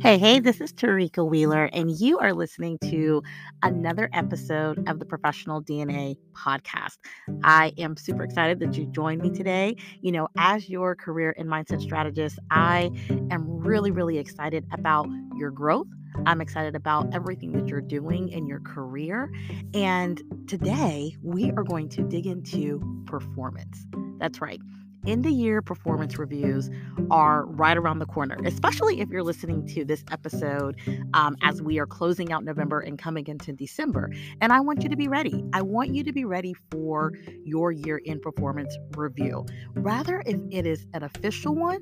Hey, 0.00 0.16
hey, 0.16 0.40
this 0.40 0.62
is 0.62 0.72
Tarika 0.72 1.28
Wheeler, 1.28 1.66
and 1.74 1.90
you 1.90 2.18
are 2.20 2.32
listening 2.32 2.78
to 2.90 3.22
another 3.62 4.08
episode 4.14 4.82
of 4.88 4.98
the 4.98 5.04
Professional 5.04 5.62
DNA 5.62 6.16
podcast. 6.32 6.96
I 7.44 7.74
am 7.76 7.98
super 7.98 8.22
excited 8.22 8.60
that 8.60 8.78
you 8.78 8.86
joined 8.86 9.20
me 9.20 9.28
today. 9.28 9.76
You 10.00 10.12
know, 10.12 10.28
as 10.38 10.70
your 10.70 10.96
career 10.96 11.34
and 11.36 11.50
mindset 11.50 11.82
strategist, 11.82 12.38
I 12.50 12.90
am 13.30 13.44
really, 13.46 13.90
really 13.90 14.16
excited 14.16 14.64
about 14.72 15.06
your 15.36 15.50
growth. 15.50 15.88
I'm 16.24 16.40
excited 16.40 16.74
about 16.74 17.14
everything 17.14 17.52
that 17.52 17.68
you're 17.68 17.82
doing 17.82 18.30
in 18.30 18.46
your 18.46 18.60
career. 18.60 19.30
And 19.74 20.22
today 20.48 21.14
we 21.22 21.50
are 21.50 21.62
going 21.62 21.90
to 21.90 22.02
dig 22.04 22.26
into 22.26 23.04
performance. 23.04 23.84
That's 24.18 24.40
right 24.40 24.62
end 25.06 25.26
of 25.26 25.32
year 25.32 25.62
performance 25.62 26.18
reviews 26.18 26.70
are 27.10 27.46
right 27.46 27.76
around 27.76 27.98
the 27.98 28.06
corner, 28.06 28.38
especially 28.44 29.00
if 29.00 29.08
you're 29.08 29.22
listening 29.22 29.66
to 29.68 29.84
this 29.84 30.04
episode 30.10 30.76
um, 31.14 31.36
as 31.42 31.62
we 31.62 31.78
are 31.78 31.86
closing 31.86 32.32
out 32.32 32.44
November 32.44 32.80
and 32.80 32.98
coming 32.98 33.26
into 33.26 33.52
December. 33.52 34.12
And 34.40 34.52
I 34.52 34.60
want 34.60 34.82
you 34.82 34.88
to 34.88 34.96
be 34.96 35.08
ready. 35.08 35.44
I 35.52 35.62
want 35.62 35.94
you 35.94 36.04
to 36.04 36.12
be 36.12 36.24
ready 36.24 36.54
for 36.70 37.12
your 37.44 37.72
year 37.72 38.00
end 38.06 38.22
performance 38.22 38.76
review. 38.96 39.46
Rather, 39.74 40.22
if 40.26 40.40
it 40.50 40.66
is 40.66 40.86
an 40.94 41.02
official 41.02 41.54
one 41.54 41.80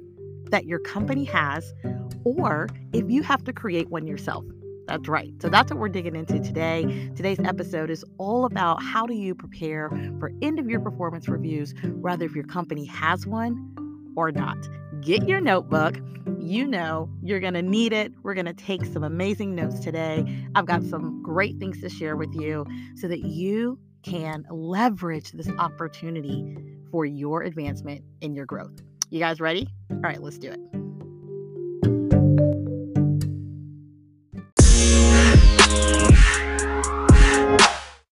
that 0.51 0.65
your 0.65 0.79
company 0.79 1.25
has, 1.25 1.75
or 2.25 2.69
if 2.93 3.11
you 3.11 3.23
have 3.23 3.45
to 3.45 3.53
create 3.53 3.91
one 3.91 4.07
yourself. 4.07 4.45
That's 4.89 5.07
right. 5.07 5.35
So 5.43 5.51
that's 5.51 5.71
what 5.71 5.79
we're 5.79 5.91
digging 5.91 6.17
into 6.17 6.41
today. 6.41 7.11
Today's 7.15 7.39
episode 7.41 7.91
is 7.91 8.05
all 8.17 8.47
about 8.47 8.83
how 8.83 9.05
do 9.05 9.13
you 9.13 9.35
prepare 9.35 9.91
for 10.19 10.33
end 10.41 10.59
of 10.59 10.69
year 10.69 10.81
performance 10.81 11.29
reviews, 11.29 11.75
whether 12.01 12.25
if 12.25 12.35
your 12.35 12.45
company 12.45 12.87
has 12.87 13.27
one 13.27 14.13
or 14.17 14.33
not. 14.33 14.57
Get 15.03 15.29
your 15.29 15.43
notebook. 15.43 15.99
You 16.39 16.67
know 16.67 17.11
you're 17.23 17.39
going 17.39 17.53
to 17.55 17.63
need 17.63 17.93
it. 17.93 18.13
We're 18.23 18.33
going 18.33 18.47
to 18.47 18.55
take 18.55 18.87
some 18.87 19.05
amazing 19.05 19.55
notes 19.55 19.81
today. 19.81 20.25
I've 20.55 20.67
got 20.67 20.83
some 20.83 21.23
great 21.23 21.59
things 21.59 21.83
to 21.83 21.91
share 21.91 22.17
with 22.17 22.35
you 22.35 22.65
so 22.97 23.09
that 23.09 23.21
you 23.21 23.79
can 24.03 24.47
leverage 24.51 25.33
this 25.33 25.51
opportunity 25.59 26.57
for 26.91 27.05
your 27.05 27.43
advancement 27.43 28.03
and 28.23 28.35
your 28.35 28.47
growth. 28.47 28.81
You 29.11 29.19
guys 29.19 29.39
ready? 29.39 29.69
All 29.91 29.99
right, 29.99 30.23
let's 30.23 30.39
do 30.39 30.51
it. 30.51 30.88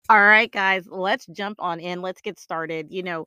All 0.10 0.22
right, 0.22 0.52
guys, 0.52 0.86
let's 0.88 1.26
jump 1.28 1.58
on 1.62 1.80
in. 1.80 2.02
Let's 2.02 2.22
get 2.22 2.38
started. 2.40 2.88
You 2.92 3.04
know, 3.04 3.26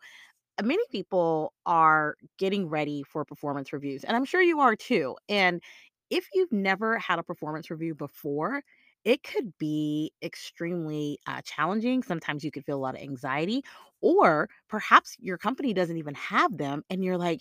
uh, 0.59 0.65
many 0.65 0.83
people 0.93 1.53
are 1.67 2.17
getting 2.39 2.69
ready 2.69 3.05
for 3.05 3.25
performance 3.25 3.73
reviews, 3.73 4.05
and 4.05 4.17
I'm 4.17 4.25
sure 4.27 4.43
you 4.43 4.61
are 4.61 4.77
too. 4.77 5.17
And 5.29 5.63
if 6.11 6.29
you've 6.35 6.53
never 6.53 6.99
had 6.99 7.19
a 7.19 7.25
performance 7.25 7.71
review 7.71 7.95
before, 7.95 8.63
it 9.05 9.23
could 9.25 9.57
be 9.59 10.13
extremely 10.23 11.19
uh, 11.27 11.43
challenging. 11.45 12.03
Sometimes 12.03 12.45
you 12.45 12.51
could 12.53 12.65
feel 12.65 12.77
a 12.79 12.81
lot 12.81 12.97
of 12.97 13.03
anxiety, 13.03 13.63
or 14.03 14.49
perhaps 14.69 15.17
your 15.21 15.39
company 15.39 15.75
doesn't 15.75 15.99
even 15.99 16.15
have 16.17 16.57
them, 16.59 16.83
and 16.91 17.05
you're 17.05 17.19
like, 17.19 17.41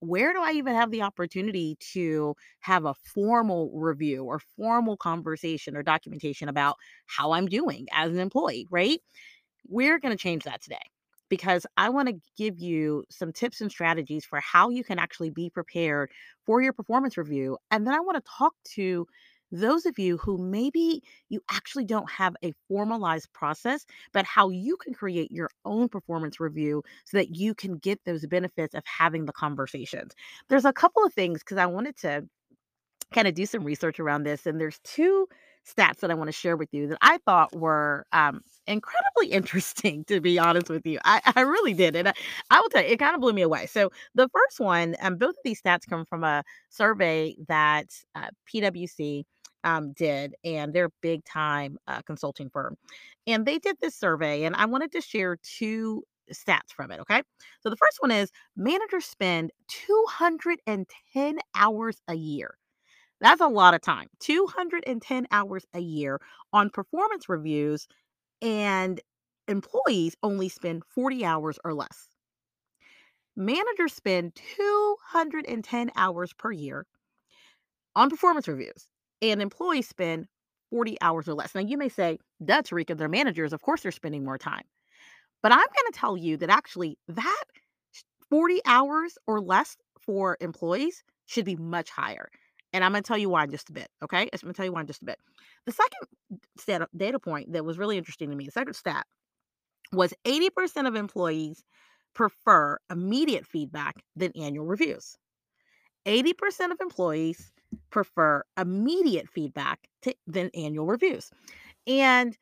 where 0.00 0.32
do 0.32 0.42
I 0.42 0.52
even 0.52 0.74
have 0.74 0.90
the 0.90 1.02
opportunity 1.02 1.76
to 1.92 2.34
have 2.60 2.84
a 2.84 2.94
formal 2.94 3.70
review 3.74 4.24
or 4.24 4.40
formal 4.56 4.96
conversation 4.96 5.76
or 5.76 5.82
documentation 5.82 6.48
about 6.48 6.76
how 7.06 7.32
I'm 7.32 7.46
doing 7.46 7.86
as 7.92 8.12
an 8.12 8.18
employee, 8.18 8.66
right? 8.70 9.00
We're 9.68 9.98
going 9.98 10.16
to 10.16 10.22
change 10.22 10.44
that 10.44 10.62
today 10.62 10.80
because 11.28 11.66
I 11.76 11.90
want 11.90 12.08
to 12.08 12.20
give 12.36 12.58
you 12.58 13.04
some 13.10 13.32
tips 13.32 13.60
and 13.60 13.70
strategies 13.70 14.24
for 14.24 14.40
how 14.40 14.70
you 14.70 14.82
can 14.82 14.98
actually 14.98 15.30
be 15.30 15.50
prepared 15.50 16.10
for 16.44 16.60
your 16.60 16.72
performance 16.72 17.16
review. 17.16 17.58
And 17.70 17.86
then 17.86 17.94
I 17.94 18.00
want 18.00 18.16
to 18.16 18.30
talk 18.38 18.54
to 18.74 19.06
those 19.52 19.86
of 19.86 19.98
you 19.98 20.16
who 20.18 20.38
maybe 20.38 21.02
you 21.28 21.40
actually 21.50 21.84
don't 21.84 22.10
have 22.10 22.36
a 22.44 22.52
formalized 22.68 23.32
process, 23.32 23.84
but 24.12 24.24
how 24.24 24.48
you 24.50 24.76
can 24.76 24.94
create 24.94 25.30
your 25.30 25.50
own 25.64 25.88
performance 25.88 26.40
review 26.40 26.82
so 27.04 27.16
that 27.16 27.34
you 27.36 27.54
can 27.54 27.76
get 27.78 28.00
those 28.04 28.26
benefits 28.26 28.74
of 28.74 28.82
having 28.86 29.26
the 29.26 29.32
conversations. 29.32 30.12
There's 30.48 30.64
a 30.64 30.72
couple 30.72 31.04
of 31.04 31.12
things 31.12 31.40
because 31.40 31.58
I 31.58 31.66
wanted 31.66 31.96
to 31.98 32.26
kind 33.12 33.26
of 33.26 33.34
do 33.34 33.46
some 33.46 33.64
research 33.64 33.98
around 33.98 34.22
this, 34.22 34.46
and 34.46 34.60
there's 34.60 34.78
two 34.84 35.26
stats 35.66 35.98
that 36.00 36.10
I 36.10 36.14
want 36.14 36.28
to 36.28 36.32
share 36.32 36.56
with 36.56 36.68
you 36.72 36.88
that 36.88 36.98
I 37.02 37.18
thought 37.18 37.54
were 37.54 38.06
um, 38.12 38.40
incredibly 38.66 39.26
interesting, 39.32 40.04
to 40.04 40.20
be 40.20 40.38
honest 40.38 40.68
with 40.68 40.86
you. 40.86 40.98
I, 41.04 41.20
I 41.36 41.42
really 41.42 41.74
did. 41.74 41.96
And 41.96 42.08
I, 42.08 42.12
I, 42.50 42.60
will 42.60 42.68
tell 42.68 42.82
you, 42.82 42.88
it 42.88 42.98
kind 42.98 43.14
of 43.14 43.20
blew 43.20 43.32
me 43.32 43.42
away. 43.42 43.66
So, 43.66 43.90
the 44.14 44.28
first 44.28 44.60
one, 44.60 44.96
um, 45.00 45.16
both 45.16 45.30
of 45.30 45.42
these 45.44 45.60
stats 45.60 45.88
come 45.88 46.04
from 46.04 46.24
a 46.24 46.44
survey 46.68 47.36
that 47.48 47.86
uh, 48.14 48.28
PwC 48.52 49.24
um, 49.64 49.92
did, 49.92 50.34
and 50.44 50.72
they're 50.72 50.86
a 50.86 50.92
big 51.02 51.24
time 51.24 51.78
uh, 51.86 52.02
consulting 52.02 52.50
firm. 52.50 52.76
And 53.26 53.46
they 53.46 53.58
did 53.58 53.76
this 53.80 53.94
survey, 53.96 54.44
and 54.44 54.54
I 54.56 54.66
wanted 54.66 54.92
to 54.92 55.00
share 55.00 55.36
two 55.42 56.04
stats 56.32 56.72
from 56.74 56.90
it. 56.92 57.00
Okay. 57.00 57.22
So 57.60 57.70
the 57.70 57.76
first 57.76 57.98
one 58.00 58.10
is 58.12 58.30
managers 58.56 59.04
spend 59.04 59.50
210 59.68 61.38
hours 61.56 62.00
a 62.08 62.14
year. 62.14 62.56
That's 63.20 63.40
a 63.40 63.48
lot 63.48 63.74
of 63.74 63.82
time. 63.82 64.08
210 64.20 65.26
hours 65.32 65.66
a 65.74 65.80
year 65.80 66.20
on 66.52 66.70
performance 66.70 67.28
reviews, 67.28 67.88
and 68.42 69.00
employees 69.48 70.16
only 70.22 70.48
spend 70.48 70.84
40 70.86 71.24
hours 71.24 71.58
or 71.64 71.74
less. 71.74 72.08
Managers 73.34 73.92
spend 73.92 74.36
210 74.36 75.90
hours 75.96 76.32
per 76.32 76.52
year 76.52 76.86
on 77.96 78.10
performance 78.10 78.48
reviews 78.48 78.88
and 79.22 79.42
employees 79.42 79.88
spend 79.88 80.26
40 80.70 80.96
hours 81.00 81.28
or 81.28 81.34
less. 81.34 81.54
Now, 81.54 81.60
you 81.60 81.76
may 81.76 81.88
say, 81.88 82.18
duh, 82.44 82.62
Tarika, 82.62 82.96
they're 82.96 83.08
managers. 83.08 83.52
Of 83.52 83.62
course, 83.62 83.82
they're 83.82 83.92
spending 83.92 84.24
more 84.24 84.38
time. 84.38 84.62
But 85.42 85.52
I'm 85.52 85.58
going 85.58 85.92
to 85.92 85.98
tell 85.98 86.16
you 86.16 86.36
that 86.38 86.50
actually, 86.50 86.98
that 87.08 87.44
40 88.28 88.60
hours 88.66 89.18
or 89.26 89.40
less 89.40 89.76
for 89.98 90.36
employees 90.40 91.02
should 91.26 91.44
be 91.44 91.56
much 91.56 91.90
higher. 91.90 92.28
And 92.72 92.84
I'm 92.84 92.92
going 92.92 93.02
to 93.02 93.08
tell 93.08 93.18
you 93.18 93.28
why 93.28 93.44
in 93.44 93.50
just 93.50 93.70
a 93.70 93.72
bit. 93.72 93.88
Okay. 94.02 94.22
I'm 94.22 94.28
going 94.42 94.52
to 94.52 94.56
tell 94.56 94.66
you 94.66 94.72
why 94.72 94.82
in 94.82 94.86
just 94.86 95.02
a 95.02 95.06
bit. 95.06 95.18
The 95.66 95.72
second 95.72 96.86
data 96.96 97.18
point 97.18 97.52
that 97.52 97.64
was 97.64 97.78
really 97.78 97.98
interesting 97.98 98.30
to 98.30 98.36
me, 98.36 98.44
the 98.44 98.52
second 98.52 98.74
stat 98.74 99.06
was 99.92 100.14
80% 100.24 100.86
of 100.86 100.94
employees 100.94 101.64
prefer 102.14 102.78
immediate 102.90 103.46
feedback 103.46 103.96
than 104.14 104.32
annual 104.36 104.66
reviews. 104.66 105.16
80% 106.06 106.72
of 106.72 106.80
employees 106.80 107.50
prefer 107.90 108.42
immediate 108.58 109.28
feedback 109.28 109.88
to, 110.02 110.14
than 110.26 110.50
annual 110.54 110.86
reviews. 110.86 111.30
And 111.86 112.36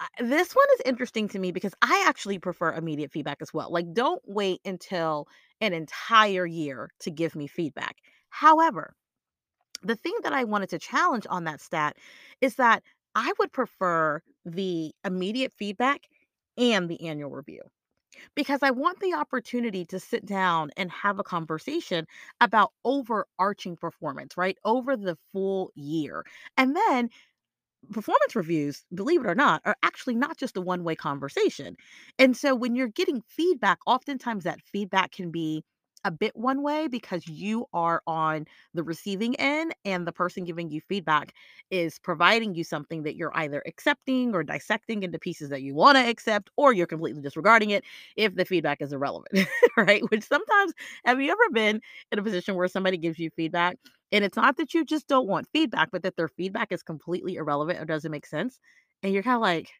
uh, 0.00 0.06
this 0.20 0.52
one 0.52 0.66
is 0.74 0.82
interesting 0.86 1.28
to 1.28 1.38
me 1.38 1.52
because 1.52 1.74
I 1.82 2.04
actually 2.06 2.38
prefer 2.38 2.72
immediate 2.72 3.12
feedback 3.12 3.38
as 3.40 3.52
well. 3.52 3.70
Like, 3.72 3.92
don't 3.92 4.22
wait 4.26 4.60
until 4.64 5.26
an 5.60 5.72
entire 5.72 6.46
year 6.46 6.90
to 7.00 7.10
give 7.10 7.34
me 7.34 7.46
feedback. 7.46 7.96
However, 8.30 8.94
the 9.82 9.96
thing 9.96 10.14
that 10.22 10.32
I 10.32 10.44
wanted 10.44 10.70
to 10.70 10.78
challenge 10.78 11.26
on 11.28 11.44
that 11.44 11.60
stat 11.60 11.96
is 12.40 12.56
that 12.56 12.82
I 13.14 13.32
would 13.38 13.52
prefer 13.52 14.22
the 14.44 14.92
immediate 15.04 15.52
feedback 15.52 16.08
and 16.56 16.88
the 16.88 17.06
annual 17.06 17.30
review 17.30 17.62
because 18.34 18.62
I 18.62 18.70
want 18.70 19.00
the 19.00 19.14
opportunity 19.14 19.84
to 19.86 20.00
sit 20.00 20.26
down 20.26 20.70
and 20.76 20.90
have 20.90 21.18
a 21.18 21.24
conversation 21.24 22.06
about 22.40 22.72
overarching 22.84 23.76
performance, 23.76 24.36
right? 24.36 24.56
Over 24.64 24.96
the 24.96 25.16
full 25.32 25.70
year. 25.74 26.24
And 26.56 26.76
then 26.76 27.10
performance 27.92 28.36
reviews, 28.36 28.84
believe 28.94 29.20
it 29.24 29.26
or 29.28 29.34
not, 29.34 29.62
are 29.64 29.76
actually 29.82 30.14
not 30.14 30.36
just 30.38 30.56
a 30.56 30.60
one 30.60 30.84
way 30.84 30.94
conversation. 30.94 31.76
And 32.18 32.36
so 32.36 32.54
when 32.54 32.74
you're 32.76 32.88
getting 32.88 33.22
feedback, 33.28 33.78
oftentimes 33.86 34.44
that 34.44 34.60
feedback 34.62 35.12
can 35.12 35.30
be 35.30 35.64
a 36.04 36.10
bit 36.10 36.34
one 36.34 36.62
way 36.62 36.88
because 36.88 37.26
you 37.28 37.66
are 37.72 38.02
on 38.06 38.46
the 38.74 38.82
receiving 38.82 39.34
end 39.36 39.74
and 39.84 40.06
the 40.06 40.12
person 40.12 40.44
giving 40.44 40.70
you 40.70 40.80
feedback 40.88 41.34
is 41.70 41.98
providing 41.98 42.54
you 42.54 42.64
something 42.64 43.02
that 43.02 43.16
you're 43.16 43.36
either 43.36 43.62
accepting 43.66 44.34
or 44.34 44.42
dissecting 44.42 45.02
into 45.02 45.18
pieces 45.18 45.50
that 45.50 45.62
you 45.62 45.74
want 45.74 45.96
to 45.96 46.08
accept 46.08 46.50
or 46.56 46.72
you're 46.72 46.86
completely 46.86 47.20
disregarding 47.20 47.70
it 47.70 47.84
if 48.16 48.34
the 48.34 48.44
feedback 48.44 48.80
is 48.80 48.92
irrelevant 48.92 49.46
right? 49.76 50.02
Which 50.10 50.24
sometimes 50.24 50.72
have 51.04 51.20
you 51.20 51.30
ever 51.30 51.50
been 51.52 51.80
in 52.12 52.18
a 52.18 52.22
position 52.22 52.54
where 52.54 52.68
somebody 52.68 52.96
gives 52.96 53.18
you 53.18 53.30
feedback 53.36 53.76
and 54.12 54.24
it's 54.24 54.36
not 54.36 54.56
that 54.56 54.74
you 54.74 54.84
just 54.84 55.06
don't 55.06 55.28
want 55.28 55.48
feedback 55.52 55.90
but 55.92 56.02
that 56.02 56.16
their 56.16 56.28
feedback 56.28 56.72
is 56.72 56.82
completely 56.82 57.34
irrelevant 57.36 57.78
or 57.78 57.84
doesn't 57.84 58.10
make 58.10 58.26
sense 58.26 58.58
and 59.02 59.12
you're 59.12 59.22
kind 59.22 59.36
of 59.36 59.42
like 59.42 59.70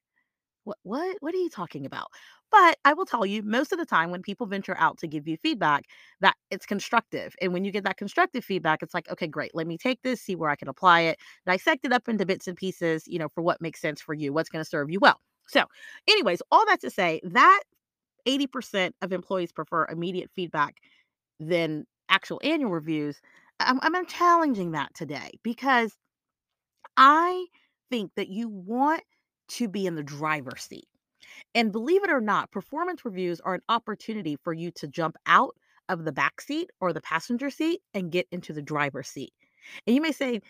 what 0.65 0.79
what? 0.83 1.17
What 1.21 1.35
are 1.35 1.39
you 1.39 1.51
talking 1.51 1.87
about 1.87 2.09
but 2.51 2.77
I 2.85 2.93
will 2.95 3.07
tell 3.07 3.25
you, 3.27 3.43
most 3.43 3.73
of 3.73 3.79
the 3.79 3.87
time 3.87 4.11
when 4.11 4.23
people 4.23 4.47
venture 4.47 4.77
out 4.79 4.99
to 4.99 5.07
give 5.09 5.29
you 5.29 5.37
feedback, 5.37 5.85
that 6.21 6.35
it's 6.51 6.67
constructive. 6.67 7.35
And 7.41 7.53
when 7.53 7.65
you 7.65 7.73
get 7.73 7.85
that 7.85 7.97
constructive 7.97 8.45
feedback, 8.45 8.83
it's 8.83 8.95
like, 8.95 9.11
okay, 9.11 9.27
great. 9.27 9.55
Let 9.55 9.67
me 9.67 9.79
take 9.79 10.03
this, 10.03 10.21
see 10.21 10.37
where 10.37 10.51
I 10.51 10.57
can 10.57 10.69
apply 10.69 11.03
it, 11.03 11.19
dissect 11.47 11.85
it 11.85 11.93
up 11.93 12.09
into 12.09 12.27
bits 12.27 12.49
and 12.49 12.57
pieces, 12.57 13.05
you 13.07 13.19
know, 13.19 13.29
for 13.29 13.43
what 13.43 13.61
makes 13.61 13.81
sense 13.81 14.01
for 14.01 14.15
you, 14.15 14.33
what's 14.33 14.49
going 14.51 14.65
to 14.65 14.69
serve 14.69 14.91
you 14.91 15.01
well. 15.01 15.21
So, 15.49 15.65
anyways, 16.09 16.43
all 16.51 16.65
that 16.67 16.81
to 16.83 16.91
say 16.91 17.21
that 17.25 17.63
80% 18.27 18.95
of 19.03 19.13
employees 19.13 19.53
prefer 19.53 19.87
immediate 19.87 20.31
feedback 20.35 20.77
than 21.41 21.87
actual 22.09 22.41
annual 22.45 22.71
reviews. 22.71 23.21
I'm 23.61 23.81
I'm 23.83 24.07
challenging 24.07 24.73
that 24.73 24.95
today 24.95 25.33
because 25.43 25.97
I 26.97 27.47
think 27.91 28.13
that 28.17 28.29
you 28.29 28.49
want 28.49 29.03
to 29.49 29.69
be 29.69 29.87
in 29.87 29.97
the 29.97 30.03
driver's 30.03 30.63
seat. 30.63 30.89
And 31.55 31.73
believe 31.73 32.05
it 32.05 32.11
or 32.11 32.21
not, 32.21 32.51
performance 32.51 33.05
reviews 33.05 33.41
are 33.41 33.55
an 33.55 33.63
opportunity 33.69 34.37
for 34.43 34.53
you 34.53 34.71
to 34.73 34.89
jump 34.89 35.17
out 35.27 35.55
of 35.89 36.05
the 36.05 36.13
back 36.13 36.41
seat 36.41 36.71
or 36.81 36.93
the 36.93 37.01
passenger 37.01 37.51
seat 37.51 37.81
and 37.95 38.13
get 38.13 38.27
into 38.31 38.53
the 38.53 38.63
driver's 38.63 39.09
seat. 39.09 39.33
And 39.87 39.95
you 39.95 40.03
may 40.03 40.13
say, 40.13 40.41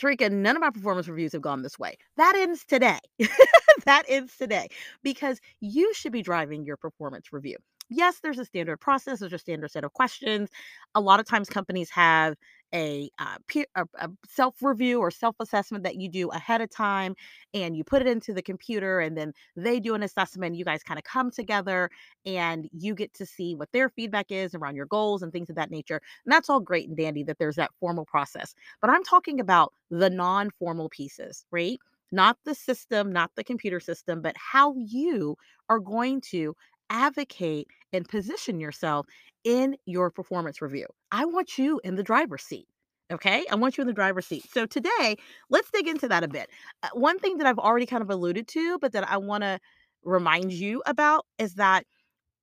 Tarika, 0.00 0.30
none 0.30 0.56
of 0.56 0.60
my 0.60 0.70
performance 0.70 1.08
reviews 1.08 1.32
have 1.32 1.42
gone 1.42 1.62
this 1.62 1.78
way. 1.78 1.96
That 2.16 2.34
ends 2.36 2.64
today. 2.64 2.98
that 3.84 4.04
ends 4.08 4.36
today 4.36 4.68
because 5.02 5.40
you 5.60 5.92
should 5.94 6.12
be 6.12 6.22
driving 6.22 6.64
your 6.64 6.76
performance 6.76 7.32
review 7.32 7.56
yes, 7.88 8.20
there's 8.22 8.38
a 8.38 8.44
standard 8.44 8.78
process, 8.78 9.20
there's 9.20 9.32
a 9.32 9.38
standard 9.38 9.70
set 9.70 9.84
of 9.84 9.92
questions. 9.92 10.48
A 10.94 11.00
lot 11.00 11.20
of 11.20 11.26
times 11.26 11.48
companies 11.48 11.90
have 11.90 12.36
a, 12.74 13.08
uh, 13.18 13.38
a, 13.76 13.84
a 13.98 14.10
self 14.28 14.56
review 14.60 14.98
or 15.00 15.10
self 15.10 15.36
assessment 15.40 15.84
that 15.84 15.96
you 15.96 16.08
do 16.08 16.28
ahead 16.30 16.60
of 16.60 16.70
time 16.70 17.14
and 17.54 17.76
you 17.76 17.84
put 17.84 18.02
it 18.02 18.08
into 18.08 18.32
the 18.32 18.42
computer 18.42 19.00
and 19.00 19.16
then 19.16 19.32
they 19.54 19.78
do 19.80 19.94
an 19.94 20.02
assessment. 20.02 20.56
You 20.56 20.64
guys 20.64 20.82
kind 20.82 20.98
of 20.98 21.04
come 21.04 21.30
together 21.30 21.90
and 22.24 22.68
you 22.72 22.94
get 22.94 23.14
to 23.14 23.26
see 23.26 23.54
what 23.54 23.70
their 23.72 23.88
feedback 23.88 24.26
is 24.30 24.54
around 24.54 24.76
your 24.76 24.86
goals 24.86 25.22
and 25.22 25.32
things 25.32 25.48
of 25.48 25.56
that 25.56 25.70
nature. 25.70 26.00
And 26.24 26.32
that's 26.32 26.50
all 26.50 26.60
great 26.60 26.88
and 26.88 26.96
dandy 26.96 27.22
that 27.24 27.38
there's 27.38 27.56
that 27.56 27.70
formal 27.80 28.04
process. 28.04 28.54
But 28.80 28.90
I'm 28.90 29.04
talking 29.04 29.40
about 29.40 29.72
the 29.90 30.10
non 30.10 30.50
formal 30.50 30.88
pieces, 30.88 31.44
right? 31.50 31.78
Not 32.12 32.38
the 32.44 32.54
system, 32.54 33.12
not 33.12 33.30
the 33.36 33.44
computer 33.44 33.80
system, 33.80 34.22
but 34.22 34.36
how 34.36 34.74
you 34.76 35.36
are 35.68 35.80
going 35.80 36.20
to 36.32 36.54
advocate 36.90 37.68
and 37.92 38.08
position 38.08 38.60
yourself 38.60 39.06
in 39.44 39.76
your 39.86 40.10
performance 40.10 40.60
review. 40.60 40.86
I 41.12 41.24
want 41.24 41.58
you 41.58 41.80
in 41.84 41.96
the 41.96 42.02
driver's 42.02 42.42
seat. 42.42 42.66
Okay. 43.12 43.44
I 43.50 43.54
want 43.54 43.76
you 43.76 43.82
in 43.82 43.86
the 43.86 43.92
driver's 43.92 44.26
seat. 44.26 44.44
So 44.52 44.66
today, 44.66 45.16
let's 45.48 45.70
dig 45.70 45.86
into 45.86 46.08
that 46.08 46.24
a 46.24 46.28
bit. 46.28 46.50
Uh, 46.82 46.88
one 46.92 47.18
thing 47.20 47.38
that 47.38 47.46
I've 47.46 47.58
already 47.58 47.86
kind 47.86 48.02
of 48.02 48.10
alluded 48.10 48.48
to, 48.48 48.78
but 48.80 48.92
that 48.92 49.08
I 49.08 49.16
want 49.16 49.42
to 49.42 49.60
remind 50.02 50.52
you 50.52 50.82
about 50.86 51.24
is 51.38 51.54
that 51.54 51.86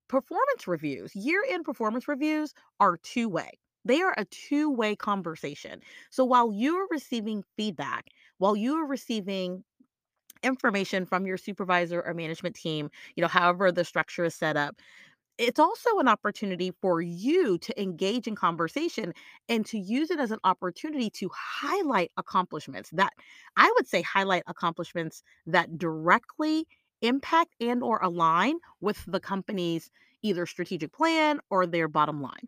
performance 0.07 0.68
reviews, 0.68 1.16
year 1.16 1.44
end 1.50 1.66
performance 1.66 2.07
reviews, 2.07 2.54
are 2.80 2.98
two 2.98 3.28
way. 3.28 3.50
They 3.86 4.01
are 4.01 4.13
a 4.18 4.25
two 4.25 4.69
way 4.69 4.96
conversation. 4.96 5.81
So 6.10 6.24
while 6.24 6.54
you're 6.54 6.88
receiving 6.89 7.44
feedback, 7.57 8.07
while 8.38 8.56
you 8.56 8.75
are 8.75 8.88
receiving 8.88 9.63
information 10.44 11.06
from 11.06 11.25
your 11.25 11.38
supervisor 11.38 12.01
or 12.01 12.13
management 12.13 12.56
team, 12.56 12.90
you 13.16 13.22
know, 13.22 13.28
however 13.28 13.72
the 13.72 13.86
structure 13.86 14.25
is 14.25 14.36
set 14.36 14.57
up. 14.57 14.81
It's 15.40 15.60
also 15.60 15.98
an 16.00 16.07
opportunity 16.07 16.72
for 16.81 17.01
you 17.01 17.57
to 17.60 17.81
engage 17.81 18.28
in 18.28 18.36
conversation 18.36 19.13
and 19.50 19.66
to 19.66 19.80
use 19.80 20.12
it 20.12 20.19
as 20.19 20.31
an 20.31 20.40
opportunity 20.44 21.10
to 21.12 21.30
highlight 21.34 22.12
accomplishments 22.18 22.92
that 22.92 23.13
I 23.57 23.72
would 23.75 23.88
say 23.88 24.04
highlight 24.04 24.44
accomplishments 24.48 25.24
that 25.48 25.78
directly 25.78 26.68
impact 27.01 27.56
and 27.60 27.81
or 27.84 27.98
align 28.04 28.60
with 28.80 29.04
the 29.07 29.19
company's 29.19 29.89
either 30.22 30.46
strategic 30.46 30.94
plan 30.94 31.39
or 31.50 31.66
their 31.66 31.88
bottom 31.88 32.22
line. 32.22 32.48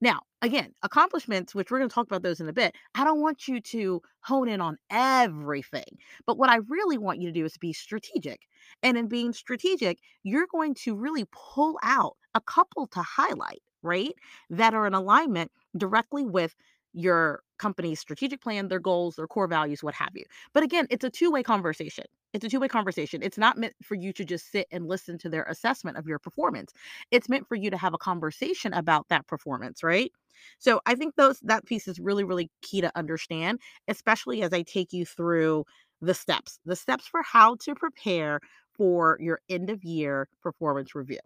Now, 0.00 0.20
again, 0.42 0.72
accomplishments, 0.82 1.54
which 1.54 1.70
we're 1.70 1.78
going 1.78 1.88
to 1.88 1.94
talk 1.94 2.06
about 2.06 2.22
those 2.22 2.40
in 2.40 2.48
a 2.48 2.52
bit, 2.52 2.74
I 2.94 3.04
don't 3.04 3.20
want 3.20 3.48
you 3.48 3.60
to 3.60 4.00
hone 4.20 4.48
in 4.48 4.60
on 4.60 4.78
everything. 4.90 5.98
But 6.26 6.38
what 6.38 6.48
I 6.50 6.56
really 6.68 6.96
want 6.98 7.20
you 7.20 7.28
to 7.28 7.32
do 7.38 7.44
is 7.44 7.56
be 7.58 7.72
strategic. 7.72 8.40
And 8.82 8.96
in 8.96 9.08
being 9.08 9.32
strategic, 9.32 9.98
you're 10.22 10.46
going 10.50 10.74
to 10.84 10.94
really 10.96 11.26
pull 11.32 11.78
out 11.82 12.16
a 12.34 12.40
couple 12.40 12.86
to 12.88 13.02
highlight, 13.02 13.62
right? 13.82 14.14
That 14.48 14.74
are 14.74 14.86
in 14.86 14.94
alignment 14.94 15.50
directly 15.76 16.24
with 16.24 16.54
your 16.92 17.42
company's 17.58 18.00
strategic 18.00 18.40
plan, 18.40 18.68
their 18.68 18.80
goals, 18.80 19.16
their 19.16 19.26
core 19.26 19.46
values, 19.46 19.82
what 19.82 19.94
have 19.94 20.10
you. 20.14 20.24
But 20.52 20.62
again, 20.62 20.86
it's 20.90 21.04
a 21.04 21.10
two 21.10 21.30
way 21.30 21.42
conversation. 21.42 22.04
It's 22.32 22.44
a 22.44 22.48
two 22.48 22.60
way 22.60 22.68
conversation. 22.68 23.22
It's 23.22 23.38
not 23.38 23.58
meant 23.58 23.74
for 23.82 23.94
you 23.94 24.12
to 24.14 24.24
just 24.24 24.50
sit 24.50 24.66
and 24.70 24.86
listen 24.86 25.18
to 25.18 25.28
their 25.28 25.44
assessment 25.44 25.96
of 25.96 26.06
your 26.06 26.18
performance. 26.18 26.72
It's 27.10 27.28
meant 27.28 27.46
for 27.46 27.54
you 27.54 27.70
to 27.70 27.76
have 27.76 27.94
a 27.94 27.98
conversation 27.98 28.72
about 28.72 29.08
that 29.08 29.26
performance, 29.26 29.82
right? 29.82 30.12
So 30.58 30.80
I 30.86 30.94
think 30.94 31.16
those 31.16 31.38
that 31.40 31.66
piece 31.66 31.86
is 31.86 32.00
really, 32.00 32.24
really 32.24 32.50
key 32.62 32.80
to 32.80 32.90
understand, 32.96 33.60
especially 33.88 34.42
as 34.42 34.52
I 34.52 34.62
take 34.62 34.92
you 34.92 35.04
through 35.04 35.64
the 36.00 36.14
steps, 36.14 36.58
the 36.64 36.76
steps 36.76 37.06
for 37.06 37.22
how 37.22 37.56
to 37.56 37.74
prepare 37.74 38.40
for 38.72 39.18
your 39.20 39.40
end 39.50 39.68
of 39.68 39.84
year 39.84 40.28
performance 40.42 40.94
review. 40.94 41.18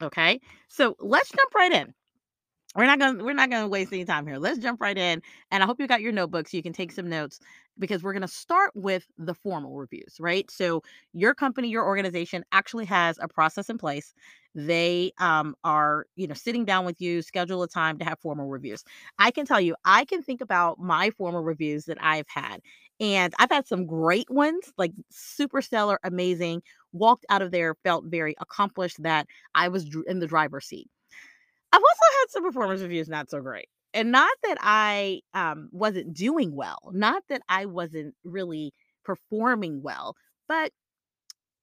Okay. 0.00 0.40
So 0.68 0.96
let's 1.00 1.30
jump 1.30 1.54
right 1.54 1.72
in 1.72 1.92
we're 2.74 2.86
not 2.86 2.98
gonna 2.98 3.22
we're 3.22 3.34
not 3.34 3.50
gonna 3.50 3.68
waste 3.68 3.92
any 3.92 4.04
time 4.04 4.26
here. 4.26 4.38
Let's 4.38 4.58
jump 4.58 4.80
right 4.80 4.96
in. 4.96 5.22
And 5.50 5.62
I 5.62 5.66
hope 5.66 5.80
you 5.80 5.86
got 5.86 6.00
your 6.00 6.12
notebooks 6.12 6.50
so 6.50 6.56
you 6.56 6.62
can 6.62 6.72
take 6.72 6.92
some 6.92 7.08
notes 7.08 7.38
because 7.78 8.02
we're 8.02 8.14
gonna 8.14 8.28
start 8.28 8.72
with 8.74 9.06
the 9.18 9.34
formal 9.34 9.76
reviews, 9.76 10.16
right? 10.20 10.50
So 10.50 10.82
your 11.12 11.34
company, 11.34 11.68
your 11.68 11.84
organization 11.84 12.44
actually 12.52 12.86
has 12.86 13.18
a 13.20 13.28
process 13.28 13.68
in 13.68 13.78
place. 13.78 14.14
They 14.54 15.12
um, 15.18 15.54
are, 15.64 16.06
you 16.16 16.26
know, 16.26 16.34
sitting 16.34 16.64
down 16.64 16.84
with 16.84 17.00
you, 17.00 17.22
schedule 17.22 17.62
a 17.62 17.68
time 17.68 17.98
to 17.98 18.04
have 18.04 18.18
formal 18.20 18.48
reviews. 18.48 18.84
I 19.18 19.30
can 19.30 19.46
tell 19.46 19.60
you, 19.60 19.74
I 19.84 20.04
can 20.04 20.22
think 20.22 20.40
about 20.40 20.78
my 20.78 21.10
formal 21.10 21.42
reviews 21.42 21.86
that 21.86 21.98
I've 22.02 22.28
had, 22.28 22.60
and 23.00 23.34
I've 23.38 23.50
had 23.50 23.66
some 23.66 23.86
great 23.86 24.30
ones, 24.30 24.72
like 24.76 24.92
super 25.10 25.62
stellar, 25.62 25.98
amazing. 26.04 26.62
Walked 26.92 27.24
out 27.30 27.40
of 27.42 27.50
there, 27.50 27.74
felt 27.82 28.04
very 28.06 28.34
accomplished 28.40 29.02
that 29.02 29.26
I 29.54 29.68
was 29.68 29.86
in 30.06 30.18
the 30.20 30.26
driver's 30.26 30.66
seat 30.66 30.88
I've 31.72 31.82
also 31.82 32.18
had 32.20 32.30
some 32.30 32.44
performance 32.44 32.82
reviews 32.82 33.08
not 33.08 33.30
so 33.30 33.40
great. 33.40 33.68
And 33.94 34.10
not 34.10 34.32
that 34.42 34.58
I 34.60 35.20
um, 35.34 35.68
wasn't 35.72 36.14
doing 36.14 36.54
well, 36.54 36.78
not 36.92 37.22
that 37.28 37.42
I 37.48 37.66
wasn't 37.66 38.14
really 38.24 38.72
performing 39.04 39.82
well, 39.82 40.16
but 40.48 40.72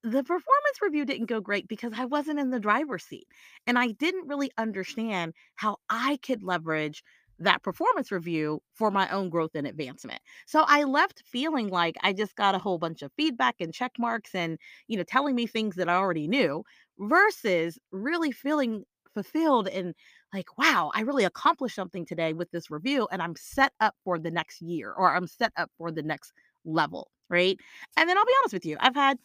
the 0.03 0.23
performance 0.23 0.81
review 0.81 1.05
didn't 1.05 1.25
go 1.27 1.41
great 1.41 1.67
because 1.67 1.93
I 1.95 2.05
wasn't 2.05 2.39
in 2.39 2.51
the 2.51 2.59
driver's 2.59 3.03
seat. 3.03 3.27
And 3.67 3.77
I 3.77 3.89
didn't 3.91 4.27
really 4.27 4.51
understand 4.57 5.33
how 5.55 5.77
I 5.89 6.17
could 6.23 6.41
leverage 6.43 7.03
that 7.39 7.63
performance 7.63 8.11
review 8.11 8.61
for 8.73 8.91
my 8.91 9.09
own 9.09 9.29
growth 9.29 9.51
and 9.55 9.65
advancement. 9.67 10.21
So 10.45 10.63
I 10.67 10.83
left 10.83 11.23
feeling 11.25 11.69
like 11.69 11.95
I 12.01 12.13
just 12.13 12.35
got 12.35 12.55
a 12.55 12.59
whole 12.59 12.77
bunch 12.77 13.01
of 13.01 13.11
feedback 13.13 13.55
and 13.61 13.73
check 13.73 13.93
marks 13.97 14.35
and, 14.35 14.57
you 14.87 14.97
know, 14.97 15.03
telling 15.03 15.35
me 15.35 15.47
things 15.47 15.75
that 15.75 15.89
I 15.89 15.95
already 15.95 16.27
knew 16.27 16.63
versus 16.99 17.79
really 17.91 18.31
feeling 18.31 18.83
fulfilled 19.13 19.67
and 19.67 19.93
like, 20.33 20.57
wow, 20.57 20.91
I 20.93 21.01
really 21.01 21.25
accomplished 21.25 21.75
something 21.75 22.05
today 22.05 22.33
with 22.33 22.51
this 22.51 22.69
review 22.71 23.07
and 23.11 23.21
I'm 23.21 23.35
set 23.35 23.73
up 23.79 23.95
for 24.03 24.19
the 24.19 24.31
next 24.31 24.61
year 24.61 24.91
or 24.93 25.15
I'm 25.15 25.27
set 25.27 25.51
up 25.57 25.71
for 25.77 25.91
the 25.91 26.03
next 26.03 26.33
level. 26.65 27.11
Right. 27.29 27.59
And 27.97 28.09
then 28.09 28.17
I'll 28.17 28.25
be 28.25 28.33
honest 28.41 28.53
with 28.53 28.65
you, 28.65 28.77
I've 28.79 28.95
had 28.95 29.19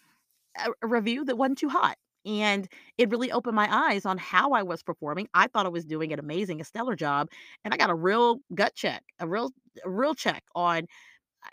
a, 0.58 0.70
a 0.82 0.86
review 0.86 1.24
that 1.24 1.38
wasn't 1.38 1.58
too 1.58 1.68
hot. 1.68 1.96
And 2.26 2.68
it 2.96 3.10
really 3.10 3.30
opened 3.32 3.56
my 3.56 3.68
eyes 3.70 4.06
on 4.06 4.16
how 4.16 4.52
I 4.52 4.62
was 4.62 4.82
performing. 4.82 5.28
I 5.34 5.46
thought 5.48 5.66
I 5.66 5.70
was 5.70 5.84
doing 5.84 6.12
an 6.12 6.18
amazing, 6.18 6.60
a 6.60 6.64
stellar 6.64 6.96
job. 6.96 7.28
And 7.64 7.74
I 7.74 7.76
got 7.76 7.90
a 7.90 7.94
real 7.94 8.40
gut 8.54 8.74
check, 8.74 9.02
a 9.20 9.28
real, 9.28 9.50
a 9.84 9.90
real 9.90 10.14
check 10.14 10.42
on 10.54 10.86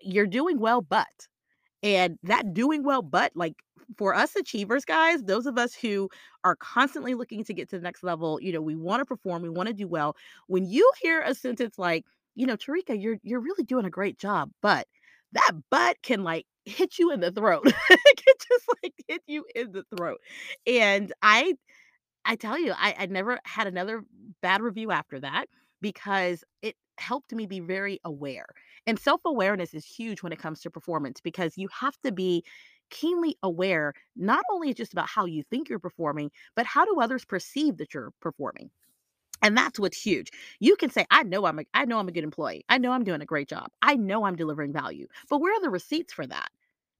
you're 0.01 0.27
doing 0.27 0.59
well, 0.59 0.81
but 0.81 1.27
and 1.83 2.17
that 2.23 2.53
doing 2.53 2.83
well, 2.83 3.01
but 3.01 3.31
like 3.35 3.55
for 3.97 4.13
us 4.15 4.35
achievers, 4.35 4.85
guys, 4.85 5.23
those 5.23 5.45
of 5.45 5.57
us 5.57 5.73
who 5.73 6.09
are 6.43 6.55
constantly 6.55 7.13
looking 7.13 7.43
to 7.45 7.53
get 7.53 7.69
to 7.69 7.77
the 7.77 7.83
next 7.83 8.03
level, 8.03 8.39
you 8.41 8.53
know, 8.53 8.61
we 8.61 8.75
want 8.75 9.01
to 9.01 9.05
perform, 9.05 9.41
we 9.41 9.49
want 9.49 9.67
to 9.67 9.73
do 9.73 9.87
well. 9.87 10.15
When 10.47 10.65
you 10.65 10.89
hear 11.01 11.21
a 11.21 11.35
sentence 11.35 11.77
like, 11.77 12.05
you 12.35 12.45
know, 12.45 12.55
Tarika, 12.57 12.99
you're 13.01 13.17
you're 13.23 13.41
really 13.41 13.63
doing 13.63 13.85
a 13.85 13.89
great 13.89 14.17
job, 14.17 14.51
but 14.61 14.87
that 15.33 15.51
but 15.69 16.01
can 16.03 16.23
like 16.23 16.45
hit 16.65 16.99
you 16.99 17.11
in 17.11 17.19
the 17.19 17.31
throat. 17.31 17.63
it 17.89 18.23
can 18.25 18.35
just 18.49 18.65
like 18.83 18.93
hit 19.07 19.21
you 19.27 19.45
in 19.55 19.71
the 19.71 19.83
throat. 19.95 20.19
And 20.67 21.11
I 21.21 21.55
I 22.25 22.35
tell 22.35 22.59
you, 22.59 22.73
I, 22.77 22.95
I 22.99 23.05
never 23.07 23.39
had 23.45 23.67
another 23.67 24.03
bad 24.41 24.61
review 24.61 24.91
after 24.91 25.19
that 25.21 25.47
because 25.81 26.43
it 26.61 26.75
helped 26.97 27.33
me 27.33 27.45
be 27.47 27.59
very 27.59 27.99
aware. 28.03 28.45
And 28.87 28.99
self 28.99 29.21
awareness 29.25 29.73
is 29.73 29.85
huge 29.85 30.23
when 30.23 30.33
it 30.33 30.39
comes 30.39 30.61
to 30.61 30.69
performance 30.71 31.21
because 31.21 31.57
you 31.57 31.67
have 31.79 31.99
to 32.01 32.11
be 32.11 32.43
keenly 32.89 33.37
aware, 33.43 33.93
not 34.15 34.43
only 34.51 34.73
just 34.73 34.93
about 34.93 35.07
how 35.09 35.25
you 35.25 35.43
think 35.43 35.69
you're 35.69 35.79
performing, 35.79 36.31
but 36.55 36.65
how 36.65 36.85
do 36.85 36.99
others 36.99 37.25
perceive 37.25 37.77
that 37.77 37.93
you're 37.93 38.11
performing. 38.21 38.69
And 39.41 39.57
that's 39.57 39.79
what's 39.79 40.01
huge. 40.01 40.31
You 40.59 40.75
can 40.75 40.89
say, 40.91 41.05
I 41.09 41.23
know 41.23 41.45
I'm 41.45 41.59
a, 41.59 41.63
I 41.73 41.85
know 41.85 41.97
I'm 41.99 42.07
a 42.07 42.11
good 42.11 42.23
employee. 42.23 42.63
I 42.69 42.77
know 42.77 42.91
I'm 42.91 43.03
doing 43.03 43.21
a 43.21 43.25
great 43.25 43.47
job. 43.49 43.69
I 43.81 43.95
know 43.95 44.25
I'm 44.25 44.35
delivering 44.35 44.73
value. 44.73 45.07
But 45.29 45.39
where 45.39 45.53
are 45.55 45.61
the 45.61 45.69
receipts 45.69 46.13
for 46.13 46.27
that? 46.27 46.49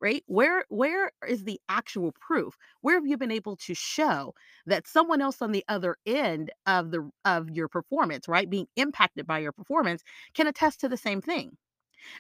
right 0.04 0.24
where 0.26 0.66
where 0.70 1.12
is 1.28 1.44
the 1.44 1.62
actual 1.70 2.12
proof 2.20 2.58
where 2.82 2.96
have 2.96 3.06
you 3.06 3.18
been 3.18 3.32
able 3.32 3.56
to 3.56 3.76
show 3.76 4.34
that 4.66 4.88
someone 4.88 5.22
else 5.22 5.42
on 5.44 5.52
the 5.52 5.64
other 5.68 5.96
end 6.08 6.50
of 6.66 6.90
the 6.90 7.08
of 7.26 7.52
your 7.52 7.68
performance 7.68 8.28
right 8.28 8.50
being 8.50 8.66
impacted 8.78 9.28
by 9.28 9.38
your 9.38 9.52
performance 9.52 10.02
can 10.34 10.48
attest 10.48 10.80
to 10.80 10.90
the 10.90 10.98
same 10.98 11.22
thing 11.22 11.56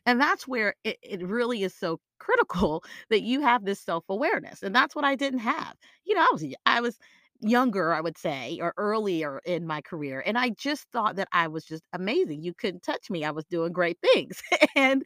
and 0.05 0.19
that's 0.19 0.47
where 0.47 0.75
it, 0.83 0.97
it 1.01 1.25
really 1.25 1.63
is 1.63 1.73
so 1.75 1.99
critical 2.19 2.83
that 3.09 3.21
you 3.23 3.41
have 3.41 3.65
this 3.65 3.79
self-awareness 3.79 4.63
and 4.63 4.75
that's 4.75 4.95
what 4.95 5.05
i 5.05 5.15
didn't 5.15 5.39
have 5.39 5.73
you 6.05 6.15
know 6.15 6.21
i 6.21 6.29
was 6.31 6.45
i 6.65 6.81
was 6.81 6.97
younger, 7.43 7.91
I 7.91 8.01
would 8.01 8.19
say, 8.19 8.59
or 8.61 8.71
earlier 8.77 9.41
in 9.45 9.65
my 9.65 9.81
career, 9.81 10.21
and 10.25 10.37
I 10.37 10.49
just 10.49 10.85
thought 10.91 11.15
that 11.15 11.27
I 11.31 11.47
was 11.47 11.65
just 11.65 11.81
amazing. 11.91 12.43
You 12.43 12.53
couldn't 12.53 12.83
touch 12.83 13.09
me. 13.09 13.25
I 13.25 13.31
was 13.31 13.45
doing 13.45 13.73
great 13.73 13.97
things. 14.13 14.41
and 14.75 15.03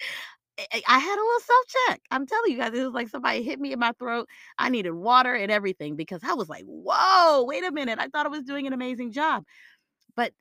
I 0.88 1.00
had 1.00 1.16
a 1.18 1.22
little 1.22 1.40
self-check. 1.42 2.02
I'm 2.12 2.26
telling 2.26 2.52
you 2.52 2.58
guys, 2.58 2.74
it 2.74 2.84
was 2.84 2.94
like 2.94 3.10
somebody 3.10 3.44
hit 3.44 3.60
me 3.60 3.74
in 3.74 3.80
my 3.80 3.92
throat. 4.00 4.28
I 4.58 4.70
needed 4.70 4.92
water 4.92 5.34
and 5.36 5.52
everything 5.52 5.96
because 5.98 6.22
I 6.24 6.34
was 6.34 6.48
like, 6.48 6.64
"Whoa, 6.66 7.44
wait 7.46 7.66
a 7.66 7.72
minute. 7.72 8.00
I 8.00 8.08
thought 8.08 8.26
I 8.26 8.30
was 8.30 8.44
doing 8.44 8.66
an 8.68 8.74
amazing 8.74 9.12
job." 9.12 9.44
But 10.16 10.34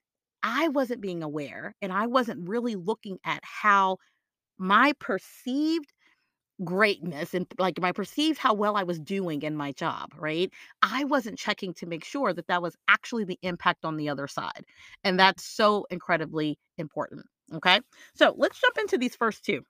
I 0.42 0.68
wasn't 0.68 1.00
being 1.02 1.22
aware, 1.22 1.74
and 1.82 1.92
I 1.92 2.06
wasn't 2.08 2.48
really 2.48 2.76
looking 2.76 3.18
at 3.24 3.40
how 3.44 3.98
my 4.58 4.92
perceived 5.00 5.92
greatness 6.64 7.34
and 7.34 7.46
like 7.58 7.80
my 7.80 7.92
perceived 7.92 8.38
how 8.38 8.54
well 8.54 8.76
I 8.76 8.84
was 8.84 9.00
doing 9.00 9.42
in 9.42 9.56
my 9.56 9.72
job, 9.72 10.10
right? 10.16 10.50
I 10.82 11.04
wasn't 11.04 11.38
checking 11.38 11.74
to 11.74 11.86
make 11.86 12.04
sure 12.04 12.32
that 12.32 12.46
that 12.48 12.62
was 12.62 12.76
actually 12.88 13.24
the 13.24 13.38
impact 13.42 13.84
on 13.84 13.96
the 13.96 14.08
other 14.08 14.28
side. 14.28 14.64
And 15.04 15.18
that's 15.18 15.44
so 15.44 15.86
incredibly 15.90 16.58
important. 16.78 17.26
Okay. 17.54 17.80
So 18.14 18.34
let's 18.38 18.60
jump 18.60 18.78
into 18.78 18.98
these 18.98 19.16
first 19.16 19.44
two. 19.44 19.62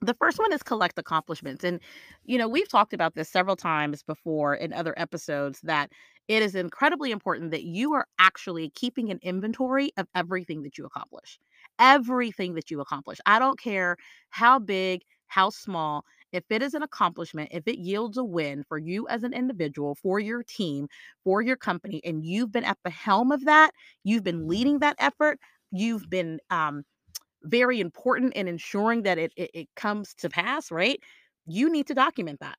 The 0.00 0.14
first 0.14 0.38
one 0.38 0.52
is 0.52 0.62
collect 0.62 0.98
accomplishments. 0.98 1.64
And, 1.64 1.80
you 2.24 2.38
know, 2.38 2.48
we've 2.48 2.68
talked 2.68 2.92
about 2.92 3.14
this 3.16 3.28
several 3.28 3.56
times 3.56 4.02
before 4.04 4.54
in 4.54 4.72
other 4.72 4.94
episodes 4.96 5.60
that 5.64 5.90
it 6.28 6.42
is 6.42 6.54
incredibly 6.54 7.10
important 7.10 7.50
that 7.50 7.64
you 7.64 7.94
are 7.94 8.06
actually 8.20 8.70
keeping 8.70 9.10
an 9.10 9.18
inventory 9.22 9.90
of 9.96 10.06
everything 10.14 10.62
that 10.62 10.78
you 10.78 10.84
accomplish. 10.86 11.40
Everything 11.78 12.54
that 12.54 12.70
you 12.70 12.80
accomplish. 12.80 13.18
I 13.26 13.38
don't 13.38 13.58
care 13.60 13.96
how 14.30 14.58
big, 14.58 15.02
how 15.28 15.50
small, 15.50 16.04
if 16.32 16.44
it 16.50 16.62
is 16.62 16.74
an 16.74 16.82
accomplishment, 16.82 17.50
if 17.52 17.66
it 17.66 17.78
yields 17.78 18.18
a 18.18 18.24
win 18.24 18.64
for 18.68 18.78
you 18.78 19.06
as 19.08 19.22
an 19.24 19.32
individual, 19.32 19.94
for 19.94 20.18
your 20.20 20.42
team, 20.42 20.88
for 21.24 21.40
your 21.42 21.56
company, 21.56 22.00
and 22.04 22.24
you've 22.24 22.52
been 22.52 22.64
at 22.64 22.78
the 22.84 22.90
helm 22.90 23.32
of 23.32 23.44
that, 23.46 23.70
you've 24.04 24.24
been 24.24 24.48
leading 24.48 24.80
that 24.80 24.96
effort, 24.98 25.38
you've 25.70 26.08
been 26.10 26.40
um, 26.50 26.84
very 27.44 27.80
important 27.80 28.34
in 28.34 28.48
ensuring 28.48 29.02
that 29.04 29.18
it, 29.18 29.32
it 29.36 29.50
it 29.54 29.68
comes 29.76 30.14
to 30.14 30.28
pass, 30.28 30.70
right? 30.70 31.00
You 31.46 31.70
need 31.70 31.86
to 31.88 31.94
document 31.94 32.40
that. 32.40 32.58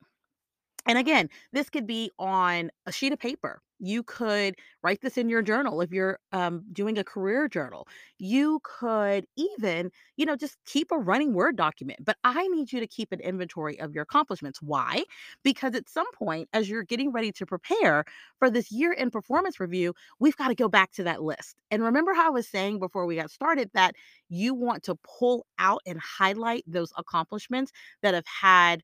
And 0.85 0.97
again, 0.97 1.29
this 1.53 1.69
could 1.69 1.88
be 1.88 2.11
on 2.19 2.71
a 2.85 2.91
sheet 2.91 3.13
of 3.13 3.19
paper. 3.19 3.61
You 3.79 4.03
could 4.03 4.55
write 4.83 5.01
this 5.01 5.17
in 5.17 5.29
your 5.29 5.41
journal 5.41 5.81
if 5.81 5.91
you're 5.91 6.19
um, 6.31 6.63
doing 6.71 6.98
a 6.98 7.03
career 7.03 7.48
journal. 7.48 7.88
You 8.17 8.59
could 8.63 9.25
even, 9.38 9.91
you 10.17 10.25
know, 10.25 10.36
just 10.36 10.57
keep 10.65 10.91
a 10.91 10.98
running 10.98 11.33
Word 11.33 11.55
document. 11.55 12.00
But 12.03 12.17
I 12.24 12.48
need 12.48 12.71
you 12.71 12.79
to 12.81 12.88
keep 12.88 13.12
an 13.12 13.21
inventory 13.21 13.79
of 13.79 13.93
your 13.93 14.03
accomplishments. 14.03 14.62
Why? 14.62 15.03
Because 15.43 15.75
at 15.75 15.89
some 15.89 16.12
point, 16.13 16.50
as 16.53 16.69
you're 16.69 16.83
getting 16.83 17.12
ready 17.12 17.31
to 17.33 17.45
prepare 17.45 18.03
for 18.38 18.50
this 18.50 18.71
year 18.71 18.91
in 18.93 19.12
performance 19.12 19.59
review, 19.59 19.93
we've 20.19 20.38
got 20.38 20.50
to 20.50 20.55
go 20.55 20.67
back 20.67 20.91
to 20.93 21.03
that 21.03 21.21
list. 21.24 21.55
And 21.71 21.83
remember 21.83 22.13
how 22.13 22.27
I 22.27 22.31
was 22.31 22.48
saying 22.48 22.79
before 22.79 23.05
we 23.05 23.15
got 23.15 23.31
started 23.31 23.69
that 23.74 23.95
you 24.29 24.53
want 24.53 24.83
to 24.83 24.95
pull 25.03 25.45
out 25.57 25.81
and 25.86 26.00
highlight 26.00 26.63
those 26.67 26.91
accomplishments 26.98 27.71
that 28.01 28.13
have 28.13 28.25
had 28.25 28.83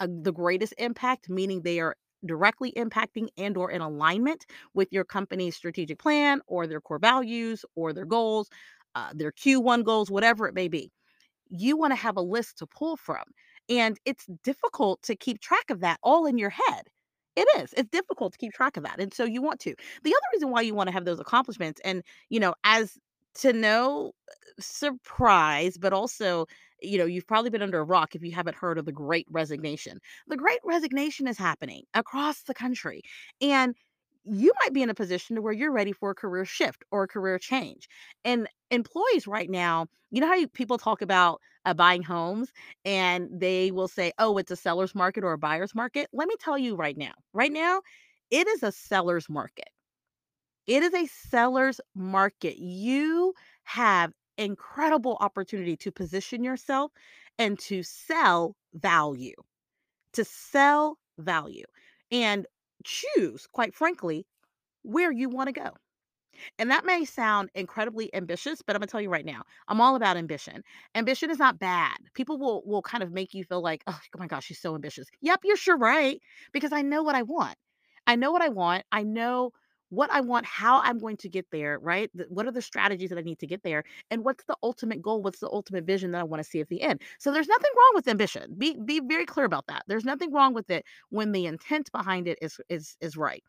the 0.00 0.32
greatest 0.32 0.74
impact, 0.78 1.28
meaning 1.30 1.62
they 1.62 1.80
are 1.80 1.96
directly 2.24 2.72
impacting 2.76 3.28
and 3.36 3.56
or 3.56 3.70
in 3.70 3.80
alignment 3.80 4.46
with 4.74 4.88
your 4.92 5.04
company's 5.04 5.56
strategic 5.56 5.98
plan 5.98 6.40
or 6.46 6.66
their 6.66 6.80
core 6.80 6.98
values 6.98 7.64
or 7.76 7.92
their 7.92 8.04
goals, 8.06 8.48
uh, 8.94 9.10
their 9.14 9.32
Q1 9.32 9.82
goals, 9.82 10.10
whatever 10.10 10.46
it 10.48 10.54
may 10.54 10.68
be. 10.68 10.90
You 11.48 11.76
want 11.76 11.92
to 11.92 11.96
have 11.96 12.16
a 12.16 12.22
list 12.22 12.58
to 12.58 12.66
pull 12.66 12.96
from. 12.96 13.24
And 13.68 13.98
it's 14.04 14.26
difficult 14.42 15.02
to 15.02 15.16
keep 15.16 15.40
track 15.40 15.70
of 15.70 15.80
that 15.80 15.98
all 16.02 16.26
in 16.26 16.38
your 16.38 16.50
head. 16.50 16.88
It 17.36 17.48
is. 17.62 17.72
It's 17.76 17.88
difficult 17.90 18.32
to 18.32 18.38
keep 18.38 18.52
track 18.52 18.76
of 18.76 18.84
that. 18.84 19.00
And 19.00 19.12
so 19.14 19.24
you 19.24 19.40
want 19.42 19.60
to. 19.60 19.74
The 20.02 20.10
other 20.10 20.26
reason 20.34 20.50
why 20.50 20.62
you 20.62 20.74
want 20.74 20.88
to 20.88 20.92
have 20.92 21.04
those 21.04 21.20
accomplishments 21.20 21.80
and, 21.84 22.02
you 22.28 22.40
know, 22.40 22.54
as 22.64 22.98
to 23.34 23.52
no 23.52 24.12
surprise, 24.60 25.78
but 25.78 25.92
also, 25.92 26.46
you 26.80 26.98
know, 26.98 27.06
you've 27.06 27.26
probably 27.26 27.50
been 27.50 27.62
under 27.62 27.80
a 27.80 27.84
rock 27.84 28.14
if 28.14 28.22
you 28.22 28.32
haven't 28.32 28.56
heard 28.56 28.78
of 28.78 28.84
the 28.84 28.92
Great 28.92 29.26
Resignation. 29.30 29.98
The 30.28 30.36
Great 30.36 30.60
Resignation 30.64 31.26
is 31.28 31.38
happening 31.38 31.84
across 31.94 32.42
the 32.42 32.54
country. 32.54 33.02
And 33.40 33.74
you 34.24 34.52
might 34.62 34.72
be 34.72 34.82
in 34.82 34.90
a 34.90 34.94
position 34.94 35.36
to 35.36 35.42
where 35.42 35.52
you're 35.52 35.72
ready 35.72 35.92
for 35.92 36.10
a 36.10 36.14
career 36.14 36.44
shift 36.44 36.84
or 36.90 37.04
a 37.04 37.08
career 37.08 37.38
change. 37.38 37.88
And 38.24 38.48
employees 38.70 39.26
right 39.26 39.50
now, 39.50 39.86
you 40.10 40.20
know 40.20 40.28
how 40.28 40.34
you, 40.34 40.46
people 40.48 40.78
talk 40.78 41.02
about 41.02 41.40
uh, 41.64 41.74
buying 41.74 42.02
homes 42.02 42.52
and 42.84 43.28
they 43.32 43.70
will 43.70 43.88
say, 43.88 44.12
oh, 44.18 44.38
it's 44.38 44.50
a 44.50 44.56
seller's 44.56 44.94
market 44.94 45.24
or 45.24 45.32
a 45.32 45.38
buyer's 45.38 45.74
market? 45.74 46.08
Let 46.12 46.28
me 46.28 46.36
tell 46.38 46.58
you 46.58 46.76
right 46.76 46.96
now, 46.96 47.12
right 47.32 47.52
now, 47.52 47.80
it 48.30 48.46
is 48.46 48.62
a 48.62 48.72
seller's 48.72 49.28
market 49.28 49.68
it 50.66 50.82
is 50.82 50.94
a 50.94 51.06
seller's 51.06 51.80
market. 51.94 52.58
You 52.58 53.34
have 53.64 54.12
incredible 54.38 55.16
opportunity 55.20 55.76
to 55.78 55.92
position 55.92 56.44
yourself 56.44 56.92
and 57.38 57.58
to 57.60 57.82
sell 57.82 58.56
value, 58.74 59.34
to 60.14 60.24
sell 60.24 60.98
value 61.18 61.64
and 62.10 62.46
choose, 62.84 63.46
quite 63.52 63.74
frankly, 63.74 64.26
where 64.82 65.12
you 65.12 65.28
want 65.28 65.48
to 65.48 65.52
go. 65.52 65.70
And 66.58 66.70
that 66.70 66.84
may 66.86 67.04
sound 67.04 67.50
incredibly 67.54 68.12
ambitious, 68.14 68.62
but 68.62 68.74
I'm 68.74 68.80
gonna 68.80 68.86
tell 68.86 69.00
you 69.00 69.10
right 69.10 69.24
now, 69.24 69.42
I'm 69.68 69.80
all 69.80 69.96
about 69.96 70.16
ambition. 70.16 70.62
Ambition 70.94 71.30
is 71.30 71.38
not 71.38 71.58
bad. 71.58 71.96
People 72.14 72.38
will 72.38 72.62
will 72.64 72.82
kind 72.82 73.02
of 73.02 73.12
make 73.12 73.34
you 73.34 73.44
feel 73.44 73.62
like, 73.62 73.82
oh, 73.86 73.98
oh 74.14 74.18
my 74.18 74.26
gosh, 74.26 74.46
she's 74.46 74.60
so 74.60 74.74
ambitious. 74.74 75.08
Yep, 75.20 75.40
you're 75.44 75.56
sure 75.56 75.76
right. 75.76 76.20
Because 76.52 76.72
I 76.72 76.82
know 76.82 77.02
what 77.02 77.14
I 77.14 77.22
want. 77.22 77.56
I 78.06 78.16
know 78.16 78.32
what 78.32 78.42
I 78.42 78.48
want. 78.48 78.84
I 78.92 79.02
know 79.02 79.52
what 79.92 80.10
I 80.10 80.22
want, 80.22 80.46
how 80.46 80.80
I'm 80.80 80.98
going 80.98 81.18
to 81.18 81.28
get 81.28 81.46
there, 81.52 81.78
right? 81.78 82.10
What 82.30 82.46
are 82.46 82.50
the 82.50 82.62
strategies 82.62 83.10
that 83.10 83.18
I 83.18 83.22
need 83.22 83.38
to 83.40 83.46
get 83.46 83.62
there? 83.62 83.84
And 84.10 84.24
what's 84.24 84.42
the 84.44 84.56
ultimate 84.62 85.02
goal? 85.02 85.22
What's 85.22 85.40
the 85.40 85.50
ultimate 85.50 85.84
vision 85.84 86.12
that 86.12 86.20
I 86.22 86.24
want 86.24 86.42
to 86.42 86.48
see 86.48 86.60
at 86.60 86.68
the 86.68 86.80
end? 86.80 87.02
So 87.18 87.30
there's 87.30 87.46
nothing 87.46 87.70
wrong 87.76 87.92
with 87.94 88.08
ambition. 88.08 88.54
Be 88.56 88.74
be 88.82 89.00
very 89.06 89.26
clear 89.26 89.44
about 89.44 89.66
that. 89.66 89.84
There's 89.88 90.06
nothing 90.06 90.32
wrong 90.32 90.54
with 90.54 90.70
it 90.70 90.86
when 91.10 91.32
the 91.32 91.44
intent 91.44 91.92
behind 91.92 92.26
it 92.26 92.38
is 92.40 92.58
is 92.70 92.96
is 93.02 93.18
right. 93.18 93.44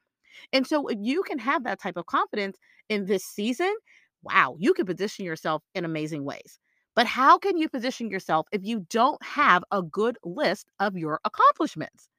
And 0.51 0.67
so 0.67 0.87
if 0.87 0.97
you 1.01 1.23
can 1.23 1.39
have 1.39 1.63
that 1.63 1.79
type 1.79 1.95
of 1.95 2.07
confidence 2.07 2.57
in 2.89 3.05
this 3.05 3.23
season, 3.23 3.73
wow, 4.21 4.57
you 4.59 4.73
can 4.73 4.85
position 4.85 5.23
yourself 5.23 5.63
in 5.73 5.85
amazing 5.85 6.25
ways. 6.25 6.59
But 6.93 7.07
how 7.07 7.37
can 7.37 7.57
you 7.57 7.69
position 7.69 8.09
yourself 8.09 8.47
if 8.51 8.65
you 8.65 8.85
don't 8.89 9.23
have 9.23 9.63
a 9.71 9.81
good 9.81 10.17
list 10.25 10.67
of 10.81 10.97
your 10.97 11.21
accomplishments? 11.23 12.09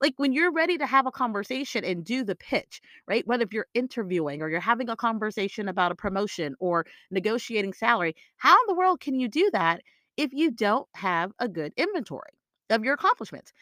Like 0.00 0.14
when 0.16 0.32
you're 0.32 0.52
ready 0.52 0.78
to 0.78 0.86
have 0.86 1.06
a 1.06 1.12
conversation 1.12 1.84
and 1.84 2.04
do 2.04 2.24
the 2.24 2.36
pitch, 2.36 2.80
right? 3.06 3.26
Whether 3.26 3.44
if 3.44 3.52
you're 3.52 3.66
interviewing 3.74 4.42
or 4.42 4.48
you're 4.48 4.60
having 4.60 4.88
a 4.88 4.96
conversation 4.96 5.68
about 5.68 5.92
a 5.92 5.96
promotion 5.96 6.54
or 6.60 6.86
negotiating 7.10 7.72
salary, 7.72 8.14
how 8.36 8.54
in 8.54 8.66
the 8.68 8.74
world 8.74 9.00
can 9.00 9.18
you 9.18 9.28
do 9.28 9.50
that 9.52 9.82
if 10.16 10.32
you 10.32 10.50
don't 10.50 10.88
have 10.94 11.32
a 11.38 11.48
good 11.48 11.72
inventory 11.76 12.30
of 12.70 12.84
your 12.84 12.94
accomplishments? 12.94 13.52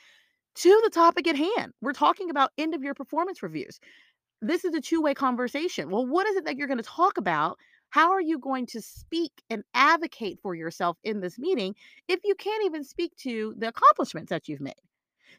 To 0.57 0.81
the 0.85 0.91
topic 0.91 1.27
at 1.29 1.37
hand, 1.37 1.73
we're 1.81 1.93
talking 1.93 2.31
about 2.31 2.53
end 2.59 2.75
of 2.75 2.83
year 2.83 2.95
performance 2.95 3.43
reviews. 3.43 3.81
This 4.43 4.65
is 4.65 4.75
a 4.75 4.81
two 4.81 5.01
way 5.03 5.15
conversation. 5.15 5.91
Well, 5.91 6.07
what 6.07 6.27
is 6.27 6.37
it 6.37 6.45
that 6.45 6.57
you're 6.57 6.69
going 6.69 6.79
to 6.79 6.85
talk 6.85 7.17
about? 7.19 7.59
How 7.91 8.13
are 8.13 8.21
you 8.21 8.39
going 8.39 8.67
to 8.67 8.83
speak 8.83 9.33
and 9.51 9.65
advocate 9.75 10.41
for 10.43 10.55
yourself 10.55 10.99
in 11.05 11.21
this 11.21 11.39
meeting 11.39 11.75
if 12.09 12.21
you 12.25 12.35
can't 12.35 12.65
even 12.65 12.85
speak 12.85 13.17
to 13.19 13.55
the 13.59 13.69
accomplishments 13.69 14.31
that 14.31 14.49
you've 14.49 14.61
made? 14.61 14.75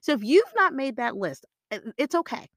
So 0.04 0.12
if 0.12 0.22
you've 0.22 0.54
not 0.54 0.74
made 0.74 0.98
that 0.98 1.16
list, 1.16 1.46
uh, 1.72 1.80
it's 1.98 2.14
okay. 2.14 2.50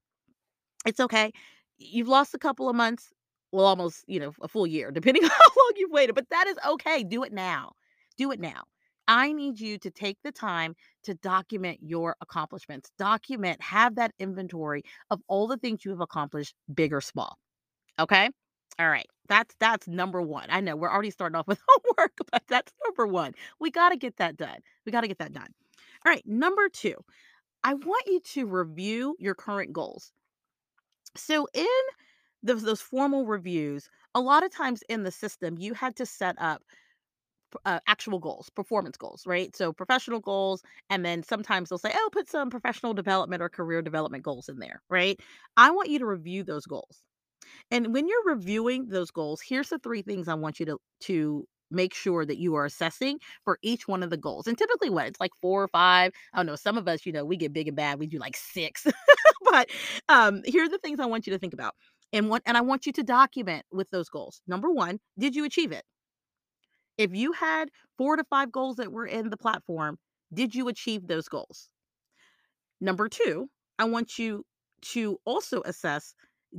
It's 0.85 0.99
okay. 0.99 1.31
You've 1.77 2.09
lost 2.09 2.33
a 2.33 2.37
couple 2.37 2.69
of 2.69 2.75
months, 2.75 3.13
well, 3.53 3.65
almost, 3.65 4.03
you 4.05 4.19
know, 4.19 4.33
a 4.41 4.49
full 4.49 4.67
year, 4.67 4.91
depending 4.93 5.23
on 5.23 5.29
how 5.29 5.45
long 5.57 5.71
you've 5.77 5.91
waited, 5.91 6.13
but 6.13 6.29
that 6.29 6.45
is 6.47 6.57
okay. 6.67 7.03
Do 7.05 7.23
it 7.23 7.31
now. 7.31 7.71
Do 8.17 8.31
it 8.31 8.41
now. 8.41 8.63
I 9.07 9.31
need 9.31 9.61
you 9.61 9.77
to 9.77 9.89
take 9.89 10.17
the 10.25 10.31
time 10.33 10.75
to 11.03 11.13
document 11.13 11.79
your 11.81 12.17
accomplishments. 12.19 12.91
Document, 12.99 13.61
have 13.61 13.95
that 13.95 14.11
inventory 14.19 14.83
of 15.09 15.21
all 15.29 15.47
the 15.47 15.55
things 15.55 15.85
you 15.85 15.91
have 15.91 16.01
accomplished, 16.01 16.53
big 16.73 16.91
or 16.91 16.99
small. 16.99 17.37
Okay? 17.97 18.29
All 18.77 18.89
right. 18.89 19.07
That's 19.29 19.55
that's 19.59 19.87
number 19.87 20.21
1. 20.21 20.47
I 20.49 20.59
know 20.59 20.75
we're 20.75 20.91
already 20.91 21.11
starting 21.11 21.37
off 21.37 21.47
with 21.47 21.61
homework, 21.69 22.11
but 22.29 22.43
that's 22.49 22.73
number 22.85 23.07
1. 23.07 23.33
We 23.61 23.71
got 23.71 23.89
to 23.89 23.97
get 23.97 24.17
that 24.17 24.35
done. 24.35 24.57
We 24.85 24.91
got 24.91 25.01
to 25.01 25.07
get 25.07 25.19
that 25.19 25.31
done. 25.31 25.47
All 26.05 26.11
right, 26.11 26.23
number 26.25 26.69
2. 26.69 26.93
I 27.67 27.73
want 27.73 28.03
you 28.07 28.21
to 28.21 28.45
review 28.45 29.17
your 29.19 29.35
current 29.35 29.73
goals. 29.73 30.13
So, 31.17 31.49
in 31.53 31.67
those, 32.41 32.63
those 32.63 32.79
formal 32.79 33.25
reviews, 33.25 33.89
a 34.15 34.21
lot 34.21 34.45
of 34.45 34.55
times 34.55 34.83
in 34.87 35.03
the 35.03 35.11
system, 35.11 35.57
you 35.59 35.73
had 35.73 35.97
to 35.97 36.05
set 36.05 36.37
up 36.39 36.63
uh, 37.65 37.81
actual 37.85 38.19
goals, 38.19 38.49
performance 38.49 38.95
goals, 38.95 39.27
right? 39.27 39.53
So, 39.53 39.73
professional 39.73 40.21
goals, 40.21 40.63
and 40.89 41.03
then 41.03 41.23
sometimes 41.23 41.67
they'll 41.67 41.77
say, 41.77 41.91
oh, 41.93 42.09
put 42.13 42.29
some 42.29 42.49
professional 42.49 42.93
development 42.93 43.41
or 43.41 43.49
career 43.49 43.81
development 43.81 44.23
goals 44.23 44.47
in 44.47 44.59
there, 44.59 44.81
right? 44.89 45.19
I 45.57 45.71
want 45.71 45.89
you 45.89 45.99
to 45.99 46.05
review 46.05 46.45
those 46.45 46.65
goals. 46.65 47.01
And 47.69 47.93
when 47.93 48.07
you're 48.07 48.25
reviewing 48.25 48.87
those 48.87 49.11
goals, 49.11 49.41
here's 49.41 49.69
the 49.69 49.79
three 49.79 50.03
things 50.03 50.29
I 50.29 50.35
want 50.35 50.61
you 50.61 50.67
to 50.67 50.79
to 51.01 51.47
make 51.71 51.93
sure 51.93 52.25
that 52.25 52.37
you 52.37 52.55
are 52.55 52.65
assessing 52.65 53.19
for 53.43 53.59
each 53.61 53.87
one 53.87 54.03
of 54.03 54.09
the 54.09 54.17
goals. 54.17 54.47
And 54.47 54.57
typically, 54.57 54.89
what 54.89 55.07
it's 55.07 55.19
like 55.19 55.31
four 55.41 55.63
or 55.63 55.67
five. 55.67 56.11
I 56.33 56.37
don't 56.37 56.45
know. 56.45 56.55
Some 56.55 56.77
of 56.77 56.87
us, 56.87 57.05
you 57.05 57.11
know, 57.11 57.25
we 57.25 57.37
get 57.37 57.53
big 57.53 57.67
and 57.67 57.77
bad. 57.77 57.99
We 57.99 58.07
do 58.07 58.19
like 58.19 58.37
six. 58.37 58.85
but 59.51 59.69
um, 60.09 60.41
here 60.45 60.63
are 60.63 60.69
the 60.69 60.79
things 60.79 60.99
I 60.99 61.05
want 61.05 61.27
you 61.27 61.33
to 61.33 61.39
think 61.39 61.53
about. 61.53 61.75
And 62.13 62.29
what 62.29 62.41
and 62.45 62.57
I 62.57 62.61
want 62.61 62.85
you 62.85 62.93
to 62.93 63.03
document 63.03 63.65
with 63.71 63.89
those 63.89 64.09
goals. 64.09 64.41
Number 64.47 64.71
one, 64.71 64.99
did 65.19 65.35
you 65.35 65.45
achieve 65.45 65.71
it? 65.71 65.83
If 66.97 67.13
you 67.13 67.31
had 67.33 67.69
four 67.97 68.15
to 68.15 68.23
five 68.23 68.51
goals 68.51 68.77
that 68.77 68.91
were 68.91 69.05
in 69.05 69.29
the 69.29 69.37
platform, 69.37 69.97
did 70.33 70.55
you 70.55 70.67
achieve 70.67 71.07
those 71.07 71.27
goals? 71.27 71.69
Number 72.81 73.07
two, 73.09 73.49
I 73.77 73.85
want 73.85 74.17
you 74.17 74.45
to 74.93 75.17
also 75.25 75.61
assess 75.63 76.13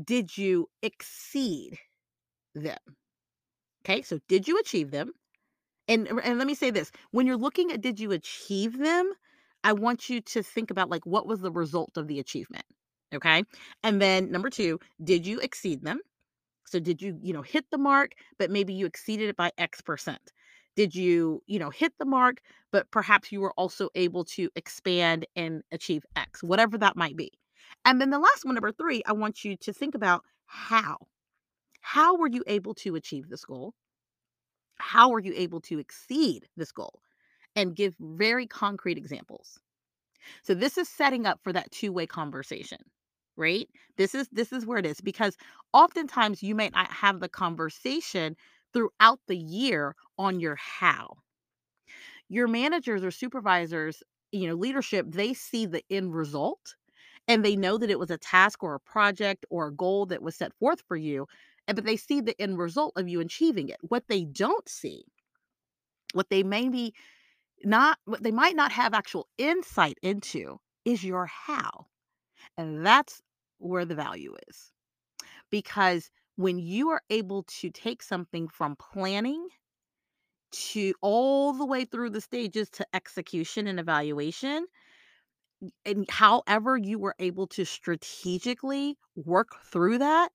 did 0.04 0.36
you 0.36 0.68
exceed 0.82 1.78
them? 2.54 2.78
Okay, 3.84 4.02
so 4.02 4.18
did 4.28 4.46
you 4.48 4.58
achieve 4.58 4.90
them? 4.90 5.12
And 5.86 6.06
and 6.08 6.38
let 6.38 6.46
me 6.46 6.54
say 6.54 6.70
this, 6.70 6.92
when 7.12 7.26
you're 7.26 7.36
looking 7.36 7.72
at 7.72 7.80
did 7.80 7.98
you 7.98 8.12
achieve 8.12 8.78
them, 8.78 9.12
I 9.64 9.72
want 9.72 10.08
you 10.08 10.20
to 10.20 10.42
think 10.42 10.70
about 10.70 10.90
like 10.90 11.06
what 11.06 11.26
was 11.26 11.40
the 11.40 11.50
result 11.50 11.96
of 11.96 12.06
the 12.06 12.18
achievement. 12.18 12.64
Okay? 13.14 13.44
And 13.82 14.00
then 14.02 14.30
number 14.30 14.50
2, 14.50 14.78
did 15.02 15.26
you 15.26 15.40
exceed 15.40 15.82
them? 15.82 16.00
So 16.66 16.78
did 16.78 17.00
you, 17.00 17.18
you 17.22 17.32
know, 17.32 17.40
hit 17.40 17.64
the 17.70 17.78
mark, 17.78 18.12
but 18.38 18.50
maybe 18.50 18.74
you 18.74 18.84
exceeded 18.84 19.30
it 19.30 19.36
by 19.36 19.50
X 19.56 19.80
percent? 19.80 20.32
Did 20.76 20.94
you, 20.94 21.42
you 21.46 21.58
know, 21.58 21.70
hit 21.70 21.94
the 21.98 22.04
mark, 22.04 22.40
but 22.70 22.90
perhaps 22.90 23.32
you 23.32 23.40
were 23.40 23.54
also 23.56 23.88
able 23.94 24.24
to 24.26 24.50
expand 24.54 25.26
and 25.34 25.62
achieve 25.72 26.04
X, 26.14 26.42
whatever 26.42 26.78
that 26.78 26.96
might 26.96 27.16
be. 27.16 27.32
And 27.84 28.00
then 28.00 28.10
the 28.10 28.18
last 28.18 28.44
one, 28.44 28.54
number 28.54 28.72
three, 28.72 29.02
I 29.06 29.12
want 29.12 29.44
you 29.44 29.56
to 29.56 29.72
think 29.72 29.94
about 29.94 30.22
how. 30.46 30.98
How 31.80 32.16
were 32.16 32.28
you 32.28 32.44
able 32.46 32.74
to 32.76 32.94
achieve 32.94 33.28
this 33.28 33.44
goal? 33.44 33.74
How 34.78 35.10
were 35.10 35.20
you 35.20 35.32
able 35.36 35.60
to 35.62 35.78
exceed 35.78 36.48
this 36.56 36.72
goal? 36.72 37.02
And 37.56 37.76
give 37.76 37.96
very 38.00 38.46
concrete 38.46 38.98
examples. 38.98 39.60
So 40.44 40.54
this 40.54 40.78
is 40.78 40.88
setting 40.88 41.26
up 41.26 41.40
for 41.42 41.52
that 41.52 41.70
two-way 41.72 42.06
conversation, 42.06 42.78
right? 43.36 43.68
This 43.96 44.14
is 44.14 44.28
this 44.32 44.52
is 44.52 44.66
where 44.66 44.78
it 44.78 44.86
is 44.86 45.00
because 45.00 45.36
oftentimes 45.72 46.42
you 46.42 46.54
may 46.54 46.70
not 46.70 46.92
have 46.92 47.20
the 47.20 47.28
conversation 47.28 48.36
throughout 48.72 49.20
the 49.28 49.36
year 49.36 49.96
on 50.18 50.40
your 50.40 50.56
how. 50.56 51.18
Your 52.28 52.48
managers 52.48 53.04
or 53.04 53.10
supervisors, 53.10 54.02
you 54.32 54.46
know, 54.48 54.54
leadership, 54.54 55.06
they 55.08 55.34
see 55.34 55.66
the 55.66 55.82
end 55.90 56.14
result 56.14 56.76
and 57.28 57.44
they 57.44 57.56
know 57.56 57.78
that 57.78 57.90
it 57.90 57.98
was 57.98 58.10
a 58.10 58.18
task 58.18 58.62
or 58.62 58.74
a 58.74 58.80
project 58.80 59.46
or 59.50 59.68
a 59.68 59.72
goal 59.74 60.06
that 60.06 60.22
was 60.22 60.36
set 60.36 60.54
forth 60.58 60.82
for 60.88 60.96
you, 60.96 61.26
but 61.74 61.84
they 61.84 61.96
see 61.96 62.20
the 62.20 62.40
end 62.40 62.58
result 62.58 62.94
of 62.96 63.08
you 63.08 63.20
achieving 63.20 63.68
it. 63.68 63.78
What 63.82 64.04
they 64.08 64.24
don't 64.24 64.68
see, 64.68 65.04
what 66.12 66.30
they 66.30 66.42
maybe 66.42 66.94
not 67.64 67.98
what 68.04 68.22
they 68.22 68.30
might 68.30 68.56
not 68.56 68.72
have 68.72 68.94
actual 68.94 69.26
insight 69.36 69.98
into 70.02 70.58
is 70.84 71.04
your 71.04 71.26
how. 71.26 71.86
And 72.56 72.84
that's 72.84 73.20
where 73.58 73.84
the 73.84 73.94
value 73.94 74.34
is. 74.48 74.72
Because 75.50 76.10
when 76.36 76.58
you 76.58 76.90
are 76.90 77.02
able 77.10 77.42
to 77.60 77.70
take 77.70 78.02
something 78.02 78.48
from 78.48 78.76
planning 78.76 79.48
to 80.50 80.94
all 81.02 81.52
the 81.52 81.66
way 81.66 81.84
through 81.84 82.10
the 82.10 82.20
stages 82.20 82.70
to 82.70 82.86
execution 82.94 83.66
and 83.66 83.80
evaluation, 83.80 84.66
and 85.84 86.08
however 86.08 86.76
you 86.76 86.98
were 86.98 87.16
able 87.18 87.46
to 87.48 87.64
strategically 87.64 88.96
work 89.16 89.56
through 89.70 89.98
that, 89.98 90.30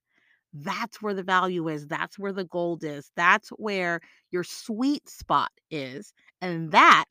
that's 0.53 1.01
where 1.01 1.13
the 1.13 1.23
value 1.23 1.67
is. 1.67 1.87
That's 1.87 2.19
where 2.19 2.33
the 2.33 2.45
gold 2.45 2.83
is. 2.83 3.11
That's 3.15 3.49
where 3.49 3.99
your 4.31 4.43
sweet 4.43 5.09
spot 5.09 5.51
is. 5.71 6.13
And 6.41 6.71
that, 6.71 7.05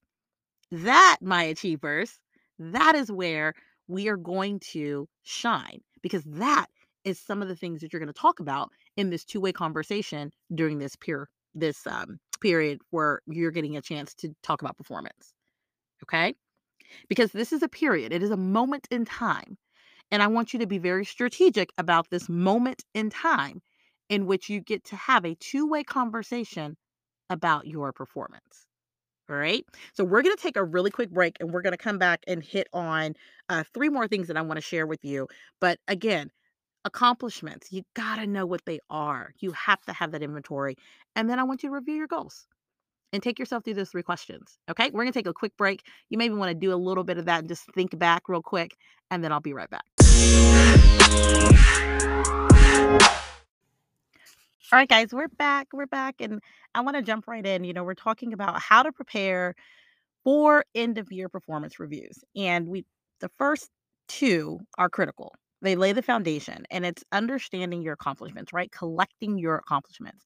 that, 0.71 1.19
my 1.21 1.43
achievers, 1.45 2.19
that 2.59 2.95
is 2.95 3.11
where 3.11 3.55
we 3.89 4.09
are 4.09 4.17
going 4.17 4.61
to 4.61 5.09
shine 5.23 5.81
because 6.03 6.25
that 6.25 6.67
is 7.05 7.19
some 7.19 7.43
of 7.43 7.49
the 7.49 7.57
things 7.57 7.81
that 7.81 7.93
you're 7.93 8.01
going 8.01 8.13
to 8.13 8.21
talk 8.21 8.41
about 8.41 8.71
in 8.97 9.11
this 9.11 9.25
two-way 9.25 9.53
conversation 9.53 10.31
during 10.55 10.79
this 10.79 10.97
peer 10.97 11.29
this 11.55 11.87
um, 11.87 12.19
period 12.41 12.79
where 12.91 13.21
you're 13.27 13.51
getting 13.51 13.77
a 13.77 13.83
chance 13.83 14.15
to 14.15 14.35
talk 14.43 14.63
about 14.63 14.79
performance. 14.79 15.35
Okay? 16.03 16.35
because 17.09 17.33
this 17.33 17.53
is 17.53 17.63
a 17.63 17.69
period, 17.69 18.13
it 18.13 18.23
is 18.23 18.31
a 18.31 18.37
moment 18.37 18.87
in 18.91 19.05
time. 19.05 19.57
And 20.13 20.23
I 20.23 20.29
want 20.29 20.53
you 20.53 20.61
to 20.61 20.67
be 20.67 20.79
very 20.79 21.05
strategic 21.05 21.71
about 21.79 22.11
this 22.11 22.29
moment 22.29 22.85
in 22.95 23.11
time 23.11 23.63
in 24.11 24.27
which 24.27 24.51
you 24.51 24.61
get 24.61 24.85
to 24.85 24.97
have 24.97 25.25
a 25.25 25.35
two 25.37 25.67
way 25.67 25.83
conversation 25.83 26.77
about 27.31 27.67
your 27.67 27.93
performance. 27.93 28.67
All 29.31 29.37
right. 29.37 29.65
So 29.95 30.05
we're 30.05 30.23
going 30.23 30.37
to 30.37 30.43
take 30.43 30.57
a 30.57 30.65
really 30.65 30.91
quick 30.91 31.11
break 31.11 31.39
and 31.41 31.51
we're 31.51 31.63
going 31.63 31.73
to 31.73 31.79
come 31.79 31.99
back 31.99 32.21
and 32.27 32.45
hit 32.45 32.69
on 32.75 33.15
uh, 33.49 33.65
three 33.73 33.89
more 33.89 34.07
things 34.07 34.29
that 34.29 34.37
I 34.37 34.43
want 34.43 34.59
to 34.59 34.63
share 34.63 34.87
with 34.87 35.05
you. 35.05 35.29
But 35.61 35.79
again, 35.89 36.31
accomplishments, 36.85 37.73
you 37.73 37.83
got 37.95 38.17
to 38.17 38.27
know 38.27 38.45
what 38.45 38.67
they 38.67 38.81
are. 38.91 39.33
You 39.41 39.53
have 39.53 39.81
to 39.83 39.93
have 39.95 40.13
that 40.13 40.23
inventory. 40.23 40.77
And 41.17 41.31
then 41.31 41.39
I 41.39 41.45
want 41.45 41.63
you 41.63 41.71
to 41.71 41.75
review 41.75 41.95
your 41.95 42.09
goals 42.09 42.47
and 43.13 43.23
take 43.23 43.39
yourself 43.39 43.65
through 43.65 43.75
those 43.75 43.91
three 43.91 44.03
questions. 44.03 44.59
Okay, 44.71 44.91
we're 44.91 45.03
gonna 45.05 45.13
take 45.13 45.27
a 45.27 45.35
quick 45.35 45.57
break. 45.57 45.83
You 46.09 46.19
maybe 46.19 46.35
want 46.35 46.51
to 46.51 46.55
do 46.55 46.73
a 46.73 46.77
little 46.77 47.05
bit 47.05 47.19
of 47.19 47.27
that 47.27 47.41
and 47.41 47.49
just 47.49 47.65
think 47.75 47.99
back 47.99 48.29
real 48.29 48.43
quick, 48.43 48.77
and 49.11 49.23
then 49.23 49.33
I'll 49.33 49.41
be 49.41 49.53
right 49.53 49.71
back. 49.71 49.85
All 54.73 54.79
right, 54.79 54.89
guys, 54.89 55.13
we're 55.13 55.29
back. 55.29 55.69
We're 55.75 55.85
back, 55.85 56.15
and 56.21 56.41
I 56.75 56.81
want 56.81 56.97
to 56.97 57.03
jump 57.03 57.29
right 57.29 57.45
in. 57.45 57.63
You 57.63 57.75
know, 57.75 57.85
we're 57.85 57.93
talking 57.93 58.33
about 58.33 58.59
how 58.59 58.83
to 58.83 58.91
prepare 58.91 59.55
for 60.25 60.65
end 60.75 60.97
of 60.97 61.13
year 61.13 61.29
performance 61.29 61.79
reviews, 61.79 62.25
and 62.35 62.67
we 62.67 62.87
the 63.21 63.29
first 63.37 63.69
two 64.09 64.61
are 64.79 64.89
critical. 64.89 65.35
They 65.61 65.77
lay 65.77 65.93
the 65.93 66.01
foundation, 66.01 66.65
and 66.71 66.87
it's 66.87 67.05
understanding 67.13 67.83
your 67.83 67.93
accomplishments, 67.93 68.55
right? 68.55 68.73
Collecting 68.73 69.37
your 69.37 69.57
accomplishments. 69.57 70.25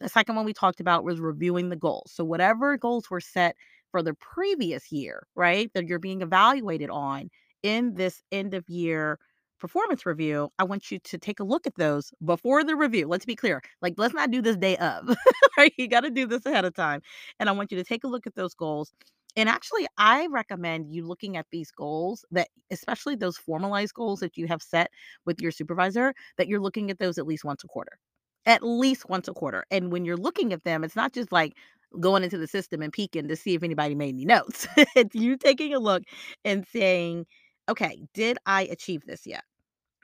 The 0.00 0.08
second 0.08 0.36
one 0.36 0.44
we 0.44 0.52
talked 0.52 0.78
about 0.78 1.02
was 1.02 1.18
reviewing 1.18 1.68
the 1.68 1.74
goals. 1.76 2.12
So, 2.14 2.24
whatever 2.24 2.76
goals 2.76 3.10
were 3.10 3.20
set 3.20 3.56
for 3.90 4.00
the 4.00 4.14
previous 4.14 4.92
year, 4.92 5.26
right, 5.34 5.72
that 5.74 5.88
you're 5.88 5.98
being 5.98 6.22
evaluated 6.22 6.90
on 6.90 7.30
in 7.64 7.94
this 7.94 8.22
end 8.30 8.54
of 8.54 8.68
year 8.68 9.18
performance 9.58 10.06
review, 10.06 10.50
I 10.58 10.64
want 10.64 10.90
you 10.90 10.98
to 11.00 11.18
take 11.18 11.40
a 11.40 11.44
look 11.44 11.66
at 11.66 11.74
those 11.76 12.12
before 12.24 12.64
the 12.64 12.76
review. 12.76 13.06
Let's 13.08 13.24
be 13.26 13.36
clear. 13.36 13.62
Like, 13.82 13.94
let's 13.96 14.14
not 14.14 14.30
do 14.30 14.42
this 14.42 14.56
day 14.56 14.76
of, 14.78 15.16
right? 15.58 15.72
You 15.76 15.88
got 15.88 16.00
to 16.00 16.10
do 16.10 16.26
this 16.26 16.46
ahead 16.46 16.64
of 16.64 16.74
time. 16.74 17.00
And 17.40 17.48
I 17.48 17.52
want 17.52 17.70
you 17.72 17.78
to 17.78 17.84
take 17.84 18.04
a 18.04 18.08
look 18.08 18.26
at 18.26 18.34
those 18.34 18.54
goals. 18.54 18.92
And 19.36 19.48
actually, 19.48 19.86
I 19.98 20.26
recommend 20.30 20.92
you 20.94 21.06
looking 21.06 21.36
at 21.36 21.46
these 21.52 21.70
goals 21.70 22.24
that, 22.32 22.48
especially 22.70 23.14
those 23.16 23.36
formalized 23.36 23.94
goals 23.94 24.20
that 24.20 24.36
you 24.36 24.46
have 24.48 24.62
set 24.62 24.90
with 25.26 25.40
your 25.40 25.52
supervisor, 25.52 26.14
that 26.38 26.48
you're 26.48 26.60
looking 26.60 26.90
at 26.90 26.98
those 26.98 27.18
at 27.18 27.26
least 27.26 27.44
once 27.44 27.62
a 27.64 27.68
quarter 27.68 27.98
at 28.46 28.62
least 28.62 29.08
once 29.08 29.28
a 29.28 29.34
quarter. 29.34 29.64
And 29.70 29.92
when 29.92 30.04
you're 30.04 30.16
looking 30.16 30.52
at 30.52 30.64
them, 30.64 30.82
it's 30.84 30.96
not 30.96 31.12
just 31.12 31.32
like 31.32 31.54
going 32.00 32.22
into 32.22 32.38
the 32.38 32.46
system 32.46 32.82
and 32.82 32.92
peeking 32.92 33.28
to 33.28 33.36
see 33.36 33.54
if 33.54 33.62
anybody 33.62 33.94
made 33.94 34.14
any 34.14 34.24
notes. 34.24 34.66
it's 34.96 35.14
you 35.14 35.36
taking 35.36 35.74
a 35.74 35.78
look 35.78 36.02
and 36.44 36.66
saying, 36.66 37.26
okay, 37.68 38.00
did 38.14 38.38
I 38.46 38.62
achieve 38.64 39.02
this 39.06 39.26
yet? 39.26 39.44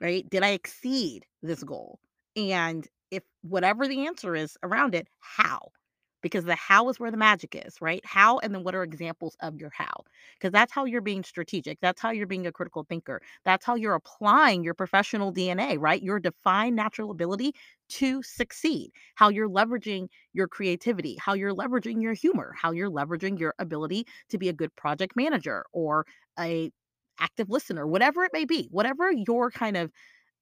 Right? 0.01 0.29
Did 0.29 0.43
I 0.43 0.49
exceed 0.49 1.25
this 1.41 1.63
goal? 1.63 1.99
And 2.35 2.87
if 3.11 3.23
whatever 3.41 3.87
the 3.87 4.07
answer 4.07 4.35
is 4.35 4.57
around 4.63 4.95
it, 4.95 5.07
how? 5.19 5.71
because 6.21 6.45
the 6.45 6.55
how 6.55 6.89
is 6.89 6.99
where 6.99 7.11
the 7.11 7.17
magic 7.17 7.55
is, 7.55 7.79
right? 7.81 8.03
How 8.03 8.39
and 8.39 8.53
then 8.53 8.63
what 8.63 8.73
are 8.73 8.81
examples 8.81 9.37
of 9.41 9.57
your 9.57 9.69
how? 9.69 10.03
Because 10.33 10.51
that's 10.51 10.71
how 10.73 10.85
you're 10.85 11.01
being 11.01 11.23
strategic. 11.23 11.79
That's 11.81 12.01
how 12.01 12.09
you're 12.09 12.25
being 12.25 12.47
a 12.47 12.51
critical 12.51 12.83
thinker. 12.83 13.21
That's 13.45 13.63
how 13.63 13.75
you're 13.75 13.93
applying 13.93 14.63
your 14.63 14.73
professional 14.73 15.31
DNA, 15.31 15.77
right? 15.77 16.01
Your 16.01 16.19
defined 16.19 16.75
natural 16.75 17.11
ability 17.11 17.53
to 17.89 18.23
succeed, 18.23 18.91
how 19.15 19.29
you're 19.29 19.49
leveraging 19.49 20.07
your 20.33 20.47
creativity, 20.47 21.15
how 21.19 21.33
you're 21.33 21.53
leveraging 21.53 22.01
your 22.01 22.13
humor, 22.13 22.55
how 22.59 22.71
you're 22.71 22.89
leveraging 22.89 23.39
your 23.39 23.53
ability 23.59 24.07
to 24.29 24.39
be 24.39 24.49
a 24.49 24.53
good 24.53 24.75
project 24.75 25.15
manager 25.15 25.63
or 25.73 26.05
a 26.39 26.71
active 27.19 27.49
listener, 27.49 27.87
whatever 27.87 28.23
it 28.23 28.33
may 28.33 28.45
be, 28.45 28.67
whatever 28.71 29.11
your 29.11 29.51
kind 29.51 29.77
of 29.77 29.91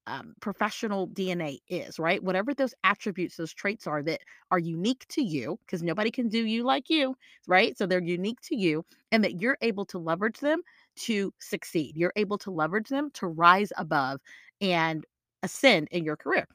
um, 0.05 0.35
professional 0.41 1.07
DNA 1.07 1.59
is, 1.69 1.97
right? 1.97 2.21
Whatever 2.21 2.53
those 2.53 2.73
attributes, 2.83 3.37
those 3.37 3.53
traits 3.53 3.87
are 3.87 4.03
that 4.03 4.21
are 4.51 4.59
unique 4.59 5.05
to 5.09 5.23
you, 5.23 5.57
because 5.65 5.81
nobody 5.81 6.11
can 6.11 6.27
do 6.27 6.45
you 6.45 6.63
like 6.63 6.89
you, 6.89 7.15
right? 7.47 7.77
So 7.77 7.85
they're 7.85 8.01
unique 8.01 8.41
to 8.41 8.55
you, 8.55 8.85
and 9.11 9.23
that 9.23 9.41
you're 9.41 9.57
able 9.61 9.85
to 9.85 9.99
leverage 9.99 10.39
them 10.39 10.61
to 10.97 11.33
succeed. 11.39 11.95
You're 11.95 12.13
able 12.15 12.37
to 12.39 12.51
leverage 12.51 12.89
them 12.89 13.11
to 13.15 13.27
rise 13.27 13.71
above 13.77 14.19
and 14.61 15.05
ascend 15.41 15.87
in 15.91 16.03
your 16.03 16.17
career. 16.17 16.47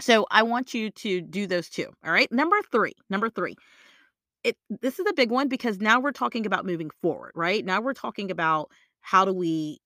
So 0.00 0.26
I 0.30 0.42
want 0.42 0.74
you 0.74 0.90
to 0.90 1.20
do 1.22 1.46
those 1.46 1.68
two. 1.70 1.88
All 2.04 2.12
right. 2.12 2.30
Number 2.30 2.56
three, 2.70 2.92
number 3.08 3.30
three. 3.30 3.56
It 4.44 4.56
this 4.68 4.98
is 4.98 5.06
a 5.08 5.14
big 5.14 5.30
one 5.30 5.48
because 5.48 5.80
now 5.80 5.98
we're 5.98 6.12
talking 6.12 6.46
about 6.46 6.66
moving 6.66 6.90
forward, 7.02 7.32
right? 7.34 7.64
Now 7.64 7.80
we're 7.80 7.94
talking 7.94 8.30
about 8.30 8.70
how 9.06 9.24
do 9.24 9.32
we 9.32 9.78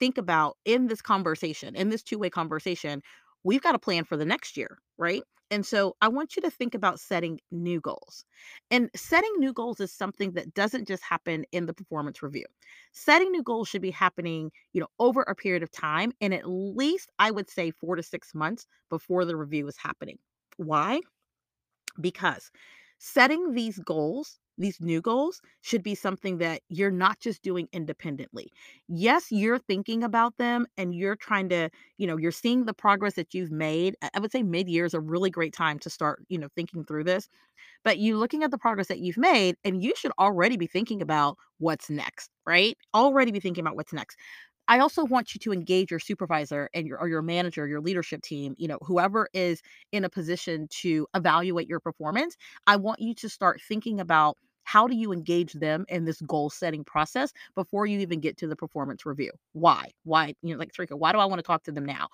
think 0.00 0.18
about 0.18 0.56
in 0.64 0.86
this 0.88 1.02
conversation, 1.02 1.76
in 1.76 1.90
this 1.90 2.02
two-way 2.02 2.30
conversation, 2.30 3.02
we've 3.44 3.62
got 3.62 3.74
a 3.74 3.78
plan 3.78 4.04
for 4.04 4.16
the 4.16 4.24
next 4.24 4.56
year, 4.56 4.78
right? 4.96 5.22
And 5.50 5.66
so 5.66 5.94
I 6.00 6.08
want 6.08 6.34
you 6.34 6.42
to 6.42 6.50
think 6.50 6.74
about 6.74 6.98
setting 6.98 7.38
new 7.52 7.78
goals. 7.78 8.24
And 8.70 8.88
setting 8.96 9.32
new 9.36 9.52
goals 9.52 9.80
is 9.80 9.92
something 9.92 10.32
that 10.32 10.54
doesn't 10.54 10.88
just 10.88 11.02
happen 11.02 11.44
in 11.52 11.66
the 11.66 11.74
performance 11.74 12.22
review. 12.22 12.46
Setting 12.92 13.30
new 13.30 13.42
goals 13.42 13.68
should 13.68 13.82
be 13.82 13.90
happening, 13.90 14.50
you 14.72 14.80
know, 14.80 14.88
over 14.98 15.22
a 15.22 15.34
period 15.34 15.62
of 15.62 15.70
time 15.70 16.12
and 16.22 16.32
at 16.32 16.48
least 16.48 17.10
I 17.18 17.30
would 17.30 17.50
say 17.50 17.70
4 17.70 17.96
to 17.96 18.02
6 18.02 18.34
months 18.34 18.66
before 18.88 19.26
the 19.26 19.36
review 19.36 19.68
is 19.68 19.76
happening. 19.76 20.18
Why? 20.56 21.00
Because 22.00 22.50
setting 22.98 23.52
these 23.52 23.78
goals, 23.80 24.38
these 24.58 24.80
new 24.80 25.00
goals, 25.00 25.40
should 25.62 25.82
be 25.82 25.94
something 25.94 26.38
that 26.38 26.62
you're 26.68 26.90
not 26.90 27.20
just 27.20 27.42
doing 27.42 27.68
independently. 27.72 28.50
Yes, 28.88 29.26
you're 29.30 29.58
thinking 29.58 30.02
about 30.04 30.36
them 30.38 30.66
and 30.76 30.94
you're 30.94 31.16
trying 31.16 31.48
to, 31.50 31.70
you 31.98 32.06
know, 32.06 32.16
you're 32.16 32.32
seeing 32.32 32.64
the 32.64 32.74
progress 32.74 33.14
that 33.14 33.34
you've 33.34 33.50
made. 33.50 33.96
I 34.14 34.20
would 34.20 34.32
say 34.32 34.42
mid-year 34.42 34.84
is 34.84 34.94
a 34.94 35.00
really 35.00 35.30
great 35.30 35.52
time 35.54 35.78
to 35.80 35.90
start, 35.90 36.24
you 36.28 36.38
know, 36.38 36.48
thinking 36.54 36.84
through 36.84 37.04
this. 37.04 37.28
But 37.84 37.98
you 37.98 38.16
looking 38.18 38.42
at 38.44 38.50
the 38.50 38.58
progress 38.58 38.88
that 38.88 39.00
you've 39.00 39.16
made, 39.18 39.56
and 39.64 39.82
you 39.82 39.94
should 39.96 40.12
already 40.18 40.56
be 40.56 40.66
thinking 40.66 41.02
about 41.02 41.38
what's 41.58 41.90
next, 41.90 42.30
right? 42.46 42.76
Already 42.94 43.32
be 43.32 43.40
thinking 43.40 43.62
about 43.62 43.76
what's 43.76 43.92
next. 43.92 44.16
I 44.68 44.78
also 44.78 45.04
want 45.04 45.34
you 45.34 45.38
to 45.40 45.52
engage 45.52 45.90
your 45.90 46.00
supervisor 46.00 46.68
and 46.74 46.86
your 46.86 46.98
or 46.98 47.08
your 47.08 47.22
manager, 47.22 47.66
your 47.66 47.80
leadership 47.80 48.22
team, 48.22 48.54
you 48.58 48.68
know, 48.68 48.78
whoever 48.82 49.28
is 49.34 49.60
in 49.92 50.04
a 50.04 50.08
position 50.10 50.68
to 50.82 51.06
evaluate 51.14 51.68
your 51.68 51.80
performance. 51.80 52.36
I 52.66 52.76
want 52.76 53.00
you 53.00 53.14
to 53.16 53.28
start 53.28 53.60
thinking 53.60 54.00
about 54.00 54.36
how 54.64 54.86
do 54.88 54.96
you 54.96 55.12
engage 55.12 55.52
them 55.52 55.84
in 55.88 56.06
this 56.06 56.20
goal 56.22 56.48
setting 56.48 56.84
process 56.84 57.32
before 57.54 57.86
you 57.86 57.98
even 58.00 58.20
get 58.20 58.38
to 58.38 58.46
the 58.46 58.56
performance 58.56 59.04
review? 59.04 59.30
Why? 59.52 59.90
Why? 60.04 60.34
You 60.42 60.54
know, 60.54 60.58
like 60.58 60.72
Tarika, 60.72 60.98
why 60.98 61.12
do 61.12 61.18
I 61.18 61.26
want 61.26 61.38
to 61.38 61.42
talk 61.46 61.64
to 61.64 61.72
them 61.72 61.84
now? 61.84 62.08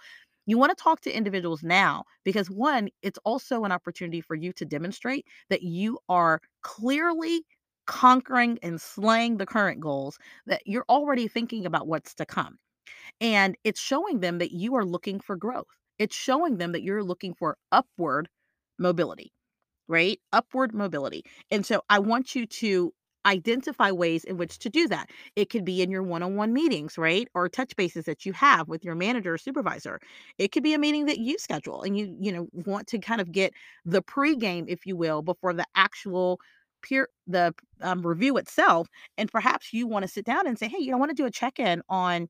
You 0.46 0.58
want 0.58 0.76
to 0.76 0.82
talk 0.82 1.00
to 1.02 1.12
individuals 1.16 1.62
now 1.62 2.04
because 2.24 2.50
one, 2.50 2.88
it's 3.02 3.18
also 3.24 3.64
an 3.64 3.70
opportunity 3.72 4.20
for 4.20 4.34
you 4.34 4.52
to 4.54 4.64
demonstrate 4.64 5.26
that 5.48 5.62
you 5.62 5.98
are 6.08 6.40
clearly 6.62 7.44
conquering 7.90 8.58
and 8.62 8.80
slaying 8.80 9.36
the 9.38 9.46
current 9.46 9.80
goals, 9.80 10.18
that 10.46 10.62
you're 10.66 10.86
already 10.88 11.28
thinking 11.28 11.66
about 11.66 11.88
what's 11.88 12.14
to 12.16 12.26
come. 12.26 12.58
And 13.20 13.56
it's 13.64 13.80
showing 13.80 14.20
them 14.20 14.38
that 14.38 14.52
you 14.52 14.74
are 14.76 14.84
looking 14.84 15.20
for 15.20 15.36
growth. 15.36 15.66
It's 15.98 16.16
showing 16.16 16.58
them 16.58 16.72
that 16.72 16.82
you're 16.82 17.04
looking 17.04 17.34
for 17.34 17.56
upward 17.72 18.28
mobility 18.78 19.32
right? 19.88 20.20
Upward 20.32 20.74
mobility. 20.74 21.24
And 21.50 21.66
so 21.66 21.82
I 21.90 21.98
want 21.98 22.34
you 22.34 22.46
to 22.46 22.92
identify 23.26 23.90
ways 23.90 24.24
in 24.24 24.38
which 24.38 24.58
to 24.60 24.70
do 24.70 24.88
that. 24.88 25.10
It 25.36 25.50
could 25.50 25.64
be 25.64 25.82
in 25.82 25.90
your 25.90 26.02
one-on-one 26.02 26.52
meetings, 26.54 26.96
right? 26.98 27.28
Or 27.34 27.48
touch 27.48 27.76
bases 27.76 28.06
that 28.06 28.24
you 28.24 28.32
have 28.32 28.68
with 28.68 28.84
your 28.84 28.94
manager 28.94 29.34
or 29.34 29.38
supervisor. 29.38 30.00
It 30.38 30.52
could 30.52 30.62
be 30.62 30.74
a 30.74 30.78
meeting 30.78 31.06
that 31.06 31.18
you 31.18 31.38
schedule 31.38 31.82
and 31.82 31.98
you, 31.98 32.16
you 32.18 32.32
know, 32.32 32.48
want 32.52 32.86
to 32.88 32.98
kind 32.98 33.20
of 33.20 33.32
get 33.32 33.52
the 33.84 34.02
pregame, 34.02 34.64
if 34.68 34.86
you 34.86 34.96
will, 34.96 35.22
before 35.22 35.52
the 35.52 35.66
actual 35.74 36.40
peer 36.82 37.08
the 37.26 37.54
um, 37.80 38.06
review 38.06 38.36
itself. 38.36 38.88
And 39.18 39.30
perhaps 39.30 39.72
you 39.72 39.86
want 39.86 40.04
to 40.04 40.08
sit 40.08 40.24
down 40.24 40.46
and 40.46 40.58
say, 40.58 40.68
hey, 40.68 40.78
you 40.80 40.90
know, 40.90 40.96
I 40.96 41.00
want 41.00 41.10
to 41.10 41.14
do 41.22 41.26
a 41.26 41.30
check-in 41.30 41.82
on 41.88 42.28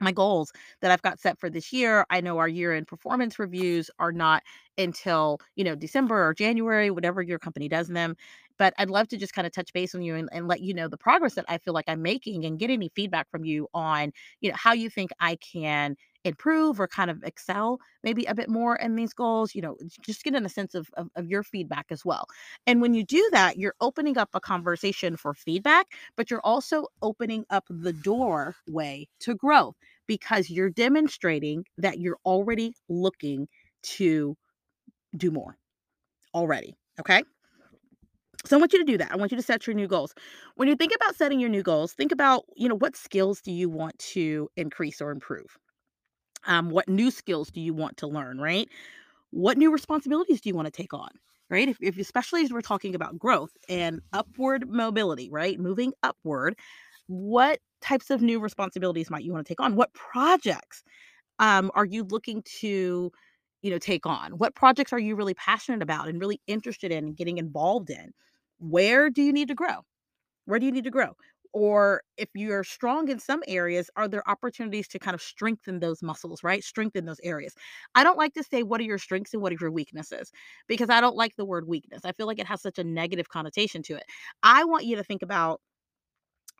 my 0.00 0.10
goals 0.10 0.52
that 0.80 0.90
I've 0.90 1.02
got 1.02 1.20
set 1.20 1.38
for 1.38 1.48
this 1.48 1.72
year. 1.72 2.04
I 2.10 2.20
know 2.20 2.38
our 2.38 2.48
year-end 2.48 2.88
performance 2.88 3.38
reviews 3.38 3.90
are 3.98 4.10
not 4.10 4.42
until, 4.76 5.38
you 5.54 5.62
know, 5.64 5.76
December 5.76 6.26
or 6.26 6.34
January, 6.34 6.90
whatever 6.90 7.22
your 7.22 7.38
company 7.38 7.68
does 7.68 7.88
them. 7.88 8.16
But 8.58 8.74
I'd 8.78 8.90
love 8.90 9.08
to 9.08 9.16
just 9.16 9.32
kind 9.32 9.46
of 9.46 9.52
touch 9.52 9.72
base 9.72 9.94
on 9.94 10.02
you 10.02 10.14
and, 10.16 10.28
and 10.32 10.48
let 10.48 10.60
you 10.60 10.74
know 10.74 10.88
the 10.88 10.96
progress 10.98 11.34
that 11.34 11.44
I 11.48 11.58
feel 11.58 11.74
like 11.74 11.84
I'm 11.88 12.02
making 12.02 12.44
and 12.44 12.58
get 12.58 12.70
any 12.70 12.90
feedback 12.94 13.30
from 13.30 13.44
you 13.44 13.68
on, 13.74 14.12
you 14.40 14.50
know, 14.50 14.56
how 14.58 14.72
you 14.72 14.90
think 14.90 15.10
I 15.20 15.36
can 15.36 15.96
improve 16.24 16.80
or 16.80 16.86
kind 16.86 17.10
of 17.10 17.22
excel 17.24 17.78
maybe 18.02 18.24
a 18.24 18.34
bit 18.34 18.48
more 18.48 18.76
in 18.76 18.96
these 18.96 19.12
goals, 19.12 19.54
you 19.54 19.62
know, 19.62 19.76
just 20.00 20.24
getting 20.24 20.44
a 20.44 20.48
sense 20.48 20.74
of, 20.74 20.88
of, 20.96 21.08
of 21.16 21.28
your 21.28 21.42
feedback 21.42 21.86
as 21.90 22.04
well. 22.04 22.26
And 22.66 22.80
when 22.80 22.94
you 22.94 23.04
do 23.04 23.28
that, 23.32 23.58
you're 23.58 23.74
opening 23.80 24.18
up 24.18 24.30
a 24.34 24.40
conversation 24.40 25.16
for 25.16 25.34
feedback, 25.34 25.86
but 26.16 26.30
you're 26.30 26.44
also 26.44 26.86
opening 27.00 27.44
up 27.50 27.64
the 27.68 27.92
doorway 27.92 29.08
to 29.20 29.34
growth 29.34 29.76
because 30.06 30.50
you're 30.50 30.70
demonstrating 30.70 31.64
that 31.78 31.98
you're 31.98 32.18
already 32.24 32.74
looking 32.88 33.48
to 33.82 34.36
do 35.16 35.30
more 35.30 35.56
already. 36.34 36.76
Okay. 37.00 37.22
So 38.44 38.56
I 38.56 38.60
want 38.60 38.72
you 38.72 38.80
to 38.80 38.84
do 38.84 38.98
that. 38.98 39.12
I 39.12 39.16
want 39.16 39.30
you 39.30 39.36
to 39.36 39.42
set 39.42 39.66
your 39.66 39.74
new 39.74 39.86
goals. 39.86 40.14
When 40.56 40.66
you 40.66 40.74
think 40.74 40.92
about 40.94 41.14
setting 41.14 41.38
your 41.38 41.50
new 41.50 41.62
goals, 41.62 41.92
think 41.92 42.10
about, 42.10 42.44
you 42.56 42.68
know, 42.68 42.74
what 42.74 42.96
skills 42.96 43.40
do 43.40 43.52
you 43.52 43.68
want 43.68 43.96
to 44.00 44.48
increase 44.56 45.00
or 45.00 45.12
improve? 45.12 45.58
Um, 46.46 46.70
what 46.70 46.88
new 46.88 47.10
skills 47.10 47.50
do 47.50 47.60
you 47.60 47.74
want 47.74 47.98
to 47.98 48.06
learn, 48.06 48.38
right? 48.40 48.68
What 49.30 49.58
new 49.58 49.72
responsibilities 49.72 50.40
do 50.40 50.50
you 50.50 50.54
want 50.54 50.66
to 50.66 50.72
take 50.72 50.94
on? 50.94 51.10
Right? 51.50 51.68
If, 51.68 51.78
if 51.82 51.98
especially 51.98 52.42
as 52.44 52.52
we're 52.52 52.62
talking 52.62 52.94
about 52.94 53.18
growth 53.18 53.52
and 53.68 54.00
upward 54.12 54.68
mobility, 54.70 55.30
right? 55.30 55.60
Moving 55.60 55.92
upward, 56.02 56.58
what 57.08 57.60
types 57.82 58.10
of 58.10 58.22
new 58.22 58.40
responsibilities 58.40 59.10
might 59.10 59.24
you 59.24 59.32
want 59.32 59.46
to 59.46 59.50
take 59.50 59.60
on? 59.60 59.76
What 59.76 59.92
projects 59.92 60.82
um, 61.38 61.70
are 61.74 61.84
you 61.84 62.04
looking 62.04 62.42
to, 62.60 63.12
you 63.62 63.70
know, 63.70 63.78
take 63.78 64.06
on? 64.06 64.32
What 64.38 64.54
projects 64.54 64.92
are 64.92 64.98
you 64.98 65.16
really 65.16 65.34
passionate 65.34 65.82
about 65.82 66.08
and 66.08 66.20
really 66.20 66.40
interested 66.46 66.92
in 66.92 67.14
getting 67.14 67.38
involved 67.38 67.90
in? 67.90 68.12
Where 68.58 69.10
do 69.10 69.22
you 69.22 69.32
need 69.32 69.48
to 69.48 69.54
grow? 69.54 69.80
Where 70.46 70.58
do 70.58 70.66
you 70.66 70.72
need 70.72 70.84
to 70.84 70.90
grow? 70.90 71.16
Or 71.52 72.02
if 72.16 72.28
you're 72.34 72.64
strong 72.64 73.08
in 73.08 73.18
some 73.18 73.42
areas, 73.46 73.90
are 73.96 74.08
there 74.08 74.28
opportunities 74.28 74.88
to 74.88 74.98
kind 74.98 75.14
of 75.14 75.20
strengthen 75.20 75.80
those 75.80 76.02
muscles, 76.02 76.42
right? 76.42 76.64
Strengthen 76.64 77.04
those 77.04 77.20
areas. 77.22 77.54
I 77.94 78.04
don't 78.04 78.16
like 78.16 78.32
to 78.34 78.42
say 78.42 78.62
what 78.62 78.80
are 78.80 78.84
your 78.84 78.98
strengths 78.98 79.34
and 79.34 79.42
what 79.42 79.52
are 79.52 79.58
your 79.60 79.70
weaknesses 79.70 80.32
because 80.66 80.88
I 80.88 81.00
don't 81.00 81.16
like 81.16 81.36
the 81.36 81.44
word 81.44 81.68
weakness. 81.68 82.04
I 82.04 82.12
feel 82.12 82.26
like 82.26 82.38
it 82.38 82.46
has 82.46 82.62
such 82.62 82.78
a 82.78 82.84
negative 82.84 83.28
connotation 83.28 83.82
to 83.84 83.96
it. 83.96 84.04
I 84.42 84.64
want 84.64 84.86
you 84.86 84.96
to 84.96 85.04
think 85.04 85.22
about 85.22 85.60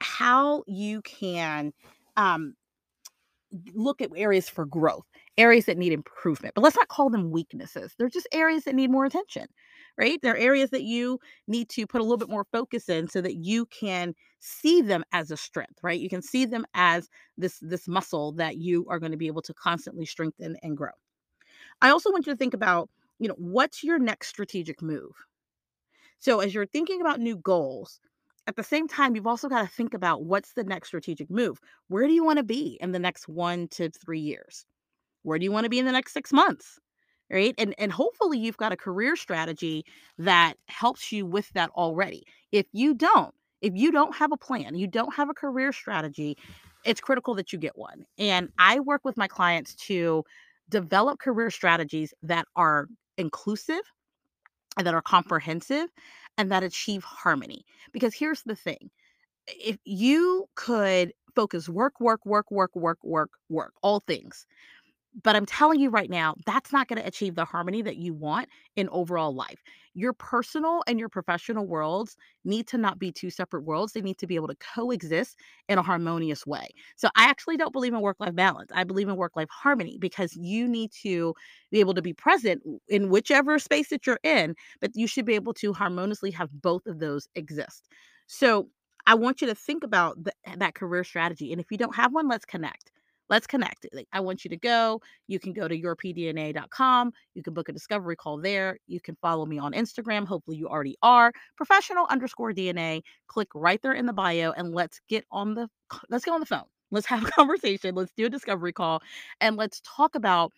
how 0.00 0.62
you 0.66 1.00
can 1.02 1.72
um, 2.16 2.54
look 3.74 4.00
at 4.00 4.10
areas 4.16 4.48
for 4.48 4.64
growth, 4.64 5.06
areas 5.38 5.66
that 5.66 5.78
need 5.78 5.92
improvement. 5.92 6.54
But 6.54 6.62
let's 6.62 6.76
not 6.76 6.88
call 6.88 7.10
them 7.10 7.30
weaknesses. 7.30 7.94
They're 7.98 8.08
just 8.08 8.28
areas 8.32 8.64
that 8.64 8.74
need 8.74 8.90
more 8.90 9.04
attention, 9.04 9.46
right? 9.98 10.18
They're 10.22 10.36
areas 10.36 10.70
that 10.70 10.82
you 10.82 11.18
need 11.48 11.68
to 11.70 11.86
put 11.86 12.00
a 12.00 12.04
little 12.04 12.18
bit 12.18 12.28
more 12.30 12.46
focus 12.52 12.88
in 12.88 13.08
so 13.08 13.20
that 13.20 13.36
you 13.36 13.66
can 13.66 14.14
see 14.40 14.80
them 14.82 15.04
as 15.12 15.30
a 15.30 15.36
strength, 15.36 15.78
right? 15.82 16.00
You 16.00 16.08
can 16.08 16.22
see 16.22 16.44
them 16.46 16.64
as 16.74 17.08
this 17.36 17.58
this 17.60 17.88
muscle 17.88 18.32
that 18.32 18.56
you 18.58 18.86
are 18.88 18.98
going 18.98 19.12
to 19.12 19.18
be 19.18 19.26
able 19.28 19.42
to 19.42 19.54
constantly 19.54 20.06
strengthen 20.06 20.56
and 20.62 20.76
grow. 20.76 20.92
I 21.82 21.90
also 21.90 22.10
want 22.12 22.26
you 22.26 22.32
to 22.32 22.36
think 22.38 22.54
about, 22.54 22.90
you 23.18 23.28
know, 23.28 23.36
what's 23.38 23.84
your 23.84 23.98
next 23.98 24.28
strategic 24.28 24.82
move? 24.82 25.12
So 26.18 26.40
as 26.40 26.54
you're 26.54 26.66
thinking 26.66 27.00
about 27.00 27.20
new 27.20 27.36
goals, 27.36 28.00
at 28.46 28.56
the 28.56 28.62
same 28.62 28.88
time, 28.88 29.14
you've 29.14 29.26
also 29.26 29.48
got 29.48 29.60
to 29.62 29.68
think 29.68 29.94
about 29.94 30.24
what's 30.24 30.54
the 30.54 30.64
next 30.64 30.88
strategic 30.88 31.30
move. 31.30 31.60
Where 31.88 32.06
do 32.06 32.12
you 32.12 32.24
want 32.24 32.38
to 32.38 32.42
be 32.42 32.78
in 32.80 32.92
the 32.92 32.98
next 32.98 33.28
one 33.28 33.68
to 33.68 33.90
three 33.90 34.20
years? 34.20 34.66
Where 35.22 35.38
do 35.38 35.44
you 35.44 35.52
want 35.52 35.64
to 35.64 35.70
be 35.70 35.80
in 35.80 35.86
the 35.86 35.92
next 35.92 36.12
six 36.14 36.32
months? 36.32 36.80
Right. 37.32 37.54
And 37.56 37.74
and 37.78 37.90
hopefully 37.90 38.38
you've 38.38 38.58
got 38.58 38.72
a 38.72 38.76
career 38.76 39.16
strategy 39.16 39.86
that 40.18 40.54
helps 40.68 41.10
you 41.12 41.24
with 41.24 41.48
that 41.54 41.70
already. 41.70 42.24
If 42.52 42.66
you 42.72 42.94
don't, 42.94 43.34
if 43.62 43.72
you 43.74 43.90
don't 43.90 44.14
have 44.16 44.32
a 44.32 44.36
plan, 44.36 44.74
you 44.76 44.86
don't 44.86 45.14
have 45.14 45.30
a 45.30 45.34
career 45.34 45.72
strategy, 45.72 46.36
it's 46.84 47.00
critical 47.00 47.34
that 47.36 47.52
you 47.52 47.58
get 47.58 47.78
one. 47.78 48.04
And 48.18 48.50
I 48.58 48.80
work 48.80 49.02
with 49.04 49.16
my 49.16 49.28
clients 49.28 49.74
to 49.86 50.24
develop 50.68 51.20
career 51.20 51.50
strategies 51.50 52.12
that 52.22 52.46
are 52.54 52.88
inclusive 53.16 53.80
and 54.76 54.86
that 54.86 54.94
are 54.94 55.02
comprehensive 55.02 55.88
and 56.38 56.50
that 56.50 56.62
achieve 56.62 57.04
harmony. 57.04 57.64
Because 57.92 58.14
here's 58.14 58.42
the 58.42 58.56
thing 58.56 58.90
if 59.48 59.78
you 59.84 60.48
could 60.56 61.12
focus 61.36 61.68
work, 61.68 62.00
work, 62.00 62.24
work, 62.26 62.50
work, 62.50 62.74
work, 62.76 62.98
work, 63.04 63.30
work, 63.50 63.74
all 63.82 64.00
things, 64.00 64.46
but 65.22 65.36
I'm 65.36 65.46
telling 65.46 65.80
you 65.80 65.90
right 65.90 66.08
now, 66.08 66.34
that's 66.46 66.72
not 66.72 66.88
going 66.88 67.00
to 67.00 67.06
achieve 67.06 67.34
the 67.34 67.44
harmony 67.44 67.82
that 67.82 67.96
you 67.96 68.14
want 68.14 68.48
in 68.76 68.88
overall 68.88 69.34
life. 69.34 69.62
Your 69.94 70.14
personal 70.14 70.82
and 70.86 70.98
your 70.98 71.10
professional 71.10 71.66
worlds 71.66 72.16
need 72.44 72.66
to 72.68 72.78
not 72.78 72.98
be 72.98 73.12
two 73.12 73.28
separate 73.28 73.64
worlds. 73.64 73.92
They 73.92 74.00
need 74.00 74.16
to 74.18 74.26
be 74.26 74.36
able 74.36 74.48
to 74.48 74.56
coexist 74.56 75.36
in 75.68 75.76
a 75.76 75.82
harmonious 75.82 76.46
way. 76.46 76.68
So 76.96 77.08
I 77.14 77.24
actually 77.24 77.58
don't 77.58 77.74
believe 77.74 77.92
in 77.92 78.00
work 78.00 78.16
life 78.20 78.34
balance. 78.34 78.70
I 78.74 78.84
believe 78.84 79.08
in 79.08 79.16
work 79.16 79.36
life 79.36 79.50
harmony 79.50 79.98
because 80.00 80.34
you 80.34 80.66
need 80.66 80.92
to 81.02 81.34
be 81.70 81.80
able 81.80 81.94
to 81.94 82.02
be 82.02 82.14
present 82.14 82.62
in 82.88 83.10
whichever 83.10 83.58
space 83.58 83.90
that 83.90 84.06
you're 84.06 84.20
in, 84.22 84.54
but 84.80 84.92
you 84.94 85.06
should 85.06 85.26
be 85.26 85.34
able 85.34 85.52
to 85.54 85.74
harmoniously 85.74 86.30
have 86.30 86.48
both 86.62 86.86
of 86.86 87.00
those 87.00 87.28
exist. 87.34 87.88
So 88.28 88.68
I 89.06 89.14
want 89.14 89.42
you 89.42 89.48
to 89.48 89.54
think 89.54 89.84
about 89.84 90.24
the, 90.24 90.32
that 90.56 90.74
career 90.74 91.04
strategy. 91.04 91.52
And 91.52 91.60
if 91.60 91.70
you 91.70 91.76
don't 91.76 91.96
have 91.96 92.14
one, 92.14 92.28
let's 92.28 92.46
connect 92.46 92.91
let's 93.32 93.46
connect. 93.46 93.86
Like, 93.94 94.06
I 94.12 94.20
want 94.20 94.44
you 94.44 94.50
to 94.50 94.58
go. 94.58 95.00
You 95.26 95.40
can 95.40 95.54
go 95.54 95.66
to 95.66 95.74
yourpdna.com. 95.76 97.12
You 97.34 97.42
can 97.42 97.54
book 97.54 97.70
a 97.70 97.72
discovery 97.72 98.14
call 98.14 98.36
there. 98.36 98.78
You 98.86 99.00
can 99.00 99.16
follow 99.22 99.46
me 99.46 99.58
on 99.58 99.72
Instagram. 99.72 100.26
Hopefully, 100.26 100.58
you 100.58 100.68
already 100.68 100.96
are 101.02 101.32
professional 101.56 102.06
underscore 102.10 102.52
DNA. 102.52 103.00
Click 103.28 103.48
right 103.54 103.80
there 103.80 103.94
in 103.94 104.04
the 104.04 104.12
bio 104.12 104.52
and 104.52 104.74
let's 104.74 105.00
get 105.08 105.24
on 105.32 105.54
the 105.54 105.66
let's 106.10 106.26
get 106.26 106.32
on 106.32 106.40
the 106.40 106.46
phone. 106.46 106.66
Let's 106.90 107.06
have 107.06 107.24
a 107.26 107.30
conversation. 107.38 107.94
Let's 107.94 108.12
do 108.14 108.26
a 108.26 108.30
discovery 108.30 108.74
call 108.74 109.02
and 109.40 109.56
let's 109.56 109.80
talk 109.80 110.14
about 110.14 110.52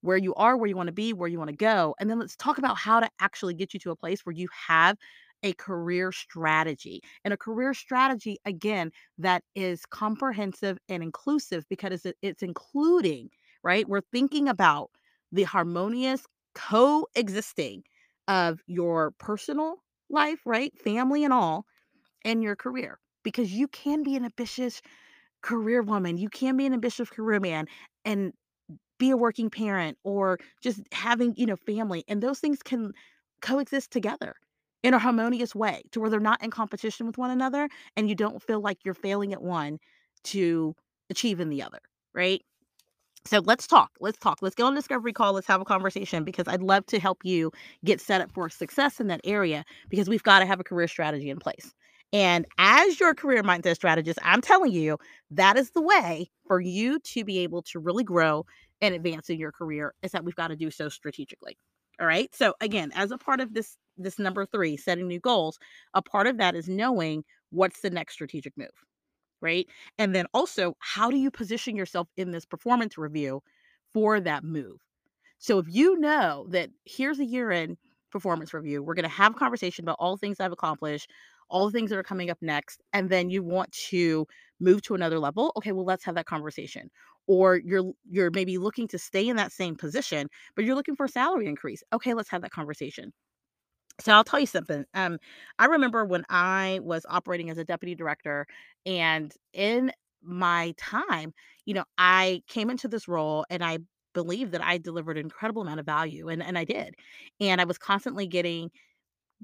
where 0.00 0.16
you 0.16 0.34
are, 0.34 0.56
where 0.56 0.68
you 0.68 0.76
want 0.76 0.88
to 0.88 0.92
be, 0.92 1.12
where 1.12 1.28
you 1.28 1.38
want 1.38 1.50
to 1.50 1.56
go. 1.56 1.94
And 2.00 2.08
then 2.08 2.18
let's 2.18 2.36
talk 2.36 2.56
about 2.56 2.78
how 2.78 3.00
to 3.00 3.10
actually 3.20 3.54
get 3.54 3.74
you 3.74 3.80
to 3.80 3.90
a 3.90 3.96
place 3.96 4.24
where 4.24 4.34
you 4.34 4.48
have 4.68 4.96
a 5.44 5.52
career 5.54 6.12
strategy. 6.12 7.02
And 7.24 7.34
a 7.34 7.38
career 7.38 7.74
strategy, 7.74 8.38
again, 8.46 8.90
that 9.18 9.44
is 9.54 9.86
comprehensive 9.86 10.78
and 10.88 11.04
inclusive 11.04 11.64
because 11.70 12.06
it's 12.22 12.42
including, 12.42 13.30
right? 13.62 13.88
We're 13.88 14.02
thinking 14.12 14.48
about 14.48 14.90
the 15.32 15.44
harmonious 15.44 16.26
coexisting 16.56 17.84
of 18.28 18.60
your 18.66 19.12
personal 19.20 19.76
life, 20.10 20.40
right? 20.46 20.72
Family 20.78 21.24
and 21.24 21.32
all, 21.32 21.66
and 22.24 22.42
your 22.42 22.56
career. 22.56 22.98
Because 23.24 23.52
you 23.52 23.68
can 23.68 24.02
be 24.02 24.16
an 24.16 24.24
ambitious 24.24 24.82
career 25.42 25.82
woman, 25.82 26.18
you 26.18 26.28
can 26.30 26.56
be 26.56 26.66
an 26.66 26.72
ambitious 26.74 27.10
career 27.10 27.40
man 27.40 27.66
and 28.04 28.32
be 28.98 29.10
a 29.10 29.16
working 29.16 29.50
parent 29.50 29.98
or 30.04 30.38
just 30.62 30.80
having, 30.92 31.34
you 31.36 31.46
know, 31.46 31.56
family. 31.56 32.04
And 32.08 32.22
those 32.22 32.40
things 32.40 32.58
can 32.62 32.92
coexist 33.42 33.90
together 33.90 34.34
in 34.84 34.94
a 34.94 34.98
harmonious 34.98 35.54
way 35.54 35.82
to 35.92 36.00
where 36.00 36.10
they're 36.10 36.20
not 36.20 36.44
in 36.44 36.50
competition 36.50 37.06
with 37.06 37.18
one 37.18 37.30
another 37.30 37.68
and 37.96 38.08
you 38.08 38.14
don't 38.14 38.42
feel 38.42 38.60
like 38.60 38.78
you're 38.84 38.94
failing 38.94 39.32
at 39.32 39.42
one 39.42 39.78
to 40.24 40.76
achieve 41.10 41.40
in 41.40 41.48
the 41.48 41.62
other, 41.62 41.80
right? 42.14 42.42
So 43.26 43.40
let's 43.44 43.66
talk. 43.66 43.90
Let's 44.00 44.18
talk. 44.18 44.40
Let's 44.42 44.54
go 44.54 44.66
on 44.66 44.74
discovery 44.74 45.14
call. 45.14 45.32
Let's 45.32 45.46
have 45.46 45.62
a 45.62 45.64
conversation 45.64 46.24
because 46.24 46.46
I'd 46.46 46.62
love 46.62 46.84
to 46.86 47.00
help 47.00 47.24
you 47.24 47.50
get 47.84 48.00
set 48.00 48.20
up 48.20 48.30
for 48.32 48.50
success 48.50 49.00
in 49.00 49.06
that 49.06 49.22
area 49.24 49.64
because 49.88 50.08
we've 50.08 50.22
got 50.22 50.40
to 50.40 50.46
have 50.46 50.60
a 50.60 50.64
career 50.64 50.86
strategy 50.86 51.30
in 51.30 51.38
place. 51.38 51.72
And 52.12 52.46
as 52.58 53.00
your 53.00 53.14
career 53.14 53.42
mindset 53.42 53.76
strategist, 53.76 54.18
I'm 54.22 54.42
telling 54.42 54.72
you 54.72 54.98
that 55.30 55.56
is 55.56 55.70
the 55.70 55.82
way 55.82 56.30
for 56.46 56.60
you 56.60 57.00
to 57.00 57.24
be 57.24 57.38
able 57.40 57.62
to 57.62 57.80
really 57.80 58.04
grow 58.04 58.44
and 58.82 58.94
advance 58.94 59.30
in 59.30 59.38
your 59.38 59.52
career 59.52 59.94
is 60.02 60.12
that 60.12 60.24
we've 60.24 60.36
got 60.36 60.48
to 60.48 60.56
do 60.56 60.70
so 60.70 60.90
strategically. 60.90 61.56
All 61.98 62.06
right. 62.06 62.28
So 62.34 62.54
again, 62.60 62.92
as 62.94 63.10
a 63.10 63.18
part 63.18 63.40
of 63.40 63.54
this 63.54 63.76
this 63.96 64.18
number 64.18 64.46
3, 64.46 64.76
setting 64.76 65.08
new 65.08 65.20
goals, 65.20 65.58
a 65.94 66.02
part 66.02 66.26
of 66.26 66.38
that 66.38 66.54
is 66.56 66.68
knowing 66.68 67.24
what's 67.50 67.80
the 67.80 67.90
next 67.90 68.14
strategic 68.14 68.56
move 68.56 68.70
right? 69.40 69.66
And 69.98 70.14
then 70.14 70.26
also, 70.34 70.74
how 70.80 71.10
do 71.10 71.16
you 71.18 71.30
position 71.30 71.76
yourself 71.76 72.08
in 72.16 72.30
this 72.30 72.46
performance 72.46 72.96
review 72.96 73.42
for 73.92 74.20
that 74.20 74.44
move? 74.44 74.80
So 75.38 75.58
if 75.58 75.66
you 75.68 75.98
know 75.98 76.46
that 76.50 76.70
here's 76.84 77.18
a 77.18 77.24
year 77.24 77.50
in 77.50 77.76
performance 78.10 78.54
review, 78.54 78.82
we're 78.82 78.94
going 78.94 79.04
to 79.04 79.08
have 79.08 79.32
a 79.32 79.38
conversation 79.38 79.84
about 79.84 79.96
all 79.98 80.16
the 80.16 80.20
things 80.20 80.40
I've 80.40 80.52
accomplished, 80.52 81.10
all 81.50 81.66
the 81.66 81.72
things 81.72 81.90
that 81.90 81.98
are 81.98 82.02
coming 82.04 82.30
up 82.30 82.38
next, 82.40 82.82
and 82.92 83.10
then 83.10 83.30
you 83.30 83.42
want 83.42 83.70
to 83.90 84.26
move 84.60 84.82
to 84.82 84.94
another 84.94 85.18
level, 85.18 85.52
okay, 85.56 85.72
well 85.72 85.84
let's 85.84 86.04
have 86.04 86.14
that 86.14 86.26
conversation. 86.26 86.90
Or 87.26 87.56
you're 87.56 87.92
you're 88.08 88.30
maybe 88.30 88.58
looking 88.58 88.86
to 88.88 88.98
stay 88.98 89.28
in 89.28 89.36
that 89.36 89.52
same 89.52 89.76
position, 89.76 90.28
but 90.56 90.64
you're 90.64 90.74
looking 90.76 90.96
for 90.96 91.06
a 91.06 91.08
salary 91.08 91.46
increase. 91.46 91.82
Okay, 91.92 92.14
let's 92.14 92.30
have 92.30 92.42
that 92.42 92.50
conversation. 92.52 93.12
So 94.00 94.12
I'll 94.12 94.24
tell 94.24 94.40
you 94.40 94.46
something. 94.46 94.84
Um, 94.94 95.18
I 95.58 95.66
remember 95.66 96.04
when 96.04 96.24
I 96.28 96.80
was 96.82 97.06
operating 97.08 97.50
as 97.50 97.58
a 97.58 97.64
deputy 97.64 97.94
director, 97.94 98.46
and 98.84 99.32
in 99.52 99.92
my 100.22 100.74
time, 100.78 101.32
you 101.64 101.74
know, 101.74 101.84
I 101.96 102.42
came 102.48 102.70
into 102.70 102.88
this 102.88 103.06
role 103.06 103.44
and 103.50 103.62
I 103.62 103.78
believe 104.14 104.50
that 104.52 104.62
I 104.64 104.78
delivered 104.78 105.16
an 105.16 105.24
incredible 105.24 105.62
amount 105.62 105.80
of 105.80 105.86
value, 105.86 106.28
and 106.28 106.42
and 106.42 106.58
I 106.58 106.64
did. 106.64 106.94
And 107.40 107.60
I 107.60 107.64
was 107.64 107.78
constantly 107.78 108.26
getting 108.26 108.70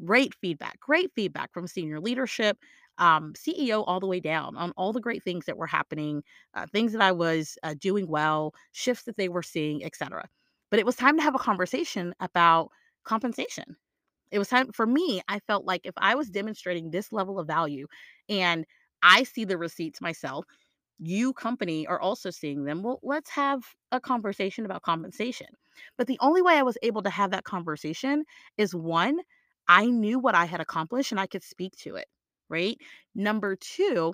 great 0.05 0.35
feedback, 0.41 0.81
great 0.81 1.13
feedback 1.15 1.53
from 1.53 1.67
senior 1.67 2.01
leadership, 2.01 2.59
um, 2.99 3.35
CEO, 3.37 3.85
all 3.87 4.01
the 4.01 4.07
way 4.07 4.21
down 4.21 4.57
on 4.57 4.73
all 4.77 4.93
the 4.93 5.01
great 5.01 5.23
things 5.25 5.47
that 5.47 5.57
were 5.59 5.67
happening, 5.67 6.23
uh, 6.55 6.67
things 6.73 6.93
that 6.93 7.03
I 7.03 7.13
was 7.13 7.59
uh, 7.63 7.75
doing 7.81 8.09
well, 8.09 8.55
shifts 8.73 9.05
that 9.05 9.17
they 9.17 9.29
were 9.29 9.43
seeing, 9.43 9.85
etc. 9.85 10.29
But 10.71 10.81
it 10.81 10.87
was 10.87 10.97
time 10.97 11.17
to 11.19 11.23
have 11.23 11.35
a 11.35 11.39
conversation 11.39 12.15
about 12.21 12.71
compensation 13.05 13.77
it 14.31 14.39
was 14.39 14.49
time 14.49 14.73
for 14.73 14.87
me, 14.87 15.23
I 15.29 15.41
felt 15.41 15.65
like 15.65 15.83
if 15.85 15.95
I 15.97 16.15
was 16.15 16.31
demonstrating 16.31 16.91
this 16.91 17.13
level 17.13 17.39
of 17.39 17.47
value 17.47 17.87
and 18.29 18.65
I 19.03 19.25
see 19.25 19.45
the 19.45 19.59
receipts 19.59 20.01
myself, 20.01 20.45
you 20.99 21.33
company 21.33 21.87
are 21.87 22.01
also 22.01 22.31
seeing 22.31 22.65
them. 22.65 22.83
Well, 22.83 23.01
let's 23.03 23.31
have 23.31 23.63
a 23.91 24.01
conversation 24.01 24.65
about 24.67 24.83
compensation. 24.83 25.49
But 25.97 26.07
the 26.07 26.19
only 26.21 26.43
way 26.43 26.55
I 26.55 26.63
was 26.63 26.77
able 26.83 27.03
to 27.03 27.11
have 27.11 27.31
that 27.31 27.45
conversation 27.45 28.25
is 28.59 28.75
one, 28.75 29.21
I 29.69 29.87
knew 29.87 30.19
what 30.19 30.35
I 30.35 30.45
had 30.45 30.61
accomplished 30.61 31.11
and 31.13 31.21
I 31.21 31.27
could 31.27 31.43
speak 31.43 31.75
to 31.79 31.97
it, 31.97 32.07
right? 32.51 32.77
Number 33.15 33.57
two, 33.57 34.13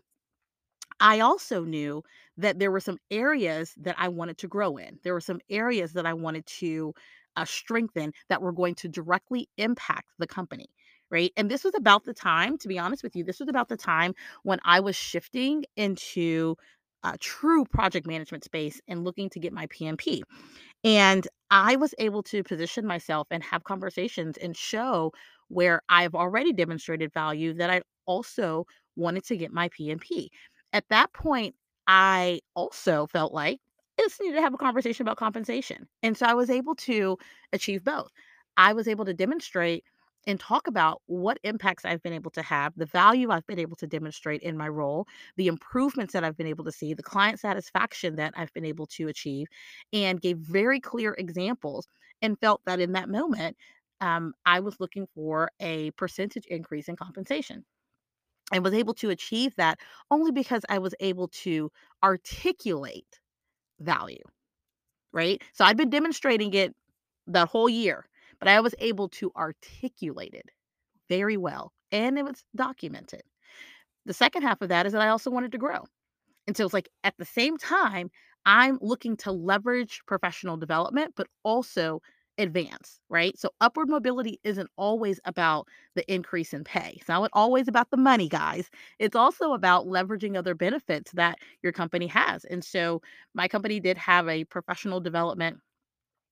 I 1.01 1.21
also 1.21 1.65
knew 1.65 2.03
that 2.39 2.59
there 2.59 2.71
were 2.71 2.81
some 2.81 2.99
areas 3.11 3.75
that 3.79 3.97
I 3.99 4.09
wanted 4.09 4.39
to 4.39 4.49
grow 4.49 4.77
in. 4.77 4.99
There 5.03 5.13
were 5.15 5.21
some 5.21 5.41
areas 5.51 5.93
that 5.95 6.07
I 6.07 6.15
wanted 6.15 6.47
to 6.47 6.95
uh, 7.37 7.45
strengthen 7.45 8.13
that 8.29 8.43
were 8.43 8.53
going 8.53 8.75
to 8.77 8.89
directly 8.89 9.49
impact 9.57 10.09
the 10.19 10.27
company. 10.27 10.67
Right. 11.09 11.33
And 11.37 11.49
this 11.49 11.63
was 11.63 11.75
about 11.77 12.05
the 12.05 12.15
time, 12.15 12.59
to 12.59 12.69
be 12.69 12.81
honest 12.81 13.05
with 13.05 13.15
you, 13.15 13.23
this 13.23 13.39
was 13.39 13.49
about 13.49 13.69
the 13.69 13.77
time 13.77 14.13
when 14.43 14.59
I 14.65 14.81
was 14.81 14.97
shifting 14.97 15.65
into 15.77 16.57
a 17.05 17.17
true 17.19 17.65
project 17.65 18.09
management 18.09 18.43
space 18.43 18.81
and 18.89 19.05
looking 19.05 19.31
to 19.31 19.39
get 19.39 19.53
my 19.53 19.67
PMP. 19.69 20.23
And 20.83 21.27
I 21.51 21.77
was 21.77 21.95
able 21.99 22.23
to 22.25 22.43
position 22.43 22.87
myself 22.87 23.29
and 23.31 23.43
have 23.45 23.63
conversations 23.65 24.37
and 24.37 24.57
show 24.57 25.13
where 25.49 25.81
I've 25.89 26.15
already 26.15 26.53
demonstrated 26.53 27.13
value 27.13 27.55
that 27.55 27.71
I 27.71 27.83
also 28.07 28.67
wanted 28.97 29.25
to 29.27 29.37
get 29.37 29.53
my 29.53 29.69
PMP. 29.69 30.29
At 30.73 30.89
that 30.91 31.13
point, 31.13 31.55
I 31.87 32.41
also 32.55 33.07
felt 33.07 33.33
like 33.33 33.61
just 34.09 34.21
needed 34.21 34.37
to 34.37 34.43
have 34.43 34.55
a 34.55 34.59
conversation 34.59 35.03
about 35.03 35.17
compensation. 35.17 35.89
And 36.03 36.17
so 36.17 36.27
I 36.27 36.35
was 36.35 36.51
able 36.51 36.75
to 36.77 37.19
achieve 37.53 37.85
both. 37.85 38.11
I 38.57 38.73
was 38.73 38.89
able 38.89 39.05
to 39.05 39.15
demonstrate 39.15 39.85
and 40.27 40.41
talk 40.41 40.67
about 40.67 41.03
what 41.07 41.39
impacts 41.45 41.85
I've 41.85 42.03
been 42.03 42.13
able 42.13 42.31
to 42.33 42.43
have, 42.43 42.73
the 42.77 42.87
value 42.87 43.31
I've 43.31 43.47
been 43.47 43.61
able 43.61 43.77
to 43.77 43.87
demonstrate 43.87 44.43
in 44.43 44.57
my 44.57 44.69
role, 44.69 45.07
the 45.37 45.47
improvements 45.47 46.13
that 46.13 46.25
I've 46.25 46.37
been 46.37 46.49
able 46.49 46.65
to 46.65 46.73
see, 46.73 46.95
the 46.95 47.03
client 47.03 47.39
satisfaction 47.39 48.17
that 48.17 48.35
I've 48.37 48.53
been 48.53 48.65
able 48.65 48.87
to 48.87 49.09
achieve, 49.09 49.47
and 49.93 50.21
gave 50.21 50.39
very 50.39 50.81
clear 50.81 51.15
examples 51.17 51.87
and 52.23 52.39
felt 52.41 52.61
that 52.67 52.81
in 52.81 52.93
that 52.93 53.09
moment, 53.09 53.57
um, 54.01 54.35
I 54.45 54.61
was 54.61 54.81
looking 54.81 55.07
for 55.15 55.51
a 55.61 55.93
percentage 55.93 56.47
increase 56.47 56.89
in 56.89 56.97
compensation 56.97 57.65
and 58.53 58.65
was 58.65 58.75
able 58.75 58.95
to 58.95 59.11
achieve 59.11 59.55
that 59.57 59.79
only 60.11 60.33
because 60.33 60.63
I 60.69 60.79
was 60.79 60.95
able 61.01 61.29
to 61.29 61.71
articulate 62.03 63.21
value, 63.81 64.23
right? 65.13 65.43
So 65.53 65.65
I'd 65.65 65.77
been 65.77 65.91
demonstrating 65.91 66.55
it 66.55 66.75
the 67.27 67.47
whole 67.47 67.69
year, 67.69 68.07
but 68.39 68.49
I 68.49 68.61
was 68.61 68.75
able 68.79 69.09
to 69.11 69.33
articulate 69.37 70.35
it 70.35 70.51
very 71.09 71.37
well 71.37 71.73
and 71.93 72.19
it 72.19 72.25
was 72.25 72.45
documented. 72.55 73.23
The 74.07 74.15
second 74.15 74.43
half 74.43 74.63
of 74.63 74.69
that 74.69 74.87
is 74.87 74.93
that 74.93 75.03
I 75.03 75.09
also 75.09 75.31
wanted 75.31 75.53
to 75.53 75.59
grow. 75.59 75.85
And 76.47 76.57
so 76.57 76.65
it's 76.65 76.75
like 76.75 76.89
at 77.05 77.15
the 77.19 77.25
same 77.25 77.59
time, 77.59 78.11
I'm 78.45 78.79
looking 78.81 79.17
to 79.19 79.33
leverage 79.33 80.01
professional 80.07 80.57
development, 80.57 81.15
but 81.17 81.27
also 81.43 82.01
advance, 82.39 83.01
right? 83.09 83.39
So 83.39 83.51
upward 83.61 83.89
mobility 83.89 84.39
isn't 84.45 84.71
always 84.77 85.21
about 85.25 85.69
the 85.95 86.11
increase 86.13 86.53
in 86.53 86.65
pay. 86.65 86.97
It's 86.99 87.09
not 87.09 87.31
always 87.33 87.69
about 87.69 87.91
the 87.91 87.97
money, 87.97 88.29
guys. 88.29 88.71
It's 88.99 89.17
also 89.17 89.53
about 89.53 89.87
leveraging 89.87 90.37
other 90.37 90.55
benefits 90.55 91.13
that 91.13 91.39
your 91.63 91.73
company 91.73 92.07
has. 92.09 92.45
And 92.45 92.65
so 92.65 93.01
my 93.35 93.49
company 93.49 93.81
did 93.81 93.99
have 93.99 94.29
a 94.29 94.45
professional 94.45 95.01
development 95.01 95.59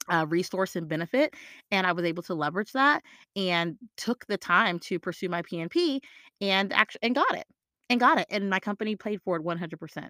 uh, 0.08 0.26
resource 0.28 0.76
and 0.76 0.88
benefit, 0.88 1.34
and 1.70 1.86
I 1.86 1.92
was 1.92 2.04
able 2.04 2.22
to 2.24 2.34
leverage 2.34 2.72
that 2.72 3.02
and 3.36 3.76
took 3.96 4.26
the 4.26 4.36
time 4.36 4.78
to 4.80 4.98
pursue 4.98 5.28
my 5.28 5.42
PMP 5.42 6.00
and 6.40 6.72
actually 6.72 7.00
and 7.02 7.14
got 7.14 7.34
it 7.34 7.46
and 7.88 7.98
got 8.00 8.18
it. 8.18 8.26
And 8.30 8.50
my 8.50 8.60
company 8.60 8.96
paid 8.96 9.22
for 9.22 9.36
it 9.36 9.42
100%. 9.42 10.08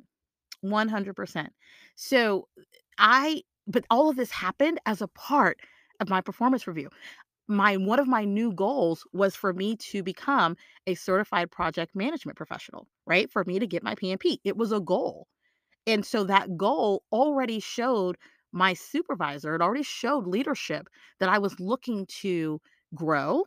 100%. 0.65 1.49
So 1.97 2.49
I 2.99 3.43
but 3.67 3.85
all 3.91 4.11
of 4.11 4.17
this 4.17 4.31
happened 4.31 4.79
as 4.87 5.01
a 5.01 5.09
part 5.09 5.59
of 6.05 6.11
my 6.11 6.23
performance 6.23 6.69
review. 6.69 6.91
My 7.49 7.77
one 7.77 7.99
of 8.01 8.09
my 8.09 8.25
new 8.25 8.53
goals 8.53 9.07
was 9.13 9.37
for 9.37 9.53
me 9.55 9.77
to 9.77 10.03
become 10.03 10.57
a 10.87 10.95
certified 10.95 11.51
project 11.51 11.95
management 11.95 12.37
professional, 12.39 12.89
right? 13.07 13.31
For 13.31 13.45
me 13.45 13.59
to 13.59 13.67
get 13.67 13.83
my 13.83 13.95
PMP. 13.97 14.41
It 14.45 14.57
was 14.57 14.73
a 14.73 14.81
goal. 14.81 15.29
And 15.87 16.05
so 16.07 16.25
that 16.25 16.57
goal 16.57 17.05
already 17.13 17.61
showed 17.61 18.17
my 18.53 18.75
supervisor, 18.75 19.55
it 19.55 19.63
already 19.63 19.83
showed 19.83 20.27
leadership 20.27 20.89
that 21.21 21.29
I 21.31 21.39
was 21.39 21.59
looking 21.61 22.07
to 22.23 22.61
grow, 22.95 23.45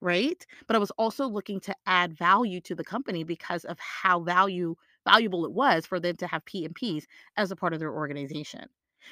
right? 0.00 0.44
But 0.66 0.76
I 0.76 0.80
was 0.80 0.90
also 0.92 1.26
looking 1.28 1.60
to 1.60 1.76
add 1.86 2.16
value 2.16 2.60
to 2.62 2.74
the 2.74 2.84
company 2.84 3.24
because 3.24 3.64
of 3.64 3.78
how 3.80 4.20
value 4.20 4.76
valuable 5.06 5.44
it 5.46 5.52
was 5.52 5.86
for 5.86 6.00
them 6.00 6.16
to 6.16 6.26
have 6.28 6.44
PMPs 6.44 7.06
as 7.36 7.50
a 7.50 7.56
part 7.56 7.74
of 7.74 7.80
their 7.80 7.94
organization. 7.94 8.68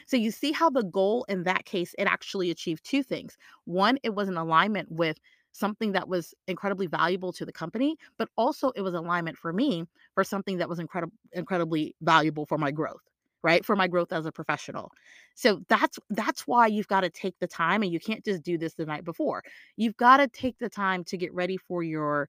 So 0.06 0.16
you 0.16 0.30
see 0.30 0.52
how 0.52 0.70
the 0.70 0.82
goal 0.84 1.24
in 1.28 1.44
that 1.44 1.64
case, 1.64 1.94
it 1.98 2.04
actually 2.04 2.50
achieved 2.50 2.84
two 2.84 3.02
things. 3.02 3.36
One, 3.64 3.98
it 4.02 4.14
was 4.14 4.28
an 4.28 4.36
alignment 4.36 4.90
with 4.90 5.18
something 5.52 5.92
that 5.92 6.08
was 6.08 6.34
incredibly 6.48 6.86
valuable 6.86 7.32
to 7.32 7.44
the 7.44 7.52
company, 7.52 7.96
but 8.18 8.28
also 8.36 8.70
it 8.70 8.80
was 8.82 8.94
alignment 8.94 9.38
for 9.38 9.52
me 9.52 9.84
for 10.14 10.24
something 10.24 10.58
that 10.58 10.68
was 10.68 10.78
incredible 10.80 11.14
incredibly 11.32 11.94
valuable 12.02 12.44
for 12.46 12.58
my 12.58 12.70
growth. 12.72 13.02
right? 13.42 13.64
For 13.64 13.76
my 13.76 13.86
growth 13.86 14.12
as 14.12 14.26
a 14.26 14.32
professional. 14.32 14.90
So 15.34 15.60
that's 15.68 15.98
that's 16.10 16.46
why 16.46 16.66
you've 16.66 16.88
got 16.88 17.02
to 17.02 17.10
take 17.10 17.38
the 17.40 17.46
time 17.46 17.82
and 17.82 17.92
you 17.92 18.00
can't 18.00 18.24
just 18.24 18.42
do 18.42 18.56
this 18.58 18.74
the 18.74 18.86
night 18.86 19.04
before. 19.04 19.42
You've 19.76 19.96
got 19.96 20.16
to 20.18 20.28
take 20.28 20.58
the 20.58 20.68
time 20.70 21.04
to 21.04 21.16
get 21.16 21.32
ready 21.34 21.56
for 21.58 21.82
your 21.82 22.28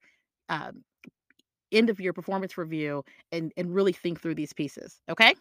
um, 0.50 0.84
end 1.72 1.90
of 1.90 2.00
your 2.00 2.14
performance 2.14 2.58
review 2.58 3.04
and 3.32 3.52
and 3.58 3.74
really 3.74 3.94
think 3.94 4.22
through 4.22 4.36
these 4.36 4.54
pieces, 4.54 5.02
okay? 5.10 5.36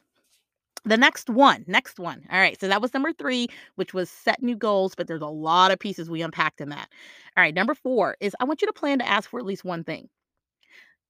The 0.87 0.97
next 0.97 1.29
one, 1.31 1.65
next 1.67 1.99
one. 1.99 2.27
All 2.31 2.39
right, 2.39 2.59
so 2.61 2.69
that 2.69 2.81
was 2.83 2.93
number 2.95 3.13
3, 3.13 3.49
which 3.77 3.93
was 3.95 4.11
set 4.11 4.43
new 4.43 4.57
goals, 4.57 4.95
but 4.95 5.07
there's 5.07 5.23
a 5.23 5.27
lot 5.27 5.71
of 5.71 5.79
pieces 5.79 6.09
we 6.11 6.23
unpacked 6.23 6.61
in 6.61 6.69
that. 6.71 6.89
All 7.37 7.43
right, 7.43 7.55
number 7.55 7.75
4 7.75 8.17
is 8.21 8.35
I 8.41 8.45
want 8.45 8.61
you 8.63 8.67
to 8.67 8.73
plan 8.73 8.99
to 8.99 9.09
ask 9.09 9.29
for 9.31 9.39
at 9.41 9.47
least 9.47 9.65
one 9.65 9.85
thing. 9.85 10.09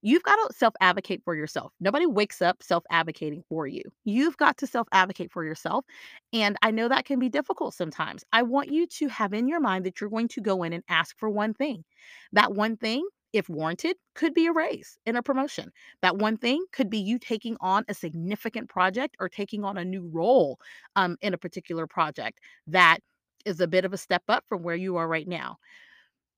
You've 0.03 0.23
got 0.23 0.37
to 0.37 0.53
self 0.55 0.75
advocate 0.83 1.23
for 1.25 1.35
yourself. 1.35 1.73
Nobody 1.81 2.05
wakes 2.07 2.43
up 2.43 2.63
self 2.63 2.85
advocating 2.91 3.43
for 3.49 3.67
you. 3.67 3.83
You've 4.05 4.37
got 4.37 4.59
to 4.59 4.67
self 4.67 4.87
advocate 4.93 5.33
for 5.33 5.45
yourself. 5.45 5.87
And 6.35 6.57
I 6.63 6.73
know 6.73 6.89
that 6.89 7.07
can 7.07 7.19
be 7.19 7.31
difficult 7.31 7.73
sometimes. 7.73 8.23
I 8.31 8.43
want 8.43 8.71
you 8.71 8.87
to 8.87 9.09
have 9.09 9.33
in 9.33 9.49
your 9.49 9.61
mind 9.61 9.87
that 9.87 10.01
you're 10.01 10.11
going 10.11 10.29
to 10.29 10.43
go 10.43 10.63
in 10.63 10.75
and 10.75 10.85
ask 10.91 11.19
for 11.19 11.31
one 11.31 11.55
thing. 11.55 11.85
That 12.33 12.53
one 12.53 12.77
thing, 12.77 13.07
if 13.35 13.49
warranted, 13.51 13.97
could 14.15 14.33
be 14.33 14.47
a 14.47 14.53
raise 14.53 14.97
and 15.07 15.17
a 15.19 15.23
promotion. 15.23 15.73
That 16.03 16.17
one 16.19 16.37
thing 16.39 16.65
could 16.73 16.89
be 16.89 16.99
you 16.99 17.19
taking 17.19 17.57
on 17.61 17.85
a 17.89 17.95
significant 17.95 18.71
project 18.71 19.17
or 19.21 19.29
taking 19.29 19.65
on 19.65 19.77
a 19.77 19.85
new 19.85 20.09
role 20.09 20.59
um, 20.97 21.17
in 21.21 21.35
a 21.35 21.39
particular 21.39 21.87
project 21.87 22.41
that 22.69 23.01
is 23.45 23.61
a 23.61 23.67
bit 23.67 23.85
of 23.85 23.93
a 23.93 23.99
step 23.99 24.23
up 24.29 24.45
from 24.49 24.63
where 24.63 24.77
you 24.77 24.97
are 24.97 25.09
right 25.09 25.29
now. 25.29 25.59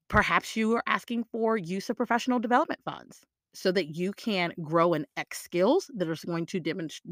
Perhaps 0.08 0.56
you 0.56 0.74
are 0.74 0.82
asking 0.86 1.24
for 1.24 1.56
use 1.56 1.90
of 1.90 1.96
professional 1.96 2.38
development 2.40 2.80
funds 2.84 3.24
so 3.56 3.72
that 3.72 3.96
you 3.96 4.12
can 4.12 4.52
grow 4.62 4.92
in 4.92 5.06
X 5.16 5.40
skills 5.40 5.90
that 5.96 6.08
are 6.08 6.26
going 6.26 6.46
to 6.46 6.60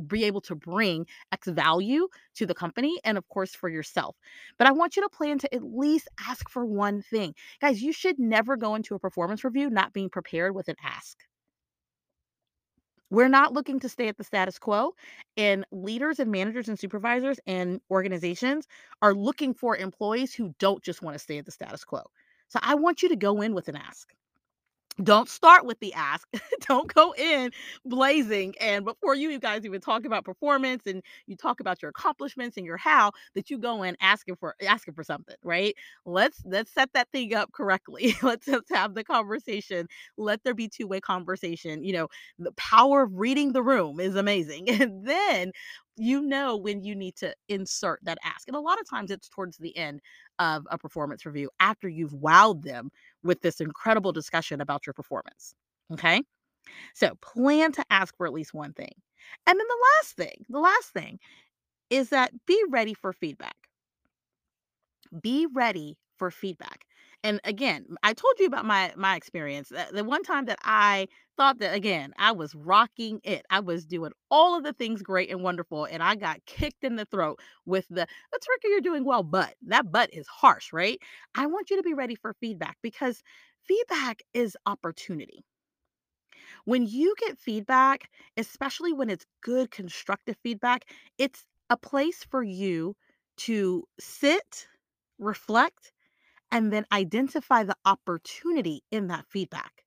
be 0.07 0.25
able 0.25 0.43
to 0.43 0.55
bring 0.55 1.07
X 1.33 1.49
value 1.49 2.07
to 2.35 2.45
the 2.45 2.55
company 2.55 3.01
and, 3.03 3.17
of 3.17 3.27
course, 3.29 3.55
for 3.55 3.69
yourself. 3.69 4.17
But 4.59 4.67
I 4.67 4.73
want 4.73 4.95
you 4.95 5.03
to 5.03 5.09
plan 5.09 5.39
to 5.39 5.55
at 5.55 5.63
least 5.63 6.09
ask 6.29 6.49
for 6.51 6.67
one 6.67 7.03
thing. 7.03 7.35
Guys, 7.61 7.83
you 7.83 7.93
should 7.93 8.19
never 8.19 8.57
go 8.57 8.75
into 8.75 8.95
a 8.95 8.99
performance 8.99 9.43
review 9.43 9.71
not 9.71 9.95
being 9.95 10.11
prepared 10.11 10.55
with 10.55 10.69
an 10.69 10.77
ask. 10.85 11.19
We're 13.11 13.29
not 13.29 13.53
looking 13.53 13.81
to 13.81 13.89
stay 13.89 14.09
at 14.09 14.19
the 14.19 14.25
status 14.25 14.59
quo, 14.59 14.95
and 15.37 15.65
leaders 15.71 16.19
and 16.19 16.31
managers 16.31 16.69
and 16.69 16.79
supervisors 16.79 17.39
and 17.47 17.81
organizations 17.91 18.67
are 19.03 19.15
looking 19.15 19.55
for 19.55 19.77
employees 19.77 20.35
who 20.35 20.55
don't 20.59 20.83
just 20.83 21.01
want 21.01 21.15
to 21.15 21.19
stay 21.19 21.39
at 21.39 21.47
the 21.47 21.53
status 21.53 21.85
quo. 21.85 22.03
So 22.49 22.59
I 22.63 22.75
want 22.75 23.03
you 23.03 23.09
to 23.09 23.17
go 23.17 23.41
in 23.41 23.55
with 23.55 23.69
an 23.69 23.77
ask 23.77 24.13
don't 25.03 25.29
start 25.29 25.65
with 25.67 25.79
the 25.81 25.93
ask. 25.95 26.29
don't 26.69 26.93
go 26.93 27.13
in 27.15 27.51
blazing. 27.85 28.55
And 28.61 28.85
before 28.85 29.15
you 29.15 29.31
you 29.31 29.41
guys 29.41 29.65
even 29.65 29.81
talk 29.81 30.05
about 30.05 30.25
performance 30.25 30.87
and 30.87 31.03
you 31.27 31.37
talk 31.37 31.61
about 31.61 31.83
your 31.83 31.89
accomplishments 31.89 32.57
and 32.57 32.65
your 32.65 32.77
how, 32.77 33.11
that 33.35 33.51
you 33.51 33.59
go 33.59 33.83
in 33.83 33.97
asking 34.01 34.37
for 34.37 34.55
asking 34.67 34.95
for 34.95 35.03
something, 35.03 35.35
right? 35.43 35.75
Let's 36.07 36.41
let's 36.45 36.73
set 36.73 36.91
that 36.95 37.09
thing 37.11 37.35
up 37.35 37.53
correctly. 37.53 38.15
let's, 38.23 38.47
let's 38.47 38.71
have 38.73 38.95
the 38.95 39.03
conversation. 39.05 39.89
Let 40.17 40.45
there 40.45 40.55
be 40.55 40.69
two-way 40.69 41.01
conversation. 41.01 41.83
You 41.83 41.93
know, 41.95 42.09
the 42.39 42.53
power 42.53 43.03
of 43.03 43.11
reading 43.15 43.53
the 43.53 43.63
room 43.63 44.01
is 44.01 44.15
amazing. 44.15 44.69
And 44.85 45.07
then 45.07 45.53
you 45.97 46.23
know 46.23 46.57
when 46.57 46.83
you 46.83 46.95
need 46.95 47.17
to 47.17 47.35
insert 47.49 48.01
that 48.05 48.19
ask. 48.25 48.49
And 48.49 48.57
a 48.57 48.61
lot 48.61 48.81
of 48.81 48.89
times 48.89 49.11
it's 49.11 49.29
towards 49.29 49.57
the 49.59 49.77
end 49.77 50.01
of 50.39 50.67
a 50.71 50.79
performance 50.79 51.25
review 51.27 51.51
after 51.61 51.89
you've 51.89 52.13
wowed 52.13 52.63
them 52.65 52.91
with 53.23 53.41
this 53.43 53.61
incredible 53.61 54.13
discussion 54.13 54.61
about 54.61 54.87
your 54.87 54.95
performance. 54.95 55.55
Okay. 55.93 56.23
So 56.95 57.15
plan 57.23 57.73
to 57.73 57.85
ask 57.91 58.17
for 58.17 58.27
at 58.27 58.33
least 58.33 58.55
one 58.55 58.73
thing. 58.73 58.93
And 59.47 59.59
then 59.59 59.67
the 59.67 59.87
last 60.03 60.17
thing, 60.17 60.45
the 60.49 60.61
last 60.61 60.91
thing 60.93 61.19
is 61.91 62.11
that 62.11 62.33
be 62.47 62.63
ready 62.71 62.95
for 62.95 63.13
feedback. 63.13 63.57
Be 65.21 65.47
ready 65.47 65.99
for 66.17 66.31
feedback. 66.31 66.87
And 67.25 67.41
again, 67.45 67.87
I 68.05 68.13
told 68.13 68.35
you 68.39 68.47
about 68.47 68.67
my 68.67 68.93
my 68.97 69.17
experience. 69.17 69.71
The, 69.71 69.89
the 69.93 70.05
one 70.05 70.23
time 70.23 70.45
that 70.45 70.59
I 70.63 71.09
thought 71.37 71.59
that 71.59 71.75
again, 71.75 72.13
I 72.19 72.31
was 72.33 72.55
rocking 72.55 73.21
it. 73.25 73.45
I 73.51 73.61
was 73.61 73.85
doing 73.87 74.13
all 74.31 74.57
of 74.57 74.63
the 74.63 74.73
things 74.75 75.03
great 75.03 75.31
and 75.31 75.43
wonderful, 75.43 75.87
and 75.87 76.03
I 76.05 76.15
got 76.17 76.45
kicked 76.47 76.85
in 76.85 76.95
the 76.97 77.07
throat 77.07 77.41
with 77.67 77.87
the 77.91 78.07
"Tarika, 78.33 78.65
you're 78.71 78.81
doing 78.81 79.05
well," 79.05 79.25
but 79.25 79.55
that 79.63 79.91
but 79.91 80.13
is 80.15 80.29
harsh, 80.29 80.73
right? 80.73 81.01
I 81.35 81.47
want 81.47 81.71
you 81.71 81.77
to 81.79 81.83
be 81.83 81.95
ready 81.95 82.15
for 82.15 82.35
feedback 82.35 82.77
because 82.83 83.23
feedback 83.67 84.23
is 84.35 84.57
opportunity. 84.67 85.45
When 86.67 86.87
you 86.87 87.15
get 87.19 87.39
feedback, 87.39 88.11
especially 88.37 88.93
when 88.93 89.09
it's 89.11 89.25
good 89.41 89.71
constructive 89.71 90.37
feedback, 90.43 90.85
it's 91.19 91.47
a 91.71 91.77
place 91.79 92.25
for 92.25 92.43
you 92.43 92.97
to 93.39 93.85
sit, 93.99 94.69
reflect, 95.19 95.93
and 96.55 96.73
then 96.73 96.87
identify 96.93 97.65
the 97.65 97.77
opportunity 97.87 98.85
in 98.93 99.09
that 99.09 99.27
feedback. 99.29 99.85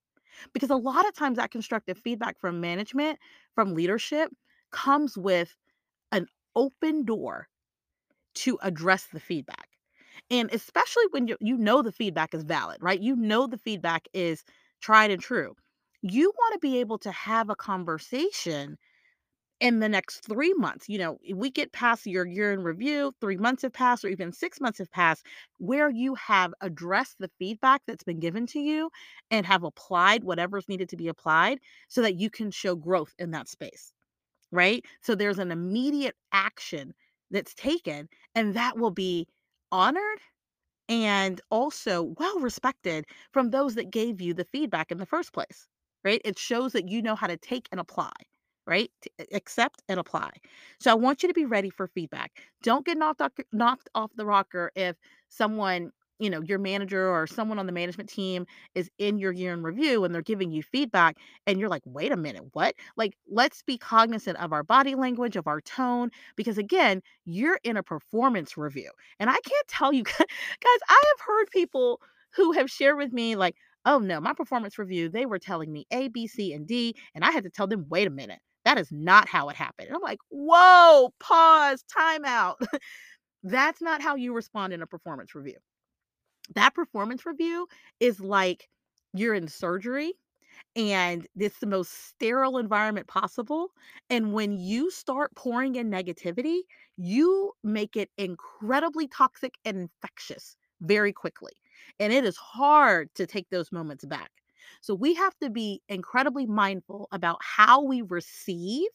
Because 0.54 0.70
a 0.70 0.76
lot 0.76 1.08
of 1.08 1.14
times 1.14 1.38
that 1.38 1.50
constructive 1.52 1.98
feedback 1.98 2.38
from 2.40 2.60
management, 2.60 3.18
from 3.54 3.74
leadership, 3.74 4.30
comes 4.72 5.18
with 5.18 5.56
an 6.12 6.26
open 6.56 7.04
door 7.04 7.48
to 8.34 8.58
address 8.62 9.06
the 9.12 9.20
feedback. 9.20 9.68
And 10.30 10.50
especially 10.52 11.04
when 11.10 11.28
you, 11.28 11.36
you 11.40 11.56
know 11.56 11.82
the 11.82 11.92
feedback 11.92 12.34
is 12.34 12.44
valid, 12.44 12.78
right? 12.82 13.00
You 13.00 13.16
know 13.16 13.46
the 13.46 13.58
feedback 13.58 14.08
is 14.14 14.44
tried 14.80 15.10
and 15.10 15.22
true. 15.22 15.54
You 16.02 16.32
want 16.36 16.54
to 16.54 16.58
be 16.60 16.78
able 16.80 16.98
to 16.98 17.10
have 17.12 17.50
a 17.50 17.56
conversation 17.56 18.78
in 19.60 19.80
the 19.80 19.88
next 19.88 20.20
three 20.24 20.52
months, 20.54 20.88
you 20.88 20.98
know, 20.98 21.18
we 21.34 21.50
get 21.50 21.72
past 21.72 22.06
your 22.06 22.26
year 22.26 22.52
in 22.52 22.62
review, 22.62 23.12
three 23.20 23.36
months 23.36 23.62
have 23.62 23.72
passed, 23.72 24.04
or 24.04 24.08
even 24.08 24.32
six 24.32 24.60
months 24.60 24.78
have 24.78 24.90
passed, 24.90 25.26
where 25.58 25.90
you 25.90 26.14
have 26.14 26.54
addressed 26.60 27.18
the 27.18 27.30
feedback 27.38 27.82
that's 27.86 28.04
been 28.04 28.20
given 28.20 28.46
to 28.48 28.60
you 28.60 28.90
and 29.30 29.46
have 29.46 29.64
applied 29.64 30.24
whatever's 30.24 30.68
needed 30.68 30.88
to 30.90 30.96
be 30.96 31.08
applied 31.08 31.58
so 31.88 32.02
that 32.02 32.16
you 32.16 32.30
can 32.30 32.50
show 32.50 32.76
growth 32.76 33.14
in 33.18 33.32
that 33.32 33.48
space, 33.48 33.92
right? 34.52 34.84
So 35.02 35.14
there's 35.14 35.38
an 35.38 35.52
immediate 35.52 36.16
action 36.32 36.94
that's 37.30 37.54
taken, 37.54 38.08
and 38.34 38.54
that 38.54 38.78
will 38.78 38.90
be 38.92 39.28
honored 39.72 40.20
and 40.88 41.40
also 41.50 42.02
well 42.18 42.40
respected 42.40 43.06
from 43.32 43.50
those 43.50 43.74
that 43.76 43.90
gave 43.90 44.20
you 44.20 44.34
the 44.34 44.44
feedback 44.46 44.90
in 44.92 44.98
the 44.98 45.06
first 45.06 45.32
place, 45.32 45.68
right? 46.04 46.20
It 46.24 46.38
shows 46.38 46.72
that 46.72 46.88
you 46.88 47.02
know 47.02 47.14
how 47.14 47.26
to 47.26 47.36
take 47.38 47.68
and 47.72 47.80
apply 47.80 48.12
right? 48.68 48.90
Accept 49.32 49.82
and 49.88 49.98
apply. 49.98 50.30
So 50.78 50.90
I 50.90 50.94
want 50.94 51.22
you 51.22 51.28
to 51.28 51.34
be 51.34 51.46
ready 51.46 51.70
for 51.70 51.88
feedback. 51.88 52.32
Don't 52.62 52.84
get 52.86 52.98
knocked 52.98 53.22
off, 53.22 53.32
knocked 53.52 53.88
off 53.94 54.10
the 54.14 54.26
rocker 54.26 54.70
if 54.76 54.96
someone, 55.30 55.90
you 56.20 56.28
know, 56.28 56.42
your 56.42 56.58
manager 56.58 57.08
or 57.08 57.26
someone 57.26 57.58
on 57.58 57.66
the 57.66 57.72
management 57.72 58.10
team 58.10 58.46
is 58.74 58.90
in 58.98 59.18
your 59.18 59.32
year 59.32 59.54
in 59.54 59.62
review 59.62 60.04
and 60.04 60.14
they're 60.14 60.22
giving 60.22 60.50
you 60.52 60.62
feedback 60.62 61.16
and 61.46 61.58
you're 61.58 61.68
like, 61.70 61.82
wait 61.86 62.12
a 62.12 62.16
minute, 62.16 62.44
what? 62.52 62.74
Like, 62.96 63.16
let's 63.28 63.62
be 63.62 63.78
cognizant 63.78 64.36
of 64.38 64.52
our 64.52 64.62
body 64.64 64.94
language, 64.94 65.36
of 65.36 65.46
our 65.46 65.60
tone, 65.62 66.10
because 66.36 66.58
again, 66.58 67.02
you're 67.24 67.60
in 67.64 67.76
a 67.76 67.82
performance 67.82 68.56
review. 68.56 68.90
And 69.18 69.30
I 69.30 69.34
can't 69.44 69.68
tell 69.68 69.92
you, 69.92 70.02
guys, 70.04 70.18
I 70.88 71.02
have 71.06 71.26
heard 71.26 71.46
people 71.50 72.00
who 72.34 72.52
have 72.52 72.70
shared 72.70 72.98
with 72.98 73.12
me, 73.12 73.36
like, 73.36 73.56
oh 73.86 73.98
no, 73.98 74.20
my 74.20 74.34
performance 74.34 74.78
review, 74.78 75.08
they 75.08 75.24
were 75.26 75.38
telling 75.38 75.72
me 75.72 75.86
A, 75.90 76.08
B, 76.08 76.26
C, 76.26 76.52
and 76.52 76.66
D. 76.66 76.94
And 77.14 77.24
I 77.24 77.30
had 77.30 77.44
to 77.44 77.50
tell 77.50 77.66
them, 77.66 77.86
wait 77.88 78.06
a 78.06 78.10
minute 78.10 78.40
that 78.68 78.78
is 78.78 78.92
not 78.92 79.28
how 79.28 79.48
it 79.48 79.56
happened. 79.56 79.88
And 79.88 79.96
I'm 79.96 80.02
like, 80.02 80.20
whoa, 80.30 81.10
pause, 81.20 81.82
time 81.84 82.24
out. 82.26 82.60
That's 83.44 83.82
not 83.82 84.02
how 84.02 84.16
you 84.16 84.34
respond 84.34 84.72
in 84.74 84.82
a 84.82 84.86
performance 84.86 85.34
review. 85.34 85.56
That 86.54 86.74
performance 86.74 87.24
review 87.26 87.66
is 88.00 88.20
like 88.20 88.68
you're 89.14 89.34
in 89.34 89.48
surgery 89.48 90.12
and 90.76 91.26
it's 91.36 91.58
the 91.60 91.66
most 91.66 91.92
sterile 92.08 92.58
environment 92.58 93.08
possible. 93.08 93.72
And 94.10 94.32
when 94.34 94.52
you 94.58 94.90
start 94.90 95.34
pouring 95.36 95.76
in 95.76 95.90
negativity, 95.90 96.60
you 96.96 97.52
make 97.64 97.96
it 97.96 98.10
incredibly 98.18 99.08
toxic 99.08 99.54
and 99.64 99.78
infectious 99.78 100.56
very 100.82 101.12
quickly. 101.12 101.52
And 102.00 102.12
it 102.12 102.24
is 102.24 102.36
hard 102.36 103.14
to 103.16 103.26
take 103.26 103.50
those 103.50 103.72
moments 103.72 104.04
back. 104.04 104.30
So 104.80 104.94
we 104.94 105.14
have 105.14 105.34
to 105.42 105.50
be 105.50 105.82
incredibly 105.88 106.46
mindful 106.46 107.08
about 107.12 107.38
how 107.42 107.82
we 107.82 108.02
receive 108.02 108.88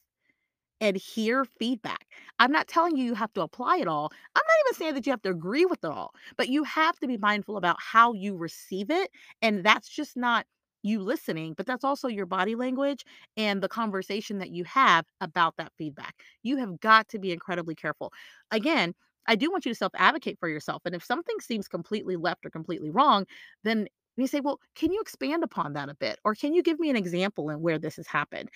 and 0.81 0.97
hear 0.97 1.45
feedback. 1.45 2.07
I'm 2.39 2.51
not 2.51 2.67
telling 2.67 2.97
you 2.97 3.05
you 3.05 3.13
have 3.15 3.33
to 3.33 3.41
apply 3.41 3.77
it 3.77 3.87
all. 3.87 4.11
I'm 4.35 4.41
not 4.45 4.55
even 4.67 4.73
saying 4.77 4.93
that 4.95 5.05
you 5.05 5.11
have 5.13 5.21
to 5.23 5.29
agree 5.29 5.65
with 5.65 5.83
it 5.83 5.89
all, 5.91 6.11
but 6.37 6.49
you 6.49 6.63
have 6.63 6.99
to 6.99 7.07
be 7.07 7.17
mindful 7.17 7.57
about 7.57 7.77
how 7.79 8.13
you 8.13 8.35
receive 8.35 8.89
it. 8.89 9.09
And 9.41 9.63
that's 9.63 9.87
just 9.87 10.17
not 10.17 10.45
you 10.81 10.99
listening, 10.99 11.53
but 11.55 11.65
that's 11.65 11.85
also 11.85 12.09
your 12.09 12.25
body 12.25 12.55
language 12.55 13.05
and 13.37 13.61
the 13.63 13.69
conversation 13.69 14.39
that 14.39 14.51
you 14.51 14.65
have 14.65 15.05
about 15.21 15.55
that 15.57 15.71
feedback. 15.77 16.15
You 16.43 16.57
have 16.57 16.81
got 16.81 17.07
to 17.09 17.19
be 17.19 17.31
incredibly 17.31 17.75
careful. 17.75 18.11
Again, 18.51 18.93
I 19.25 19.35
do 19.37 19.49
want 19.49 19.65
you 19.65 19.71
to 19.71 19.75
self 19.77 19.93
advocate 19.95 20.37
for 20.39 20.49
yourself. 20.49 20.81
And 20.85 20.93
if 20.93 21.03
something 21.03 21.39
seems 21.39 21.69
completely 21.69 22.17
left 22.17 22.45
or 22.45 22.49
completely 22.49 22.89
wrong, 22.89 23.25
then 23.63 23.87
you 24.21 24.27
say, 24.27 24.39
well, 24.39 24.59
can 24.75 24.91
you 24.91 25.01
expand 25.01 25.43
upon 25.43 25.73
that 25.73 25.89
a 25.89 25.95
bit? 25.95 26.19
Or 26.23 26.35
can 26.35 26.53
you 26.53 26.61
give 26.63 26.79
me 26.79 26.89
an 26.89 26.95
example 26.95 27.49
in 27.49 27.61
where 27.61 27.79
this 27.79 27.95
has 27.95 28.07
happened? 28.07 28.49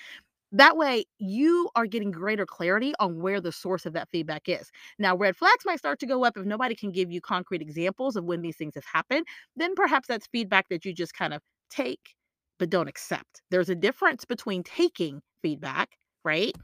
That 0.53 0.77
way, 0.77 1.05
you 1.19 1.69
are 1.75 1.85
getting 1.85 2.09
greater 2.11 2.45
clarity 2.45 2.93
on 2.99 3.19
where 3.19 3.41
the 3.41 3.51
source 3.51 3.85
of 3.85 3.93
that 3.93 4.07
feedback 4.09 4.47
is. 4.47 4.71
Now, 4.97 5.15
red 5.15 5.35
flags 5.35 5.65
might 5.65 5.79
start 5.79 5.99
to 5.99 6.05
go 6.05 6.23
up 6.23 6.37
if 6.37 6.45
nobody 6.45 6.73
can 6.73 6.91
give 6.91 7.11
you 7.11 7.19
concrete 7.19 7.61
examples 7.61 8.15
of 8.15 8.23
when 8.23 8.41
these 8.41 8.55
things 8.55 8.75
have 8.75 8.85
happened. 8.85 9.25
Then 9.57 9.75
perhaps 9.75 10.07
that's 10.07 10.27
feedback 10.27 10.69
that 10.69 10.85
you 10.85 10.93
just 10.93 11.13
kind 11.13 11.33
of 11.33 11.41
take, 11.69 12.15
but 12.59 12.69
don't 12.69 12.87
accept. 12.87 13.41
There's 13.51 13.69
a 13.69 13.75
difference 13.75 14.23
between 14.23 14.63
taking 14.63 15.21
feedback, 15.41 15.97
right? 16.23 16.55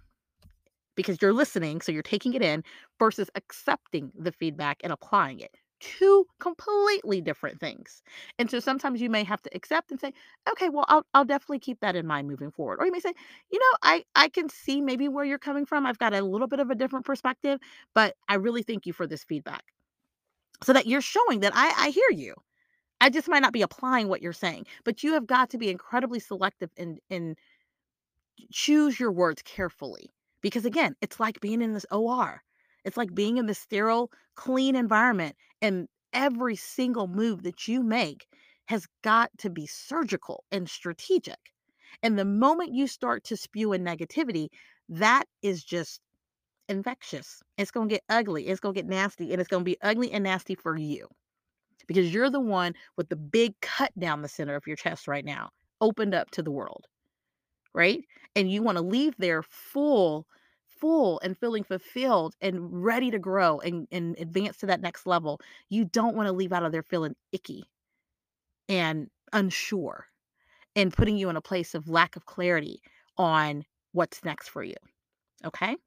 Because 0.95 1.21
you're 1.21 1.33
listening, 1.33 1.81
so 1.81 1.91
you're 1.91 2.03
taking 2.03 2.35
it 2.35 2.41
in, 2.41 2.63
versus 2.99 3.29
accepting 3.35 4.11
the 4.17 4.31
feedback 4.31 4.79
and 4.83 4.93
applying 4.93 5.41
it 5.41 5.57
two 5.83 6.25
completely 6.39 7.19
different 7.19 7.59
things. 7.59 8.01
And 8.39 8.49
so 8.49 8.59
sometimes 8.59 9.01
you 9.01 9.09
may 9.09 9.23
have 9.23 9.41
to 9.41 9.55
accept 9.55 9.91
and 9.91 9.99
say, 9.99 10.13
okay, 10.49 10.69
well, 10.69 10.85
I'll, 10.87 11.05
I'll 11.13 11.25
definitely 11.25 11.59
keep 11.59 11.81
that 11.81 11.95
in 11.95 12.07
mind 12.07 12.27
moving 12.27 12.51
forward. 12.51 12.77
Or 12.79 12.85
you 12.85 12.91
may 12.91 12.99
say, 12.99 13.13
you 13.51 13.59
know, 13.59 13.77
I, 13.83 14.05
I 14.15 14.29
can 14.29 14.47
see 14.47 14.79
maybe 14.81 15.09
where 15.09 15.25
you're 15.25 15.37
coming 15.37 15.65
from. 15.65 15.85
I've 15.85 15.99
got 15.99 16.13
a 16.13 16.21
little 16.21 16.47
bit 16.47 16.59
of 16.59 16.69
a 16.69 16.75
different 16.75 17.05
perspective, 17.05 17.59
but 17.93 18.15
I 18.29 18.35
really 18.35 18.63
thank 18.63 18.85
you 18.85 18.93
for 18.93 19.05
this 19.05 19.23
feedback. 19.23 19.63
So 20.63 20.71
that 20.71 20.87
you're 20.87 21.01
showing 21.01 21.41
that 21.41 21.51
I, 21.53 21.73
I 21.77 21.89
hear 21.89 22.09
you. 22.11 22.35
I 23.01 23.09
just 23.09 23.27
might 23.27 23.41
not 23.41 23.51
be 23.51 23.61
applying 23.61 24.07
what 24.07 24.21
you're 24.21 24.31
saying, 24.31 24.65
but 24.85 25.03
you 25.03 25.13
have 25.13 25.27
got 25.27 25.49
to 25.49 25.57
be 25.57 25.69
incredibly 25.69 26.21
selective 26.21 26.69
and, 26.77 26.99
and 27.09 27.37
choose 28.51 28.97
your 28.97 29.11
words 29.11 29.41
carefully. 29.41 30.13
Because 30.41 30.63
again, 30.63 30.95
it's 31.01 31.19
like 31.19 31.41
being 31.41 31.61
in 31.61 31.73
this 31.73 31.85
OR. 31.91 32.41
It's 32.85 32.97
like 32.97 33.13
being 33.13 33.37
in 33.37 33.45
the 33.45 33.53
sterile, 33.53 34.11
clean 34.35 34.75
environment, 34.75 35.35
and 35.63 35.87
every 36.11 36.55
single 36.55 37.07
move 37.07 37.41
that 37.43 37.67
you 37.67 37.81
make 37.81 38.27
has 38.65 38.85
got 39.01 39.31
to 39.39 39.49
be 39.49 39.65
surgical 39.65 40.43
and 40.51 40.69
strategic. 40.69 41.39
And 42.03 42.19
the 42.19 42.25
moment 42.25 42.73
you 42.73 42.85
start 42.85 43.23
to 43.25 43.37
spew 43.37 43.73
in 43.73 43.83
negativity, 43.83 44.49
that 44.89 45.23
is 45.41 45.63
just 45.63 46.01
infectious. 46.69 47.41
It's 47.57 47.71
going 47.71 47.89
to 47.89 47.95
get 47.95 48.03
ugly. 48.09 48.47
It's 48.47 48.59
going 48.59 48.75
to 48.75 48.81
get 48.81 48.89
nasty. 48.89 49.31
And 49.31 49.39
it's 49.39 49.49
going 49.49 49.61
to 49.61 49.65
be 49.65 49.77
ugly 49.81 50.11
and 50.11 50.25
nasty 50.25 50.55
for 50.55 50.77
you 50.77 51.07
because 51.87 52.13
you're 52.13 52.29
the 52.29 52.39
one 52.39 52.73
with 52.97 53.09
the 53.09 53.15
big 53.15 53.53
cut 53.61 53.91
down 53.97 54.21
the 54.21 54.27
center 54.27 54.55
of 54.55 54.67
your 54.67 54.75
chest 54.75 55.07
right 55.07 55.25
now, 55.25 55.49
opened 55.81 56.13
up 56.13 56.29
to 56.31 56.41
the 56.41 56.51
world, 56.51 56.85
right? 57.73 58.03
And 58.35 58.51
you 58.51 58.63
want 58.63 58.77
to 58.77 58.83
leave 58.83 59.15
there 59.17 59.43
full 59.43 60.25
full 60.83 61.21
and 61.23 61.37
feeling 61.37 61.63
fulfilled 61.63 62.35
and 62.41 62.83
ready 62.83 63.09
to 63.09 63.17
grow 63.17 63.57
and, 63.59 63.87
and 63.89 64.19
advance 64.19 64.57
to 64.57 64.65
that 64.65 64.81
next 64.81 65.05
level, 65.07 65.39
you 65.69 65.85
don't 65.85 66.13
want 66.13 66.27
to 66.27 66.33
leave 66.33 66.51
out 66.51 66.63
of 66.63 66.73
there 66.73 66.83
feeling 66.83 67.15
icky 67.31 67.63
and 68.67 69.07
unsure 69.31 70.07
and 70.75 70.91
putting 70.91 71.15
you 71.15 71.29
in 71.29 71.37
a 71.37 71.41
place 71.41 71.73
of 71.73 71.87
lack 71.87 72.17
of 72.17 72.25
clarity 72.25 72.81
on 73.17 73.63
what's 73.93 74.25
next 74.25 74.49
for 74.49 74.61
you. 74.61 74.75
Okay. 75.45 75.77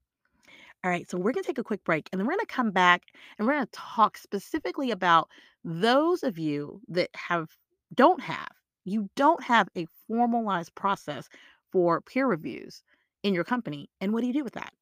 All 0.82 0.90
right, 0.90 1.10
so 1.10 1.18
we're 1.18 1.32
going 1.32 1.44
to 1.44 1.46
take 1.46 1.58
a 1.58 1.64
quick 1.64 1.84
break 1.84 2.08
and 2.10 2.18
then 2.18 2.26
we're 2.26 2.32
going 2.32 2.46
to 2.46 2.54
come 2.54 2.70
back 2.70 3.02
and 3.36 3.46
we're 3.46 3.52
going 3.52 3.66
to 3.66 3.72
talk 3.72 4.16
specifically 4.16 4.90
about 4.90 5.28
those 5.62 6.22
of 6.22 6.38
you 6.38 6.80
that 6.88 7.10
have 7.14 7.50
don't 7.94 8.22
have 8.22 8.48
you 8.86 9.10
don't 9.14 9.42
have 9.42 9.68
a 9.76 9.86
formalized 10.08 10.74
process 10.74 11.28
for 11.70 12.00
peer 12.00 12.26
reviews 12.26 12.82
in 13.22 13.34
your 13.34 13.44
company 13.44 13.90
and 14.00 14.14
what 14.14 14.22
do 14.22 14.26
you 14.26 14.32
do 14.32 14.44
with 14.44 14.54
that? 14.54 14.72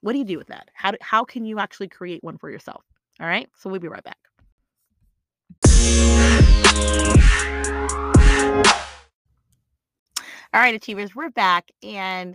What 0.00 0.12
do 0.12 0.18
you 0.18 0.24
do 0.24 0.38
with 0.38 0.48
that? 0.48 0.70
How 0.74 0.92
do, 0.92 0.96
how 1.00 1.24
can 1.24 1.44
you 1.44 1.58
actually 1.58 1.88
create 1.88 2.24
one 2.24 2.38
for 2.38 2.50
yourself? 2.50 2.84
All 3.20 3.26
right. 3.26 3.48
So 3.58 3.68
we'll 3.68 3.80
be 3.80 3.88
right 3.88 4.02
back. 4.02 4.16
All 10.52 10.60
right, 10.60 10.74
achievers, 10.74 11.14
we're 11.14 11.30
back 11.30 11.70
and 11.84 12.34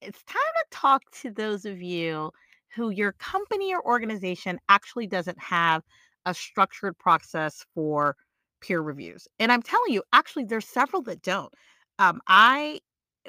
it's 0.00 0.22
time 0.24 0.42
to 0.42 0.64
talk 0.76 1.02
to 1.20 1.30
those 1.30 1.64
of 1.64 1.80
you 1.80 2.32
who 2.74 2.90
your 2.90 3.12
company 3.12 3.72
or 3.72 3.84
organization 3.86 4.58
actually 4.68 5.06
doesn't 5.06 5.40
have 5.40 5.82
a 6.26 6.34
structured 6.34 6.98
process 6.98 7.64
for 7.72 8.16
peer 8.60 8.80
reviews. 8.80 9.28
And 9.38 9.52
I'm 9.52 9.62
telling 9.62 9.92
you, 9.92 10.02
actually, 10.12 10.44
there's 10.44 10.66
several 10.66 11.02
that 11.02 11.22
don't. 11.22 11.52
Um, 12.00 12.20
I 12.26 12.80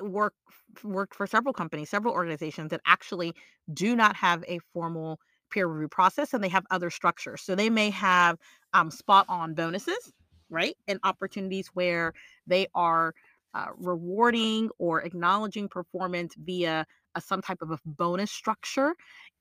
work 0.02 0.34
worked 0.84 1.16
for 1.16 1.28
several 1.28 1.54
companies, 1.54 1.90
several 1.90 2.14
organizations 2.14 2.70
that 2.72 2.82
actually 2.86 3.34
do 3.74 3.96
not 3.96 4.16
have 4.16 4.44
a 4.48 4.60
formal 4.74 5.20
peer 5.52 5.68
review 5.68 5.88
process 5.88 6.34
and 6.34 6.44
they 6.44 6.50
have 6.50 6.66
other 6.72 6.90
structures. 6.90 7.42
So 7.42 7.56
they 7.56 7.70
may 7.70 7.90
have 7.92 8.38
um, 8.74 8.90
spot 8.90 9.26
on 9.30 9.54
bonuses, 9.54 10.12
right? 10.50 10.76
And 10.88 11.00
opportunities 11.04 11.70
where 11.74 12.14
they 12.48 12.68
are 12.74 13.14
uh, 13.54 13.68
rewarding 13.78 14.70
or 14.80 15.02
acknowledging 15.02 15.68
performance 15.68 16.34
via 16.38 16.86
a, 17.16 17.22
some 17.22 17.42
type 17.42 17.62
of 17.62 17.72
a 17.72 17.80
bonus 17.86 18.32
structure. 18.32 18.96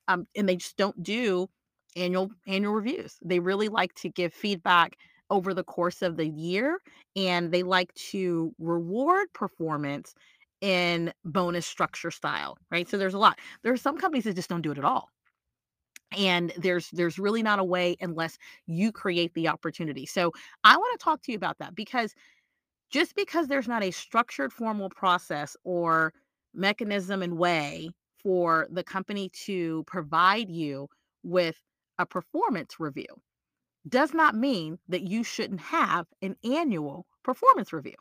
Um, 0.08 0.26
and 0.36 0.48
they 0.48 0.56
just 0.56 0.76
don't 0.76 1.02
do 1.02 1.48
annual 1.96 2.30
annual 2.46 2.74
reviews. 2.74 3.16
They 3.24 3.38
really 3.40 3.68
like 3.68 3.94
to 3.96 4.10
give 4.10 4.34
feedback 4.34 4.96
over 5.30 5.54
the 5.54 5.64
course 5.64 6.02
of 6.02 6.18
the 6.18 6.28
year 6.28 6.78
and 7.16 7.50
they 7.50 7.62
like 7.62 7.92
to 7.94 8.54
reward 8.58 9.28
performance 9.32 10.14
in 10.62 11.12
bonus 11.24 11.66
structure 11.66 12.10
style, 12.10 12.56
right? 12.70 12.88
So 12.88 12.96
there's 12.96 13.14
a 13.14 13.18
lot. 13.18 13.38
There 13.62 13.72
are 13.72 13.76
some 13.78 13.98
companies 13.98 14.24
that 14.24 14.36
just 14.36 14.48
don't 14.48 14.62
do 14.62 14.72
it 14.72 14.78
at 14.78 14.84
all. 14.84 15.10
And 16.16 16.52
there's 16.58 16.90
there's 16.90 17.18
really 17.18 17.42
not 17.42 17.58
a 17.58 17.64
way 17.64 17.96
unless 18.00 18.38
you 18.66 18.92
create 18.92 19.34
the 19.34 19.48
opportunity. 19.48 20.06
So 20.06 20.32
I 20.64 20.76
want 20.76 20.98
to 20.98 21.04
talk 21.04 21.22
to 21.22 21.32
you 21.32 21.36
about 21.36 21.58
that 21.58 21.74
because 21.74 22.14
just 22.90 23.16
because 23.16 23.48
there's 23.48 23.68
not 23.68 23.82
a 23.82 23.90
structured 23.90 24.52
formal 24.52 24.90
process 24.90 25.56
or 25.64 26.12
mechanism 26.54 27.22
and 27.22 27.38
way 27.38 27.90
for 28.22 28.68
the 28.70 28.84
company 28.84 29.30
to 29.46 29.84
provide 29.86 30.50
you 30.50 30.88
with 31.24 31.56
a 31.98 32.06
performance 32.06 32.78
review 32.78 33.06
does 33.88 34.14
not 34.14 34.34
mean 34.34 34.78
that 34.88 35.02
you 35.02 35.24
shouldn't 35.24 35.60
have 35.60 36.06
an 36.22 36.36
annual 36.44 37.06
performance 37.24 37.72
review. 37.72 37.96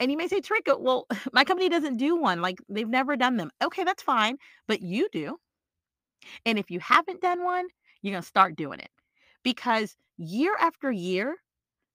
And 0.00 0.10
you 0.10 0.16
may 0.16 0.28
say, 0.28 0.40
Tarika, 0.40 0.72
uh, 0.74 0.78
well, 0.78 1.06
my 1.32 1.44
company 1.44 1.68
doesn't 1.68 1.96
do 1.96 2.16
one. 2.16 2.40
Like 2.40 2.58
they've 2.68 2.88
never 2.88 3.16
done 3.16 3.36
them. 3.36 3.50
Okay, 3.62 3.84
that's 3.84 4.02
fine. 4.02 4.38
But 4.66 4.82
you 4.82 5.08
do. 5.12 5.38
And 6.46 6.58
if 6.58 6.70
you 6.70 6.80
haven't 6.80 7.20
done 7.20 7.44
one, 7.44 7.66
you're 8.02 8.12
going 8.12 8.22
to 8.22 8.28
start 8.28 8.56
doing 8.56 8.80
it 8.80 8.90
because 9.42 9.96
year 10.16 10.56
after 10.60 10.90
year, 10.90 11.36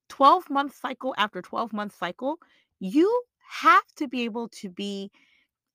12 0.08 0.50
month 0.50 0.74
cycle 0.76 1.14
after 1.18 1.42
12 1.42 1.72
month 1.72 1.96
cycle, 1.96 2.38
you 2.80 3.22
have 3.48 3.84
to 3.96 4.08
be 4.08 4.22
able 4.22 4.48
to 4.48 4.68
be 4.68 5.10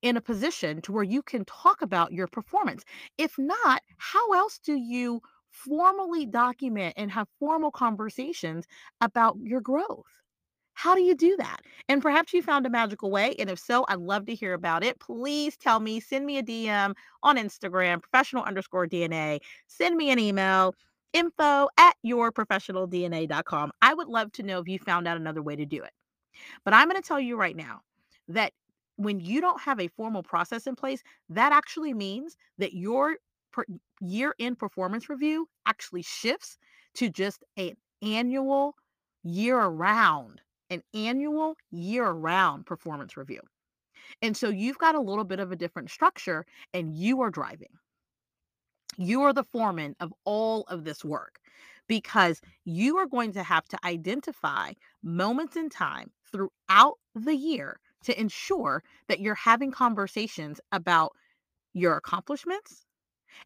in 0.02 0.18
a 0.18 0.22
position 0.22 0.82
to 0.82 0.92
where 0.92 1.04
you 1.04 1.22
can 1.22 1.46
talk 1.46 1.82
about 1.82 2.14
your 2.14 2.28
performance. 2.28 2.84
If 3.18 3.38
not, 3.38 3.82
how 3.98 4.34
else 4.34 4.60
do 4.60 4.76
you 4.76 5.22
formally 5.50 6.26
document 6.26 6.94
and 6.98 7.10
have 7.12 7.28
formal 7.40 7.72
conversations 7.72 8.66
about 9.02 9.38
your 9.42 9.62
growth? 9.62 10.06
How 10.76 10.94
do 10.94 11.02
you 11.02 11.16
do 11.16 11.36
that? 11.38 11.62
And 11.88 12.02
perhaps 12.02 12.34
you 12.34 12.44
found 12.44 12.66
a 12.66 12.70
magical 12.70 13.10
way. 13.10 13.34
And 13.40 13.50
if 13.50 13.58
so, 13.58 13.86
I'd 13.88 14.00
love 14.00 14.26
to 14.28 14.36
hear 14.36 14.54
about 14.54 14.84
it. 14.84 15.00
Please 15.00 15.58
tell 15.58 15.80
me, 15.80 16.00
send 16.00 16.26
me 16.26 16.38
a 16.38 16.44
DM 16.44 16.94
on 17.24 17.38
Instagram, 17.38 18.02
professional 18.02 18.44
underscore 18.44 18.86
DNA. 18.86 19.40
Send 19.68 19.96
me 19.96 20.12
an 20.12 20.20
email, 20.20 20.76
info 21.14 21.70
at 21.78 21.96
yourprofessionaldna.com. 22.06 23.72
I 23.82 23.94
would 23.94 24.10
love 24.10 24.32
to 24.34 24.44
know 24.44 24.60
if 24.60 24.68
you 24.68 24.78
found 24.78 25.08
out 25.08 25.18
another 25.18 25.42
way 25.42 25.56
to 25.56 25.66
do 25.66 25.82
it. 25.82 25.92
But 26.66 26.74
I'm 26.74 26.90
going 26.90 27.02
to 27.02 27.08
tell 27.08 27.22
you 27.22 27.38
right 27.38 27.56
now 27.56 27.80
that 28.28 28.52
when 28.98 29.22
you 29.22 29.40
don't 29.40 29.62
have 29.62 29.80
a 29.80 29.88
formal 29.88 30.24
process 30.24 30.68
in 30.68 30.76
place, 30.76 31.02
that 31.30 31.54
actually 31.54 31.94
means 31.94 32.36
that 32.58 32.74
your 32.74 33.16
year 34.02 34.36
end 34.40 34.60
performance 34.60 35.10
review 35.10 35.48
actually 35.66 36.02
shifts 36.02 36.58
to 36.96 37.10
just 37.10 37.46
an 37.56 37.72
annual 38.02 38.76
year 39.24 39.64
round 39.66 40.42
an 40.70 40.82
annual 40.94 41.56
year 41.72 42.10
round 42.10 42.66
performance 42.66 43.18
review. 43.18 43.42
And 44.22 44.36
so 44.36 44.50
you've 44.50 44.78
got 44.80 44.96
a 44.96 45.00
little 45.02 45.24
bit 45.24 45.40
of 45.40 45.52
a 45.52 45.56
different 45.56 45.90
structure 45.92 46.46
and 46.74 46.94
you 46.96 47.22
are 47.22 47.32
driving. 47.32 47.80
You 48.98 49.22
are 49.24 49.32
the 49.34 49.44
foreman 49.46 49.96
of 50.02 50.14
all 50.26 50.64
of 50.64 50.84
this 50.84 51.04
work 51.04 51.40
because 51.88 52.42
you 52.66 52.98
are 52.98 53.08
going 53.08 53.32
to 53.34 53.44
have 53.44 53.66
to 53.70 53.86
identify 53.86 54.74
moments 55.02 55.56
in 55.56 55.70
time 55.70 56.12
throughout 56.32 57.00
the 57.14 57.36
year 57.36 57.80
to 58.04 58.20
ensure 58.20 58.84
that 59.08 59.20
you're 59.22 59.36
having 59.36 59.72
conversations 59.72 60.60
about 60.72 61.16
your 61.74 61.98
accomplishments 61.98 62.86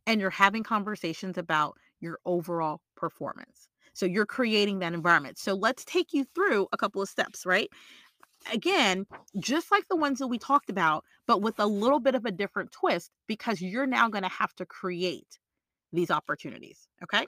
and 0.07 0.21
you're 0.21 0.29
having 0.31 0.63
conversations 0.63 1.37
about 1.37 1.77
your 2.01 2.19
overall 2.25 2.81
performance. 2.95 3.68
So 3.99 4.05
you're 4.05 4.25
creating 4.25 4.79
that 4.79 4.93
environment. 4.93 5.37
So 5.37 5.53
let's 5.53 5.83
take 5.83 6.13
you 6.13 6.25
through 6.33 6.67
a 6.71 6.77
couple 6.77 7.01
of 7.01 7.09
steps, 7.09 7.45
right? 7.45 7.69
Again, 8.53 9.05
just 9.37 9.71
like 9.71 9.85
the 9.89 9.97
ones 9.97 10.19
that 10.19 10.27
we 10.27 10.37
talked 10.37 10.69
about, 10.69 11.03
but 11.27 11.41
with 11.41 11.59
a 11.59 11.65
little 11.65 11.99
bit 11.99 12.15
of 12.15 12.25
a 12.25 12.31
different 12.31 12.71
twist 12.71 13.11
because 13.27 13.61
you're 13.61 13.85
now 13.85 14.07
going 14.07 14.23
to 14.23 14.29
have 14.29 14.55
to 14.55 14.65
create 14.65 15.37
these 15.91 16.09
opportunities. 16.09 16.87
Okay. 17.03 17.25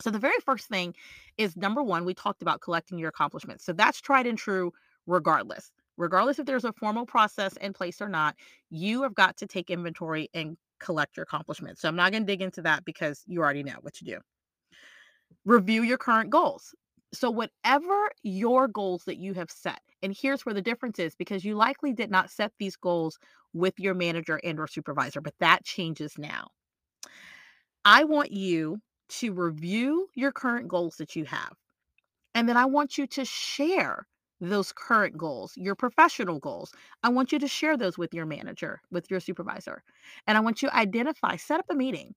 So 0.00 0.10
the 0.10 0.18
very 0.20 0.38
first 0.44 0.68
thing 0.68 0.94
is 1.36 1.56
number 1.56 1.82
one, 1.82 2.04
we 2.04 2.14
talked 2.14 2.42
about 2.42 2.60
collecting 2.60 2.98
your 2.98 3.08
accomplishments. 3.08 3.64
So 3.64 3.72
that's 3.72 4.00
tried 4.00 4.26
and 4.26 4.38
true 4.38 4.72
regardless. 5.06 5.72
regardless 5.96 6.38
if 6.38 6.46
there's 6.46 6.64
a 6.64 6.72
formal 6.72 7.06
process 7.06 7.56
in 7.58 7.72
place 7.72 8.00
or 8.00 8.08
not, 8.08 8.36
you 8.70 9.02
have 9.02 9.14
got 9.14 9.36
to 9.38 9.46
take 9.46 9.70
inventory 9.70 10.28
and 10.34 10.56
collect 10.80 11.16
your 11.16 11.24
accomplishments. 11.24 11.80
So 11.80 11.88
I'm 11.88 11.96
not 11.96 12.12
going 12.12 12.24
to 12.24 12.32
dig 12.32 12.42
into 12.42 12.62
that 12.62 12.84
because 12.84 13.22
you 13.26 13.40
already 13.40 13.62
know 13.62 13.76
what 13.80 13.94
to 13.94 14.04
do. 14.04 14.18
Review 15.44 15.82
your 15.82 15.98
current 15.98 16.30
goals. 16.30 16.74
So, 17.12 17.30
whatever 17.30 18.10
your 18.22 18.66
goals 18.66 19.04
that 19.04 19.18
you 19.18 19.34
have 19.34 19.50
set, 19.50 19.80
and 20.02 20.16
here's 20.18 20.44
where 20.44 20.54
the 20.54 20.62
difference 20.62 20.98
is 20.98 21.14
because 21.14 21.44
you 21.44 21.54
likely 21.54 21.92
did 21.92 22.10
not 22.10 22.30
set 22.30 22.52
these 22.58 22.76
goals 22.76 23.18
with 23.52 23.78
your 23.78 23.94
manager 23.94 24.40
and 24.42 24.58
or 24.58 24.66
supervisor, 24.66 25.20
but 25.20 25.34
that 25.38 25.64
changes 25.64 26.18
now. 26.18 26.48
I 27.84 28.04
want 28.04 28.32
you 28.32 28.80
to 29.10 29.32
review 29.32 30.08
your 30.14 30.32
current 30.32 30.68
goals 30.68 30.96
that 30.96 31.14
you 31.14 31.24
have. 31.26 31.52
And 32.34 32.48
then 32.48 32.56
I 32.56 32.64
want 32.64 32.98
you 32.98 33.06
to 33.08 33.24
share 33.24 34.06
those 34.40 34.72
current 34.72 35.16
goals, 35.16 35.52
your 35.56 35.74
professional 35.74 36.38
goals. 36.40 36.72
I 37.02 37.08
want 37.08 37.32
you 37.32 37.38
to 37.38 37.48
share 37.48 37.76
those 37.76 37.96
with 37.96 38.12
your 38.12 38.26
manager, 38.26 38.80
with 38.90 39.10
your 39.10 39.20
supervisor. 39.20 39.82
And 40.26 40.36
I 40.36 40.40
want 40.40 40.62
you 40.62 40.68
to 40.68 40.76
identify, 40.76 41.36
set 41.36 41.60
up 41.60 41.66
a 41.70 41.74
meeting. 41.74 42.14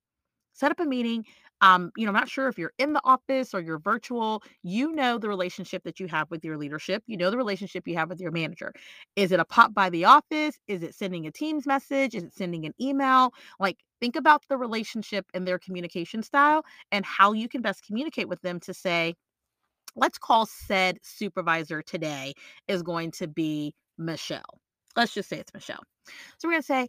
Set 0.53 0.71
up 0.71 0.79
a 0.79 0.85
meeting. 0.85 1.25
Um, 1.61 1.91
you 1.97 2.05
know, 2.05 2.09
I'm 2.09 2.15
not 2.15 2.29
sure 2.29 2.47
if 2.47 2.57
you're 2.57 2.73
in 2.77 2.93
the 2.93 3.01
office 3.03 3.53
or 3.53 3.61
you're 3.61 3.79
virtual. 3.79 4.43
You 4.63 4.91
know 4.91 5.17
the 5.17 5.27
relationship 5.29 5.83
that 5.83 5.99
you 5.99 6.07
have 6.07 6.29
with 6.29 6.43
your 6.43 6.57
leadership. 6.57 7.03
You 7.07 7.17
know 7.17 7.31
the 7.31 7.37
relationship 7.37 7.87
you 7.87 7.95
have 7.95 8.09
with 8.09 8.19
your 8.19 8.31
manager. 8.31 8.73
Is 9.15 9.31
it 9.31 9.39
a 9.39 9.45
pop 9.45 9.73
by 9.73 9.89
the 9.89 10.05
office? 10.05 10.59
Is 10.67 10.83
it 10.83 10.95
sending 10.95 11.25
a 11.25 11.31
Teams 11.31 11.65
message? 11.65 12.15
Is 12.15 12.23
it 12.23 12.33
sending 12.33 12.65
an 12.65 12.73
email? 12.79 13.33
Like, 13.59 13.77
think 13.99 14.15
about 14.15 14.43
the 14.49 14.57
relationship 14.57 15.25
and 15.33 15.47
their 15.47 15.57
communication 15.59 16.21
style 16.21 16.63
and 16.91 17.05
how 17.05 17.33
you 17.33 17.49
can 17.49 17.61
best 17.61 17.85
communicate 17.85 18.29
with 18.29 18.41
them 18.41 18.59
to 18.61 18.73
say, 18.73 19.15
let's 19.95 20.17
call 20.17 20.45
said 20.45 20.99
supervisor 21.01 21.81
today 21.81 22.33
is 22.67 22.83
going 22.83 23.11
to 23.11 23.27
be 23.27 23.73
Michelle. 23.97 24.59
Let's 24.95 25.13
just 25.13 25.29
say 25.29 25.37
it's 25.39 25.53
Michelle. 25.53 25.83
So 26.37 26.47
we're 26.47 26.53
going 26.53 26.61
to 26.61 26.65
say, 26.67 26.87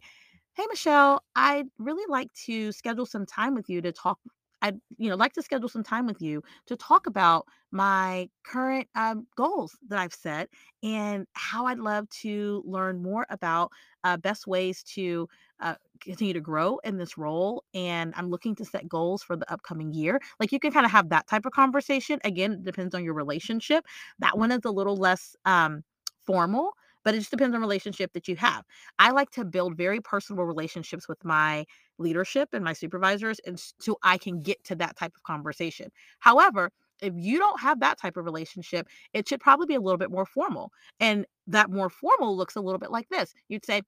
Hey, 0.55 0.65
Michelle, 0.67 1.23
I'd 1.35 1.67
really 1.77 2.05
like 2.09 2.33
to 2.45 2.71
schedule 2.73 3.05
some 3.05 3.25
time 3.25 3.55
with 3.55 3.69
you 3.69 3.81
to 3.81 3.93
talk. 3.93 4.19
I'd 4.61 4.79
you 4.97 5.09
know 5.09 5.15
like 5.15 5.33
to 5.33 5.41
schedule 5.41 5.69
some 5.69 5.83
time 5.83 6.05
with 6.05 6.21
you 6.21 6.41
to 6.67 6.75
talk 6.75 7.07
about 7.07 7.45
my 7.71 8.29
current 8.43 8.87
um, 8.95 9.27
goals 9.35 9.77
that 9.89 9.99
I've 9.99 10.13
set 10.13 10.49
and 10.83 11.27
how 11.33 11.67
I'd 11.67 11.79
love 11.79 12.09
to 12.21 12.63
learn 12.65 13.01
more 13.01 13.25
about 13.29 13.71
uh, 14.03 14.17
best 14.17 14.47
ways 14.47 14.83
to 14.95 15.27
uh, 15.59 15.75
continue 16.01 16.33
to 16.33 16.41
grow 16.41 16.77
in 16.83 16.97
this 16.97 17.17
role. 17.17 17.63
And 17.73 18.13
I'm 18.15 18.29
looking 18.29 18.55
to 18.55 18.65
set 18.65 18.87
goals 18.87 19.21
for 19.23 19.35
the 19.35 19.51
upcoming 19.51 19.93
year. 19.93 20.19
Like 20.39 20.51
you 20.51 20.59
can 20.59 20.71
kind 20.71 20.85
of 20.85 20.91
have 20.91 21.09
that 21.09 21.27
type 21.27 21.45
of 21.45 21.51
conversation. 21.51 22.19
Again, 22.23 22.53
it 22.53 22.63
depends 22.63 22.95
on 22.95 23.03
your 23.03 23.13
relationship. 23.13 23.85
That 24.19 24.37
one 24.37 24.51
is 24.51 24.61
a 24.65 24.71
little 24.71 24.95
less 24.97 25.35
um, 25.45 25.83
formal 26.25 26.71
but 27.03 27.13
it 27.15 27.19
just 27.19 27.31
depends 27.31 27.55
on 27.55 27.61
relationship 27.61 28.11
that 28.13 28.27
you 28.27 28.35
have. 28.37 28.63
I 28.99 29.11
like 29.11 29.29
to 29.31 29.45
build 29.45 29.75
very 29.77 29.99
personal 30.01 30.43
relationships 30.43 31.07
with 31.07 31.23
my 31.23 31.65
leadership 31.97 32.49
and 32.53 32.63
my 32.63 32.73
supervisors 32.73 33.39
and 33.45 33.59
so 33.79 33.97
I 34.03 34.17
can 34.17 34.41
get 34.41 34.63
to 34.65 34.75
that 34.75 34.97
type 34.97 35.13
of 35.15 35.23
conversation. 35.23 35.89
However, 36.19 36.71
if 37.01 37.13
you 37.15 37.39
don't 37.39 37.59
have 37.61 37.79
that 37.79 37.97
type 37.99 38.17
of 38.17 38.25
relationship, 38.25 38.87
it 39.13 39.27
should 39.27 39.39
probably 39.39 39.65
be 39.67 39.75
a 39.75 39.81
little 39.81 39.97
bit 39.97 40.11
more 40.11 40.25
formal. 40.25 40.71
And 40.99 41.25
that 41.47 41.69
more 41.69 41.89
formal 41.89 42.35
looks 42.35 42.55
a 42.55 42.61
little 42.61 42.79
bit 42.79 42.91
like 42.91 43.07
this. 43.09 43.33
You'd 43.47 43.65
say, 43.65 43.81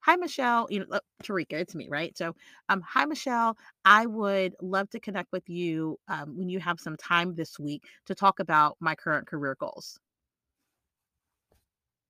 Hi, 0.00 0.16
Michelle. 0.16 0.66
You 0.70 0.80
know, 0.80 0.86
uh, 0.92 1.00
Tarika, 1.22 1.54
it's 1.54 1.74
me, 1.74 1.88
right? 1.90 2.16
So, 2.16 2.34
um, 2.68 2.80
hi, 2.86 3.04
Michelle. 3.04 3.56
I 3.84 4.06
would 4.06 4.54
love 4.62 4.88
to 4.90 5.00
connect 5.00 5.32
with 5.32 5.48
you 5.48 5.98
um, 6.08 6.36
when 6.38 6.48
you 6.48 6.60
have 6.60 6.80
some 6.80 6.96
time 6.96 7.34
this 7.34 7.58
week 7.58 7.84
to 8.06 8.14
talk 8.14 8.40
about 8.40 8.76
my 8.80 8.94
current 8.94 9.26
career 9.26 9.56
goals. 9.58 9.98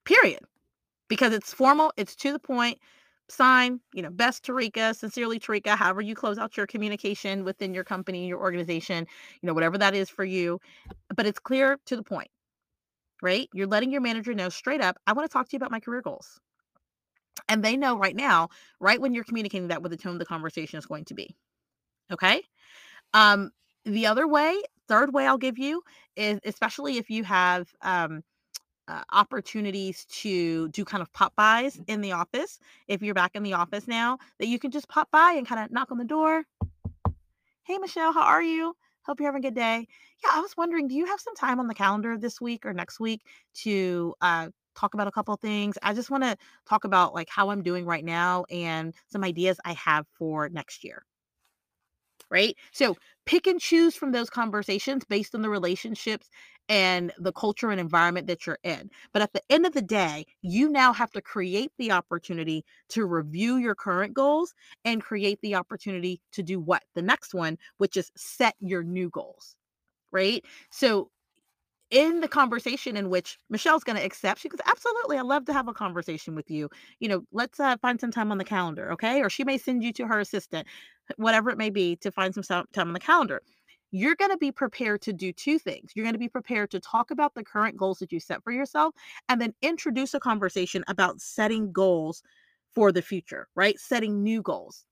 Period. 0.08 0.40
Because 1.08 1.34
it's 1.34 1.52
formal, 1.52 1.92
it's 1.98 2.16
to 2.16 2.32
the 2.32 2.38
point. 2.38 2.78
Sign, 3.28 3.78
you 3.92 4.00
know, 4.00 4.08
best 4.08 4.42
Tarika, 4.42 4.96
sincerely 4.96 5.38
Tarika, 5.38 5.76
however 5.76 6.00
you 6.00 6.14
close 6.14 6.38
out 6.38 6.56
your 6.56 6.66
communication 6.66 7.44
within 7.44 7.74
your 7.74 7.84
company, 7.84 8.26
your 8.26 8.40
organization, 8.40 9.06
you 9.42 9.46
know, 9.46 9.52
whatever 9.52 9.76
that 9.76 9.94
is 9.94 10.08
for 10.08 10.24
you. 10.24 10.60
But 11.14 11.26
it's 11.26 11.38
clear 11.38 11.78
to 11.84 11.96
the 11.96 12.02
point, 12.02 12.30
right? 13.20 13.50
You're 13.52 13.66
letting 13.66 13.92
your 13.92 14.00
manager 14.00 14.32
know 14.32 14.48
straight 14.48 14.80
up, 14.80 14.96
I 15.06 15.12
want 15.12 15.28
to 15.28 15.32
talk 15.32 15.46
to 15.46 15.52
you 15.52 15.58
about 15.58 15.70
my 15.70 15.80
career 15.80 16.00
goals. 16.00 16.40
And 17.50 17.62
they 17.62 17.76
know 17.76 17.98
right 17.98 18.16
now, 18.16 18.48
right 18.80 18.98
when 18.98 19.12
you're 19.12 19.24
communicating 19.24 19.68
that, 19.68 19.82
what 19.82 19.90
the 19.90 19.98
tone 19.98 20.14
of 20.14 20.18
the 20.20 20.24
conversation 20.24 20.78
is 20.78 20.86
going 20.86 21.04
to 21.04 21.14
be. 21.14 21.36
Okay. 22.10 22.40
Um, 23.12 23.50
the 23.84 24.06
other 24.06 24.26
way, 24.26 24.58
third 24.88 25.12
way 25.12 25.26
I'll 25.26 25.36
give 25.36 25.58
you 25.58 25.82
is 26.16 26.40
especially 26.46 26.96
if 26.96 27.10
you 27.10 27.24
have 27.24 27.68
um 27.82 28.22
uh, 28.88 29.02
opportunities 29.12 30.06
to 30.06 30.68
do 30.68 30.84
kind 30.84 31.02
of 31.02 31.12
pop 31.12 31.34
bys 31.36 31.76
mm. 31.76 31.84
in 31.86 32.00
the 32.00 32.12
office 32.12 32.58
if 32.88 33.02
you're 33.02 33.14
back 33.14 33.32
in 33.34 33.42
the 33.42 33.52
office 33.52 33.86
now 33.86 34.18
that 34.38 34.48
you 34.48 34.58
can 34.58 34.70
just 34.70 34.88
pop 34.88 35.10
by 35.10 35.34
and 35.36 35.46
kind 35.46 35.62
of 35.62 35.70
knock 35.70 35.92
on 35.92 35.98
the 35.98 36.04
door. 36.04 36.44
Hey 37.64 37.78
michelle 37.78 38.12
how 38.12 38.22
are 38.22 38.42
you? 38.42 38.74
Hope 39.02 39.20
you're 39.20 39.28
having 39.28 39.44
a 39.44 39.48
good 39.48 39.54
day. 39.54 39.86
Yeah 40.24 40.30
i 40.32 40.40
was 40.40 40.56
wondering 40.56 40.88
do 40.88 40.94
you 40.94 41.06
have 41.06 41.20
some 41.20 41.36
time 41.36 41.60
on 41.60 41.66
the 41.66 41.74
calendar 41.74 42.16
this 42.16 42.40
week 42.40 42.64
or 42.64 42.72
next 42.72 42.98
week 42.98 43.22
to 43.54 44.14
uh, 44.20 44.48
talk 44.74 44.94
about 44.94 45.06
a 45.06 45.12
couple 45.12 45.34
of 45.34 45.40
things? 45.40 45.76
I 45.82 45.92
just 45.92 46.10
want 46.10 46.24
to 46.24 46.36
talk 46.66 46.84
about 46.84 47.14
like 47.14 47.28
how 47.28 47.50
i'm 47.50 47.62
doing 47.62 47.84
right 47.84 48.04
now 48.04 48.44
and 48.50 48.94
some 49.08 49.22
ideas 49.22 49.60
i 49.64 49.74
have 49.74 50.06
for 50.18 50.48
next 50.48 50.82
year 50.82 51.04
right? 52.30 52.56
So 52.72 52.96
pick 53.26 53.46
and 53.46 53.60
choose 53.60 53.94
from 53.94 54.12
those 54.12 54.30
conversations 54.30 55.04
based 55.04 55.34
on 55.34 55.42
the 55.42 55.48
relationships 55.50 56.28
and 56.68 57.12
the 57.18 57.32
culture 57.32 57.70
and 57.70 57.80
environment 57.80 58.26
that 58.26 58.46
you're 58.46 58.58
in. 58.62 58.90
But 59.12 59.22
at 59.22 59.32
the 59.32 59.42
end 59.48 59.66
of 59.66 59.72
the 59.72 59.82
day, 59.82 60.26
you 60.42 60.68
now 60.68 60.92
have 60.92 61.10
to 61.12 61.22
create 61.22 61.72
the 61.78 61.92
opportunity 61.92 62.64
to 62.90 63.06
review 63.06 63.56
your 63.56 63.74
current 63.74 64.14
goals 64.14 64.54
and 64.84 65.02
create 65.02 65.40
the 65.42 65.54
opportunity 65.54 66.20
to 66.32 66.42
do 66.42 66.60
what? 66.60 66.82
The 66.94 67.02
next 67.02 67.34
one, 67.34 67.56
which 67.78 67.96
is 67.96 68.10
set 68.16 68.54
your 68.60 68.82
new 68.82 69.08
goals, 69.08 69.56
right? 70.12 70.44
So 70.70 71.10
in 71.90 72.20
the 72.20 72.28
conversation 72.28 72.96
in 72.96 73.08
which 73.08 73.38
Michelle's 73.48 73.84
going 73.84 73.96
to 73.96 74.04
accept, 74.04 74.40
she 74.40 74.48
goes, 74.48 74.60
Absolutely, 74.66 75.18
I'd 75.18 75.22
love 75.22 75.46
to 75.46 75.52
have 75.54 75.68
a 75.68 75.72
conversation 75.72 76.34
with 76.34 76.50
you. 76.50 76.68
You 77.00 77.08
know, 77.08 77.22
let's 77.32 77.58
uh, 77.60 77.76
find 77.78 77.98
some 78.00 78.10
time 78.10 78.30
on 78.30 78.38
the 78.38 78.44
calendar, 78.44 78.92
okay? 78.92 79.22
Or 79.22 79.30
she 79.30 79.44
may 79.44 79.56
send 79.58 79.82
you 79.82 79.92
to 79.94 80.06
her 80.06 80.20
assistant, 80.20 80.68
whatever 81.16 81.50
it 81.50 81.58
may 81.58 81.70
be, 81.70 81.96
to 81.96 82.10
find 82.10 82.34
some 82.34 82.42
time 82.42 82.88
on 82.88 82.92
the 82.92 83.00
calendar. 83.00 83.42
You're 83.90 84.16
going 84.16 84.30
to 84.30 84.36
be 84.36 84.52
prepared 84.52 85.00
to 85.02 85.12
do 85.12 85.32
two 85.32 85.58
things. 85.58 85.92
You're 85.94 86.04
going 86.04 86.14
to 86.14 86.18
be 86.18 86.28
prepared 86.28 86.70
to 86.72 86.80
talk 86.80 87.10
about 87.10 87.34
the 87.34 87.44
current 87.44 87.76
goals 87.76 87.98
that 88.00 88.12
you 88.12 88.20
set 88.20 88.44
for 88.44 88.52
yourself 88.52 88.94
and 89.28 89.40
then 89.40 89.54
introduce 89.62 90.12
a 90.12 90.20
conversation 90.20 90.84
about 90.88 91.20
setting 91.20 91.72
goals 91.72 92.22
for 92.74 92.92
the 92.92 93.00
future, 93.00 93.48
right? 93.54 93.78
Setting 93.80 94.22
new 94.22 94.42
goals. 94.42 94.84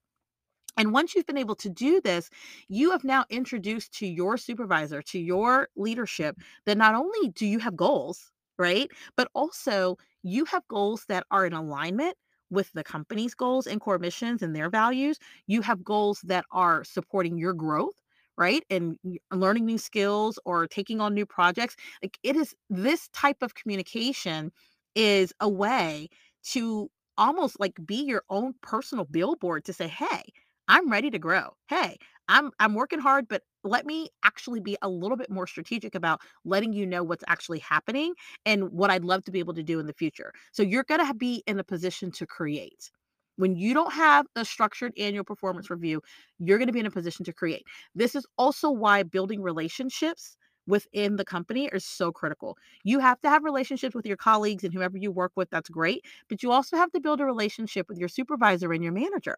And 0.78 0.92
once 0.92 1.14
you've 1.14 1.26
been 1.26 1.38
able 1.38 1.54
to 1.56 1.70
do 1.70 2.00
this, 2.00 2.30
you 2.68 2.90
have 2.90 3.04
now 3.04 3.24
introduced 3.30 3.92
to 3.98 4.06
your 4.06 4.36
supervisor, 4.36 5.02
to 5.02 5.18
your 5.18 5.68
leadership, 5.76 6.38
that 6.64 6.76
not 6.76 6.94
only 6.94 7.28
do 7.30 7.46
you 7.46 7.58
have 7.58 7.76
goals, 7.76 8.30
right? 8.58 8.90
But 9.16 9.28
also 9.34 9.96
you 10.22 10.44
have 10.46 10.66
goals 10.68 11.04
that 11.08 11.26
are 11.30 11.46
in 11.46 11.52
alignment 11.52 12.16
with 12.51 12.70
the 12.72 12.84
company's 12.84 13.34
goals 13.34 13.66
and 13.66 13.80
core 13.80 13.99
missions 13.99 14.42
and 14.42 14.55
their 14.55 14.70
values. 14.70 15.18
You 15.47 15.62
have 15.62 15.84
goals 15.84 16.20
that 16.24 16.44
are 16.53 16.84
supporting 16.84 17.38
your 17.38 17.53
growth, 17.55 17.94
right? 18.36 18.62
And 18.70 18.99
learning 19.32 19.66
new 19.66 19.78
skills 19.78 20.38
or 20.44 20.66
taking 20.66 21.01
on 21.01 21.14
new 21.14 21.26
projects. 21.26 21.76
Like 22.03 22.18
it 22.22 22.36
is 22.36 22.55
this 22.70 23.09
type 23.09 23.42
of 23.42 23.55
communication 23.55 24.53
is 24.94 25.32
a 25.40 25.49
way 25.49 26.09
to 26.53 26.90
almost 27.18 27.59
like 27.61 27.74
be 27.84 27.97
your 28.05 28.22
own 28.30 28.55
personal 28.62 29.05
billboard 29.05 29.64
to 29.64 29.72
say, 29.72 29.88
hey, 29.88 30.22
I'm 30.68 30.90
ready 30.90 31.11
to 31.11 31.18
grow. 31.18 31.51
Hey, 31.68 31.97
I'm 32.29 32.51
I'm 32.59 32.74
working 32.74 32.99
hard, 32.99 33.29
but 33.29 33.43
let 33.64 33.87
me 33.87 34.09
actually 34.24 34.61
be 34.61 34.77
a 34.83 34.89
little 34.89 35.16
bit 35.16 35.31
more 35.31 35.47
strategic 35.47 35.95
about 35.95 36.20
letting 36.45 36.72
you 36.72 36.87
know 36.87 37.03
what's 37.03 37.24
actually 37.29 37.59
happening 37.61 38.14
and 38.45 38.70
what 38.70 38.91
I'd 38.91 39.05
love 39.05 39.24
to 39.24 39.31
be 39.33 39.39
able 39.41 39.55
to 39.55 39.62
do 39.62 39.79
in 39.81 39.87
the 39.87 39.93
future. 39.93 40.33
So 40.53 40.62
you're 40.62 40.85
going 40.85 41.05
to 41.07 41.14
be 41.14 41.43
in 41.47 41.59
a 41.59 41.64
position 41.64 42.11
to 42.12 42.27
create. 42.27 42.91
When 43.37 43.55
you 43.55 43.74
don't 43.74 43.93
have 43.93 44.27
a 44.35 44.45
structured 44.45 44.93
annual 44.99 45.24
performance 45.24 45.68
review, 45.70 46.01
you're 46.39 46.59
going 46.59 46.68
to 46.68 46.72
be 46.72 46.81
in 46.81 46.87
a 46.87 46.91
position 46.91 47.24
to 47.27 47.33
create. 47.33 47.64
This 47.95 48.14
is 48.14 48.27
also 48.39 48.70
why 48.70 49.03
building 49.03 49.43
relationships 49.43 50.37
within 50.66 51.16
the 51.16 51.24
company 51.24 51.68
is 51.72 51.85
so 51.85 52.11
critical. 52.12 52.57
You 52.83 52.99
have 53.01 53.20
to 53.20 53.29
have 53.29 53.45
relationships 53.45 53.95
with 53.95 54.07
your 54.07 54.16
colleagues 54.16 54.64
and 54.64 54.72
whoever 54.72 54.97
you 54.97 55.11
work 55.12 55.33
with, 55.37 55.51
that's 55.51 55.68
great, 55.68 56.05
but 56.29 56.43
you 56.43 56.51
also 56.51 56.77
have 56.77 56.91
to 56.93 57.01
build 57.01 57.20
a 57.20 57.24
relationship 57.24 57.89
with 57.89 57.99
your 57.99 58.09
supervisor 58.09 58.72
and 58.72 58.83
your 58.83 58.93
manager 58.93 59.37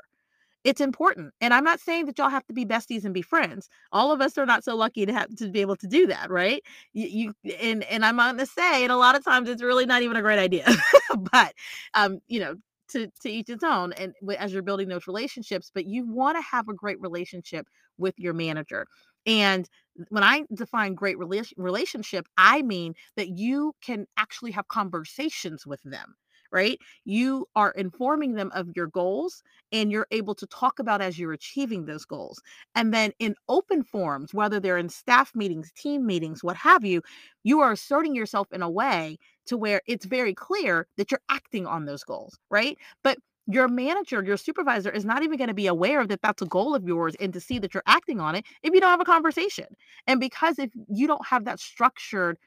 it's 0.69 0.83
important. 0.83 1.33
And 1.41 1.55
I'm 1.55 1.65
not 1.65 1.81
saying 1.81 2.05
that 2.07 2.19
y'all 2.19 2.29
have 2.29 2.47
to 2.47 2.53
be 2.53 2.67
besties 2.67 3.07
and 3.07 3.15
be 3.15 3.23
friends. 3.23 3.71
All 3.91 4.13
of 4.13 4.21
us 4.21 4.37
are 4.37 4.45
not 4.45 4.63
so 4.65 4.77
lucky 4.77 5.07
to 5.07 5.13
have 5.15 5.35
to 5.37 5.49
be 5.49 5.63
able 5.63 5.77
to 5.77 5.87
do 5.87 6.07
that, 6.09 6.31
right? 6.31 6.63
You, 6.93 7.33
you 7.43 7.55
and 7.59 7.83
and 7.85 8.05
I'm 8.05 8.17
going 8.17 8.37
to 8.37 8.45
say, 8.45 8.83
and 8.83 8.93
a 8.93 8.97
lot 8.99 9.17
of 9.17 9.25
times 9.25 9.49
it's 9.49 9.63
really 9.63 9.87
not 9.87 10.03
even 10.03 10.19
a 10.19 10.23
great 10.23 10.39
idea. 10.39 10.67
but 11.33 11.55
um, 11.95 12.19
you 12.29 12.41
know, 12.41 12.57
to 12.91 13.09
to 13.23 13.31
each 13.31 13.49
its 13.49 13.65
own. 13.65 13.95
And 13.95 14.13
as 14.39 14.53
you're 14.53 14.63
building 14.63 14.89
those 14.89 15.07
relationships, 15.07 15.71
but 15.73 15.87
you 15.87 16.07
want 16.07 16.37
to 16.37 16.43
have 16.43 16.69
a 16.69 16.75
great 16.75 17.01
relationship 17.01 17.67
with 17.97 18.15
your 18.19 18.35
manager. 18.35 18.87
And 19.25 19.67
when 20.11 20.23
I 20.23 20.43
define 20.53 20.95
great 20.95 21.17
rela- 21.17 21.53
relationship, 21.57 22.27
I 22.37 22.61
mean 22.61 22.93
that 23.17 23.31
you 23.31 23.73
can 23.81 24.07
actually 24.19 24.51
have 24.51 24.69
conversations 24.69 25.67
with 25.67 25.81
them, 25.83 26.15
right? 26.53 26.79
You 27.05 27.47
are 27.57 27.71
informing 27.73 28.35
them 28.35 28.51
of 28.55 28.69
your 28.75 28.87
goals 28.89 29.43
and 29.73 29.91
you're 29.93 30.07
able 30.11 30.35
to 30.37 30.47
talk 30.47 30.79
about 30.79 31.01
as 31.01 31.19
you're 31.19 31.33
achieving 31.33 31.87
those 31.87 32.05
goals. 32.05 32.41
And 32.75 32.93
then 32.93 33.13
in 33.19 33.35
open 33.49 33.83
forums, 33.83 34.33
whether 34.35 34.61
they're 34.61 34.79
in 34.79 34.89
staff 34.89 35.35
meetings, 35.35 35.73
team 35.73 36.07
meetings, 36.07 36.43
what 36.43 36.57
have 36.57 36.85
you, 36.85 37.03
you 37.45 37.61
are 37.61 37.73
asserting 37.73 38.15
yourself 38.15 38.49
in 38.53 38.63
a 38.63 38.71
way 38.71 39.19
to 39.47 39.57
where 39.57 39.81
it's 39.87 40.05
very 40.05 40.35
clear 40.35 40.87
that 40.97 41.11
you're 41.11 41.21
acting 41.29 41.67
on 41.67 41.85
those 41.85 42.05
goals, 42.05 42.39
right? 42.51 42.77
But 43.03 43.19
your 43.47 43.69
manager, 43.69 44.23
your 44.23 44.37
supervisor 44.37 44.91
is 44.91 45.07
not 45.07 45.23
even 45.23 45.39
going 45.39 45.49
to 45.49 45.55
be 45.55 45.67
aware 45.69 46.07
that 46.07 46.21
that's 46.21 46.43
a 46.43 46.47
goal 46.47 46.75
of 46.75 46.85
yours 46.87 47.15
and 47.19 47.33
to 47.33 47.41
see 47.41 47.59
that 47.59 47.73
you're 47.73 47.83
acting 47.87 48.21
on 48.21 48.35
it 48.35 48.45
if 48.63 48.75
you 48.75 48.81
don't 48.81 48.91
have 48.91 49.01
a 49.01 49.07
conversation. 49.07 49.65
And 50.07 50.21
because 50.21 50.59
if 50.59 50.71
you 50.89 51.07
don't 51.07 51.27
have 51.27 51.47
that 51.47 51.59
structured 51.59 52.39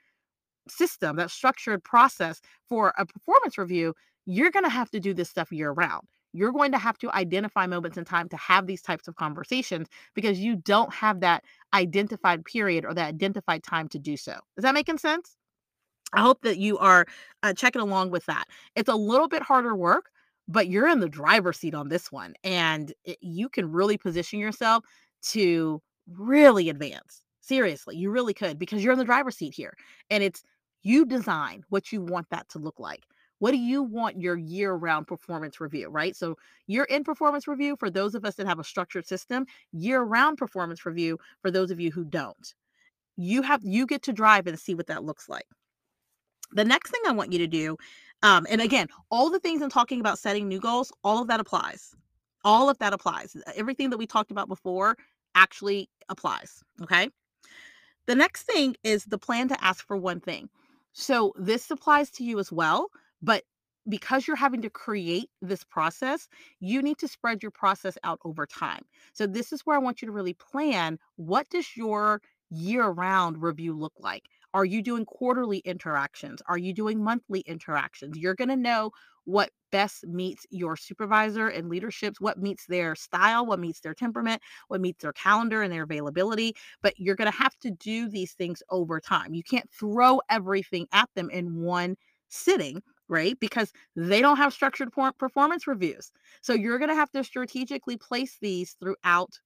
system, 0.67 1.15
that 1.17 1.31
structured 1.31 1.83
process 1.83 2.41
for 2.67 2.93
a 2.97 3.05
performance 3.05 3.57
review, 3.57 3.93
you're 4.25 4.51
going 4.51 4.63
to 4.63 4.69
have 4.69 4.89
to 4.91 4.99
do 4.99 5.13
this 5.13 5.29
stuff 5.29 5.51
year 5.51 5.71
round. 5.71 6.07
You're 6.33 6.51
going 6.53 6.71
to 6.71 6.77
have 6.77 6.97
to 6.99 7.11
identify 7.11 7.67
moments 7.67 7.97
in 7.97 8.05
time 8.05 8.29
to 8.29 8.37
have 8.37 8.65
these 8.65 8.81
types 8.81 9.07
of 9.07 9.15
conversations 9.15 9.87
because 10.15 10.39
you 10.39 10.55
don't 10.55 10.93
have 10.93 11.19
that 11.19 11.43
identified 11.73 12.45
period 12.45 12.85
or 12.85 12.93
that 12.93 13.07
identified 13.07 13.63
time 13.63 13.89
to 13.89 13.99
do 13.99 14.15
so. 14.15 14.33
Is 14.57 14.63
that 14.63 14.73
making 14.73 14.97
sense? 14.97 15.35
I 16.13 16.21
hope 16.21 16.41
that 16.43 16.57
you 16.57 16.77
are 16.77 17.05
uh, 17.43 17.53
checking 17.53 17.81
along 17.81 18.11
with 18.11 18.25
that. 18.27 18.45
It's 18.75 18.89
a 18.89 18.95
little 18.95 19.27
bit 19.27 19.41
harder 19.41 19.75
work, 19.75 20.09
but 20.47 20.67
you're 20.67 20.87
in 20.87 20.99
the 20.99 21.09
driver's 21.09 21.57
seat 21.57 21.73
on 21.73 21.89
this 21.89 22.11
one 22.11 22.33
and 22.43 22.93
it, 23.05 23.17
you 23.21 23.49
can 23.49 23.71
really 23.71 23.97
position 23.97 24.39
yourself 24.39 24.83
to 25.23 25.81
really 26.07 26.69
advance 26.69 27.21
seriously 27.41 27.95
you 27.95 28.11
really 28.11 28.33
could 28.33 28.59
because 28.59 28.83
you're 28.83 28.93
in 28.93 28.99
the 28.99 29.05
driver's 29.05 29.35
seat 29.35 29.53
here 29.53 29.73
and 30.09 30.23
it's 30.23 30.43
you 30.83 31.05
design 31.05 31.63
what 31.69 31.91
you 31.91 32.01
want 32.01 32.29
that 32.29 32.47
to 32.49 32.59
look 32.59 32.79
like 32.79 33.03
what 33.39 33.51
do 33.51 33.57
you 33.57 33.81
want 33.81 34.21
your 34.21 34.37
year 34.37 34.73
round 34.73 35.07
performance 35.07 35.59
review 35.59 35.89
right 35.89 36.15
so 36.15 36.37
year 36.67 36.83
in 36.85 37.03
performance 37.03 37.47
review 37.47 37.75
for 37.77 37.89
those 37.89 38.15
of 38.15 38.25
us 38.25 38.35
that 38.35 38.47
have 38.47 38.59
a 38.59 38.63
structured 38.63 39.07
system 39.07 39.45
year 39.71 40.01
round 40.01 40.37
performance 40.37 40.85
review 40.85 41.17
for 41.41 41.51
those 41.51 41.71
of 41.71 41.79
you 41.79 41.91
who 41.91 42.03
don't 42.03 42.53
you 43.17 43.41
have 43.41 43.61
you 43.63 43.85
get 43.85 44.01
to 44.01 44.13
drive 44.13 44.47
and 44.47 44.59
see 44.59 44.75
what 44.75 44.87
that 44.87 45.03
looks 45.03 45.27
like 45.27 45.45
the 46.53 46.65
next 46.65 46.91
thing 46.91 47.01
I 47.07 47.11
want 47.11 47.31
you 47.31 47.39
to 47.39 47.47
do, 47.47 47.77
um, 48.23 48.45
and 48.49 48.61
again, 48.61 48.87
all 49.09 49.29
the 49.29 49.39
things 49.39 49.61
I'm 49.61 49.69
talking 49.69 49.99
about 49.99 50.19
setting 50.19 50.47
new 50.47 50.59
goals, 50.59 50.91
all 51.03 51.21
of 51.21 51.27
that 51.27 51.39
applies. 51.39 51.95
All 52.43 52.69
of 52.69 52.77
that 52.79 52.93
applies. 52.93 53.35
Everything 53.55 53.89
that 53.91 53.97
we 53.97 54.07
talked 54.07 54.31
about 54.31 54.47
before 54.47 54.97
actually 55.35 55.89
applies. 56.09 56.63
Okay. 56.81 57.09
The 58.07 58.15
next 58.15 58.43
thing 58.43 58.75
is 58.83 59.05
the 59.05 59.17
plan 59.17 59.47
to 59.49 59.63
ask 59.63 59.85
for 59.85 59.95
one 59.95 60.19
thing. 60.19 60.49
So 60.93 61.33
this 61.37 61.69
applies 61.71 62.09
to 62.11 62.23
you 62.23 62.39
as 62.39 62.51
well, 62.51 62.89
but 63.21 63.43
because 63.89 64.27
you're 64.27 64.35
having 64.35 64.61
to 64.61 64.69
create 64.69 65.29
this 65.41 65.63
process, 65.63 66.27
you 66.59 66.81
need 66.81 66.97
to 66.99 67.07
spread 67.07 67.41
your 67.41 67.51
process 67.51 67.97
out 68.03 68.19
over 68.23 68.45
time. 68.45 68.83
So 69.13 69.25
this 69.25 69.51
is 69.51 69.61
where 69.61 69.75
I 69.75 69.79
want 69.79 70.01
you 70.01 70.05
to 70.05 70.11
really 70.11 70.33
plan 70.33 70.99
what 71.15 71.49
does 71.49 71.75
your 71.75 72.21
year 72.49 72.87
round 72.89 73.41
review 73.41 73.73
look 73.73 73.93
like? 73.97 74.25
Are 74.53 74.65
you 74.65 74.81
doing 74.81 75.05
quarterly 75.05 75.59
interactions? 75.59 76.41
Are 76.47 76.57
you 76.57 76.73
doing 76.73 77.03
monthly 77.03 77.39
interactions? 77.41 78.17
You're 78.17 78.35
going 78.35 78.49
to 78.49 78.55
know 78.57 78.91
what 79.23 79.49
best 79.71 80.05
meets 80.07 80.45
your 80.49 80.75
supervisor 80.75 81.47
and 81.47 81.69
leaderships, 81.69 82.21
what 82.21 82.37
meets 82.37 82.65
their 82.67 82.95
style, 82.95 83.45
what 83.45 83.59
meets 83.59 83.79
their 83.79 83.93
temperament, 83.93 84.41
what 84.67 84.81
meets 84.81 85.01
their 85.01 85.13
calendar 85.13 85.61
and 85.61 85.71
their 85.73 85.83
availability. 85.83 86.55
But 86.81 86.99
you're 86.99 87.15
going 87.15 87.31
to 87.31 87.37
have 87.37 87.57
to 87.59 87.71
do 87.71 88.09
these 88.09 88.33
things 88.33 88.61
over 88.69 88.99
time. 88.99 89.33
You 89.33 89.43
can't 89.43 89.69
throw 89.71 90.21
everything 90.29 90.87
at 90.91 91.09
them 91.15 91.29
in 91.29 91.61
one 91.61 91.95
sitting 92.29 92.81
right? 93.11 93.37
Because 93.41 93.73
they 93.97 94.21
don't 94.21 94.37
have 94.37 94.53
structured 94.53 94.89
performance 95.17 95.67
reviews. 95.67 96.13
So 96.41 96.53
you're 96.53 96.79
going 96.79 96.89
to 96.89 96.95
have 96.95 97.11
to 97.11 97.25
strategically 97.25 97.97
place 97.97 98.37
these 98.39 98.77
throughout 98.79 99.37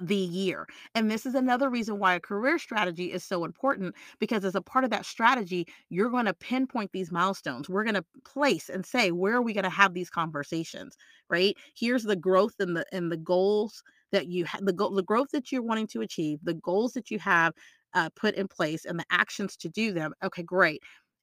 the 0.00 0.16
year. 0.16 0.66
And 0.94 1.10
this 1.10 1.26
is 1.26 1.34
another 1.34 1.68
reason 1.68 1.98
why 1.98 2.14
a 2.14 2.20
career 2.20 2.58
strategy 2.58 3.12
is 3.12 3.24
so 3.24 3.44
important 3.44 3.94
because 4.18 4.44
as 4.44 4.54
a 4.54 4.62
part 4.62 4.84
of 4.84 4.90
that 4.90 5.04
strategy, 5.04 5.66
you're 5.90 6.08
going 6.10 6.24
to 6.24 6.34
pinpoint 6.34 6.92
these 6.92 7.12
milestones. 7.12 7.68
We're 7.68 7.84
going 7.84 7.94
to 7.96 8.04
place 8.24 8.70
and 8.70 8.86
say 8.86 9.10
where 9.10 9.34
are 9.34 9.42
we 9.42 9.52
going 9.52 9.64
to 9.64 9.70
have 9.70 9.92
these 9.92 10.08
conversations, 10.08 10.96
right? 11.28 11.56
Here's 11.74 12.04
the 12.04 12.16
growth 12.16 12.54
and 12.58 12.76
the 12.76 12.86
and 12.92 13.12
the 13.12 13.18
goals 13.18 13.82
that 14.12 14.28
you 14.28 14.44
have 14.46 14.64
the 14.64 14.72
goal 14.72 14.90
the 14.94 15.02
growth 15.02 15.28
that 15.32 15.52
you're 15.52 15.62
wanting 15.62 15.86
to 15.88 16.00
achieve, 16.00 16.38
the 16.42 16.54
goals 16.54 16.94
that 16.94 17.10
you 17.10 17.18
have 17.18 17.52
uh, 17.94 18.08
put 18.16 18.34
in 18.34 18.48
place 18.48 18.84
and 18.86 18.98
the 18.98 19.04
actions 19.10 19.56
to 19.58 19.68
do 19.68 19.92
them. 19.92 20.14
Okay, 20.24 20.42
great 20.42 20.82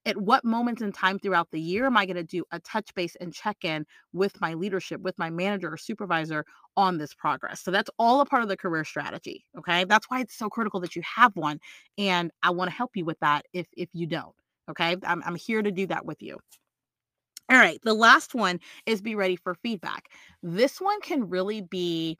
at 0.10 0.18
what 0.18 0.44
moments 0.44 0.82
in 0.82 0.92
time 0.92 1.20
throughout 1.20 1.52
the 1.52 1.62
year 1.62 1.86
am 1.86 1.96
I 1.96 2.06
going 2.06 2.18
to 2.18 2.24
do 2.24 2.44
a 2.52 2.60
touch 2.60 2.94
base 2.96 3.16
and 3.22 3.32
check 3.32 3.58
in 3.64 3.86
with 4.12 4.42
my 4.42 4.56
leadership, 4.56 5.02
with 5.02 5.18
my 5.20 5.30
manager 5.30 5.72
or 5.72 5.78
supervisor 5.78 6.46
on 6.76 6.98
this 6.98 7.14
progress? 7.14 7.62
So 7.62 7.70
that's 7.70 7.92
all 8.00 8.20
a 8.20 8.26
part 8.26 8.42
of 8.42 8.50
the 8.50 8.58
career 8.58 8.84
strategy. 8.84 9.46
Okay. 9.58 9.84
That's 9.84 10.10
why 10.10 10.22
it's 10.22 10.36
so 10.36 10.50
critical 10.50 10.80
that 10.80 10.96
you 10.96 11.04
have 11.04 11.36
one. 11.36 11.60
And 11.98 12.32
I 12.42 12.50
want 12.50 12.72
to 12.72 12.76
help 12.76 12.92
you 12.96 13.06
with 13.06 13.20
that 13.20 13.46
if, 13.54 13.68
if 13.78 13.90
you 13.94 14.08
don't. 14.08 14.36
Okay. 14.70 14.98
I'm, 15.04 15.22
I'm 15.24 15.36
here 15.36 15.62
to 15.62 15.72
do 15.72 15.86
that 15.88 16.06
with 16.06 16.22
you. 16.22 16.40
All 17.50 17.58
right. 17.58 17.80
The 17.84 17.94
last 17.94 18.34
one 18.34 18.60
is 18.88 19.02
be 19.02 19.16
ready 19.16 19.36
for 19.36 19.54
feedback. 19.54 20.10
This 20.42 20.82
one 20.82 21.00
can 21.02 21.30
really 21.30 21.62
be, 21.62 22.18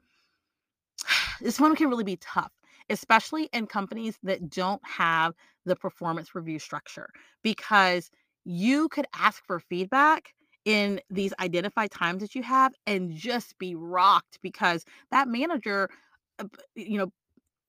this 1.40 1.58
one 1.58 1.74
can 1.74 1.88
really 1.88 2.04
be 2.04 2.16
tough 2.16 2.52
especially 2.90 3.48
in 3.52 3.66
companies 3.66 4.18
that 4.22 4.50
don't 4.50 4.82
have 4.86 5.34
the 5.64 5.76
performance 5.76 6.34
review 6.34 6.58
structure, 6.58 7.08
because 7.42 8.10
you 8.44 8.88
could 8.88 9.06
ask 9.18 9.44
for 9.46 9.60
feedback 9.60 10.34
in 10.64 11.00
these 11.10 11.32
identified 11.40 11.90
times 11.90 12.22
that 12.22 12.34
you 12.34 12.42
have 12.42 12.72
and 12.86 13.12
just 13.12 13.58
be 13.58 13.74
rocked 13.74 14.38
because 14.42 14.84
that 15.10 15.28
manager 15.28 15.88
uh, 16.38 16.44
you 16.74 16.98
know 16.98 17.10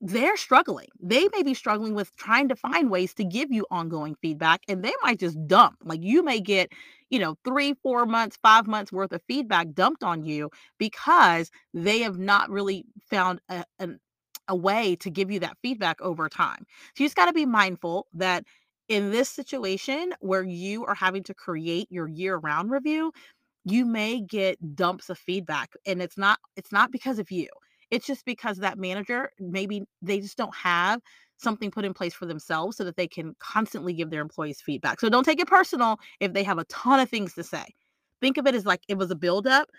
they're 0.00 0.36
struggling. 0.36 0.88
They 1.00 1.28
may 1.32 1.44
be 1.44 1.54
struggling 1.54 1.94
with 1.94 2.14
trying 2.16 2.48
to 2.48 2.56
find 2.56 2.90
ways 2.90 3.14
to 3.14 3.24
give 3.24 3.52
you 3.52 3.66
ongoing 3.70 4.16
feedback 4.20 4.62
and 4.68 4.84
they 4.84 4.92
might 5.02 5.20
just 5.20 5.38
dump. 5.46 5.76
Like 5.84 6.00
you 6.02 6.24
may 6.24 6.40
get, 6.40 6.72
you 7.10 7.20
know, 7.20 7.36
three, 7.44 7.74
four 7.84 8.04
months, 8.04 8.36
five 8.42 8.66
months 8.66 8.90
worth 8.90 9.12
of 9.12 9.22
feedback 9.28 9.68
dumped 9.74 10.02
on 10.02 10.24
you 10.24 10.50
because 10.78 11.50
they 11.72 12.00
have 12.00 12.18
not 12.18 12.50
really 12.50 12.84
found 13.10 13.40
a, 13.48 13.64
an 13.78 14.00
a 14.52 14.56
way 14.56 14.94
to 14.96 15.10
give 15.10 15.30
you 15.30 15.40
that 15.40 15.56
feedback 15.62 16.00
over 16.02 16.28
time. 16.28 16.66
So 16.94 17.02
you 17.02 17.06
just 17.06 17.16
got 17.16 17.26
to 17.26 17.32
be 17.32 17.46
mindful 17.46 18.06
that 18.12 18.44
in 18.88 19.10
this 19.10 19.30
situation 19.30 20.12
where 20.20 20.42
you 20.42 20.84
are 20.84 20.94
having 20.94 21.22
to 21.24 21.34
create 21.34 21.90
your 21.90 22.06
year 22.06 22.36
round 22.36 22.70
review, 22.70 23.12
you 23.64 23.86
may 23.86 24.20
get 24.20 24.76
dumps 24.76 25.08
of 25.08 25.18
feedback 25.18 25.70
and 25.86 26.02
it's 26.02 26.18
not 26.18 26.38
it's 26.56 26.70
not 26.70 26.92
because 26.92 27.18
of 27.18 27.30
you. 27.30 27.48
It's 27.90 28.06
just 28.06 28.26
because 28.26 28.58
that 28.58 28.78
manager 28.78 29.30
maybe 29.40 29.84
they 30.02 30.20
just 30.20 30.36
don't 30.36 30.54
have 30.54 31.00
something 31.38 31.70
put 31.70 31.86
in 31.86 31.94
place 31.94 32.12
for 32.12 32.26
themselves 32.26 32.76
so 32.76 32.84
that 32.84 32.96
they 32.96 33.08
can 33.08 33.34
constantly 33.38 33.94
give 33.94 34.10
their 34.10 34.20
employees 34.20 34.60
feedback. 34.60 35.00
So 35.00 35.08
don't 35.08 35.24
take 35.24 35.40
it 35.40 35.48
personal 35.48 35.98
if 36.20 36.34
they 36.34 36.44
have 36.44 36.58
a 36.58 36.64
ton 36.64 37.00
of 37.00 37.08
things 37.08 37.34
to 37.34 37.42
say. 37.42 37.64
Think 38.20 38.36
of 38.36 38.46
it 38.46 38.54
as 38.54 38.66
like 38.66 38.82
it 38.88 38.98
was 38.98 39.10
a 39.10 39.16
buildup 39.16 39.70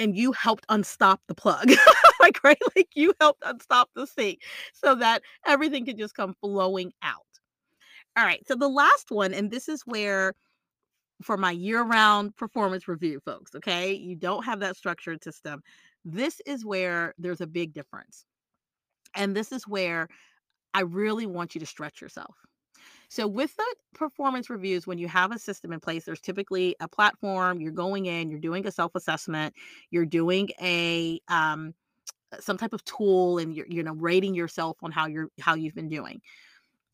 and 0.00 0.16
you 0.16 0.32
helped 0.32 0.64
unstop 0.70 1.20
the 1.28 1.34
plug. 1.34 1.70
like, 2.20 2.42
right? 2.42 2.58
Like 2.74 2.88
you 2.94 3.12
helped 3.20 3.42
unstop 3.44 3.90
the 3.94 4.06
sink 4.06 4.40
so 4.72 4.94
that 4.96 5.22
everything 5.46 5.84
can 5.84 5.98
just 5.98 6.14
come 6.14 6.34
flowing 6.40 6.92
out. 7.02 7.26
All 8.16 8.24
right. 8.24 8.42
So 8.48 8.54
the 8.56 8.68
last 8.68 9.10
one, 9.10 9.34
and 9.34 9.50
this 9.50 9.68
is 9.68 9.82
where 9.82 10.32
for 11.22 11.36
my 11.36 11.50
year-round 11.50 12.34
performance 12.36 12.88
review, 12.88 13.20
folks, 13.26 13.54
okay? 13.54 13.92
You 13.92 14.16
don't 14.16 14.44
have 14.44 14.60
that 14.60 14.76
structured 14.76 15.22
system. 15.22 15.62
This 16.02 16.40
is 16.46 16.64
where 16.64 17.14
there's 17.18 17.42
a 17.42 17.46
big 17.46 17.74
difference. 17.74 18.24
And 19.14 19.36
this 19.36 19.52
is 19.52 19.68
where 19.68 20.08
I 20.72 20.80
really 20.80 21.26
want 21.26 21.54
you 21.54 21.60
to 21.60 21.66
stretch 21.66 22.00
yourself. 22.00 22.34
So, 23.10 23.26
with 23.26 23.56
the 23.56 23.74
performance 23.92 24.48
reviews, 24.48 24.86
when 24.86 24.96
you 24.96 25.08
have 25.08 25.32
a 25.32 25.38
system 25.38 25.72
in 25.72 25.80
place, 25.80 26.04
there's 26.04 26.20
typically 26.20 26.76
a 26.78 26.86
platform. 26.86 27.60
You're 27.60 27.72
going 27.72 28.06
in, 28.06 28.30
you're 28.30 28.38
doing 28.38 28.64
a 28.68 28.70
self 28.70 28.94
assessment, 28.94 29.52
you're 29.90 30.06
doing 30.06 30.50
a 30.62 31.20
um, 31.26 31.74
some 32.38 32.56
type 32.56 32.72
of 32.72 32.84
tool, 32.84 33.38
and 33.38 33.52
you're 33.52 33.66
you 33.68 33.82
know 33.82 33.94
rating 33.94 34.36
yourself 34.36 34.76
on 34.84 34.92
how 34.92 35.08
you're 35.08 35.28
how 35.40 35.56
you've 35.56 35.74
been 35.74 35.88
doing. 35.88 36.20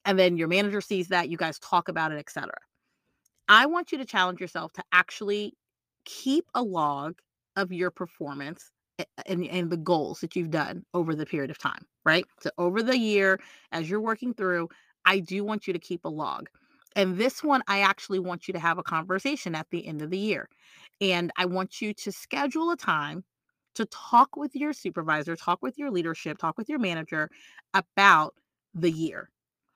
And 0.06 0.18
then 0.18 0.38
your 0.38 0.48
manager 0.48 0.80
sees 0.80 1.08
that, 1.08 1.28
you 1.28 1.36
guys 1.36 1.58
talk 1.58 1.88
about 1.88 2.12
it, 2.12 2.18
etc. 2.18 2.50
I 3.48 3.66
want 3.66 3.92
you 3.92 3.98
to 3.98 4.06
challenge 4.06 4.40
yourself 4.40 4.72
to 4.74 4.84
actually 4.92 5.52
keep 6.06 6.46
a 6.54 6.62
log 6.62 7.18
of 7.56 7.72
your 7.72 7.90
performance 7.90 8.70
and, 9.26 9.44
and 9.44 9.68
the 9.68 9.76
goals 9.76 10.20
that 10.20 10.34
you've 10.34 10.50
done 10.50 10.84
over 10.94 11.14
the 11.14 11.26
period 11.26 11.50
of 11.50 11.58
time, 11.58 11.84
right? 12.04 12.24
So 12.40 12.50
over 12.56 12.82
the 12.82 12.96
year, 12.96 13.38
as 13.72 13.90
you're 13.90 14.00
working 14.00 14.32
through, 14.32 14.68
I 15.06 15.20
do 15.20 15.44
want 15.44 15.66
you 15.66 15.72
to 15.72 15.78
keep 15.78 16.04
a 16.04 16.10
log. 16.10 16.48
And 16.96 17.18
this 17.18 17.42
one, 17.44 17.62
I 17.68 17.80
actually 17.80 18.18
want 18.18 18.48
you 18.48 18.52
to 18.54 18.60
have 18.60 18.78
a 18.78 18.82
conversation 18.82 19.54
at 19.54 19.68
the 19.70 19.86
end 19.86 20.02
of 20.02 20.10
the 20.10 20.18
year. 20.18 20.48
And 21.00 21.30
I 21.36 21.46
want 21.46 21.80
you 21.80 21.94
to 21.94 22.12
schedule 22.12 22.70
a 22.70 22.76
time 22.76 23.24
to 23.74 23.84
talk 23.86 24.36
with 24.36 24.56
your 24.56 24.72
supervisor, 24.72 25.36
talk 25.36 25.60
with 25.62 25.78
your 25.78 25.90
leadership, 25.90 26.38
talk 26.38 26.56
with 26.58 26.68
your 26.68 26.78
manager 26.78 27.30
about 27.74 28.34
the 28.74 28.90
year. 28.90 29.30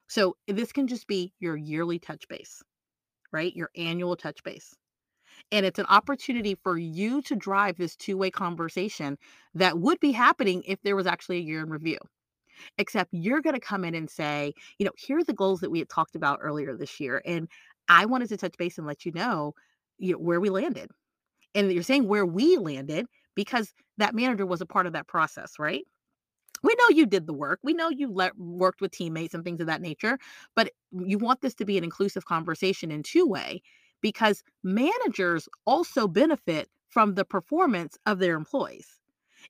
So 0.08 0.36
this 0.48 0.72
can 0.72 0.86
just 0.86 1.06
be 1.06 1.32
your 1.38 1.56
yearly 1.56 1.98
touch 1.98 2.26
base, 2.28 2.62
right? 3.32 3.54
Your 3.54 3.70
annual 3.76 4.16
touch 4.16 4.42
base. 4.42 4.74
And 5.52 5.66
it's 5.66 5.78
an 5.78 5.86
opportunity 5.86 6.56
for 6.62 6.78
you 6.78 7.22
to 7.22 7.36
drive 7.36 7.76
this 7.76 7.96
two 7.96 8.16
way 8.16 8.30
conversation 8.30 9.18
that 9.54 9.78
would 9.78 10.00
be 10.00 10.12
happening 10.12 10.62
if 10.66 10.80
there 10.82 10.96
was 10.96 11.06
actually 11.06 11.38
a 11.38 11.42
year 11.42 11.60
in 11.62 11.70
review. 11.70 11.98
Except 12.78 13.10
you're 13.12 13.42
going 13.42 13.54
to 13.54 13.60
come 13.60 13.84
in 13.84 13.94
and 13.94 14.10
say, 14.10 14.52
you 14.78 14.84
know, 14.84 14.92
here 14.96 15.18
are 15.18 15.24
the 15.24 15.32
goals 15.32 15.60
that 15.60 15.70
we 15.70 15.78
had 15.78 15.88
talked 15.88 16.16
about 16.16 16.38
earlier 16.42 16.76
this 16.76 17.00
year. 17.00 17.22
And 17.24 17.48
I 17.88 18.06
wanted 18.06 18.28
to 18.30 18.36
touch 18.36 18.56
base 18.58 18.78
and 18.78 18.86
let 18.86 19.04
you 19.04 19.12
know, 19.12 19.54
you 19.98 20.12
know 20.12 20.18
where 20.18 20.40
we 20.40 20.50
landed. 20.50 20.90
And 21.54 21.72
you're 21.72 21.82
saying 21.82 22.06
where 22.06 22.26
we 22.26 22.56
landed 22.56 23.06
because 23.34 23.72
that 23.98 24.14
manager 24.14 24.46
was 24.46 24.60
a 24.60 24.66
part 24.66 24.86
of 24.86 24.92
that 24.92 25.08
process, 25.08 25.58
right? 25.58 25.84
we 26.62 26.74
know 26.78 26.88
you 26.90 27.06
did 27.06 27.26
the 27.26 27.32
work. 27.32 27.58
We 27.62 27.72
know 27.72 27.88
you 27.88 28.12
let, 28.12 28.36
worked 28.38 28.80
with 28.80 28.92
teammates 28.92 29.34
and 29.34 29.44
things 29.44 29.60
of 29.60 29.66
that 29.66 29.80
nature, 29.80 30.18
but 30.54 30.70
you 30.92 31.18
want 31.18 31.40
this 31.40 31.54
to 31.54 31.64
be 31.64 31.78
an 31.78 31.84
inclusive 31.84 32.24
conversation 32.24 32.90
in 32.90 33.02
two 33.02 33.26
way 33.26 33.62
because 34.00 34.42
managers 34.62 35.48
also 35.66 36.08
benefit 36.08 36.68
from 36.88 37.14
the 37.14 37.24
performance 37.24 37.96
of 38.06 38.18
their 38.18 38.34
employees. 38.34 38.98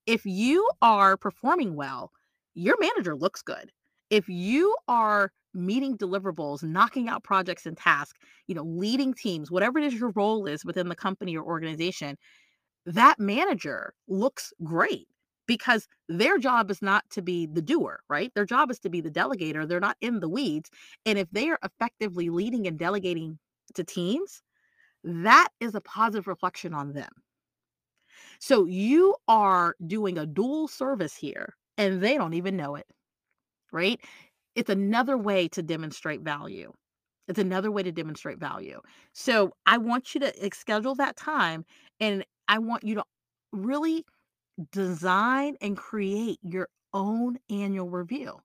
If 0.07 0.25
you 0.25 0.71
are 0.83 1.17
performing 1.17 1.75
well, 1.75 2.13
your 2.55 2.77
manager 2.81 3.17
looks 3.17 3.43
good. 3.43 3.71
If 4.11 4.29
you 4.29 4.77
are 4.89 5.33
meeting 5.55 5.97
deliverables, 5.97 6.63
knocking 6.63 7.09
out 7.09 7.25
projects 7.25 7.67
and 7.67 7.77
tasks, 7.77 8.19
you 8.47 8.55
know, 8.55 8.63
leading 8.63 9.15
teams, 9.15 9.51
whatever 9.51 9.79
it 9.79 9.85
is 9.85 9.95
your 9.95 10.11
role 10.11 10.47
is 10.47 10.65
within 10.65 10.89
the 10.89 10.97
company 10.97 11.37
or 11.37 11.45
organization, 11.45 12.17
that 12.87 13.19
manager 13.19 13.95
looks 14.09 14.53
great 14.65 15.09
because 15.47 15.89
their 16.09 16.39
job 16.39 16.71
is 16.71 16.81
not 16.81 17.05
to 17.11 17.23
be 17.23 17.47
the 17.47 17.63
doer, 17.63 18.01
right? 18.09 18.33
Their 18.35 18.47
job 18.47 18.71
is 18.71 18.79
to 18.81 18.91
be 18.91 19.01
the 19.01 19.11
delegator. 19.11 19.67
They're 19.67 19.81
not 19.81 19.97
in 20.01 20.21
the 20.21 20.29
weeds. 20.29 20.71
And 21.05 21.19
if 21.19 21.29
they 21.33 21.49
are 21.51 21.59
effectively 21.65 22.31
leading 22.31 22.67
and 22.67 22.79
delegating 22.79 23.39
to 23.75 23.83
teams, 23.83 24.43
that 25.03 25.49
is 25.61 25.75
a 25.75 25.81
positive 25.81 26.29
reflection 26.29 26.73
on 26.75 26.93
them. 26.93 27.11
So 28.39 28.65
you 28.65 29.17
are 29.29 29.75
doing 29.87 30.19
a 30.19 30.27
dual 30.27 30.69
service 30.69 31.17
here 31.17 31.55
and 31.81 32.03
they 32.03 32.17
don't 32.17 32.35
even 32.35 32.57
know 32.57 32.77
it, 32.77 32.87
right? 33.73 34.01
It's 34.55 34.71
another 34.71 35.17
way 35.19 35.49
to 35.49 35.63
demonstrate 35.63 36.23
value. 36.23 36.73
It's 37.29 37.39
another 37.39 37.71
way 37.71 37.83
to 37.85 37.93
demonstrate 37.93 38.39
value. 38.39 38.81
So 39.15 39.53
I 39.67 39.79
want 39.79 40.15
you 40.15 40.21
to 40.23 40.45
eh, 40.45 40.51
schedule 40.55 40.95
that 40.97 41.17
time 41.17 41.65
and 42.01 42.25
I 42.49 42.59
want 42.59 42.85
you 42.85 42.97
to 42.97 43.05
really 43.53 44.05
design 44.73 45.57
and 45.61 45.77
create 45.77 46.39
your 46.43 46.69
own 46.93 47.39
annual 47.51 47.89
review. 47.91 48.39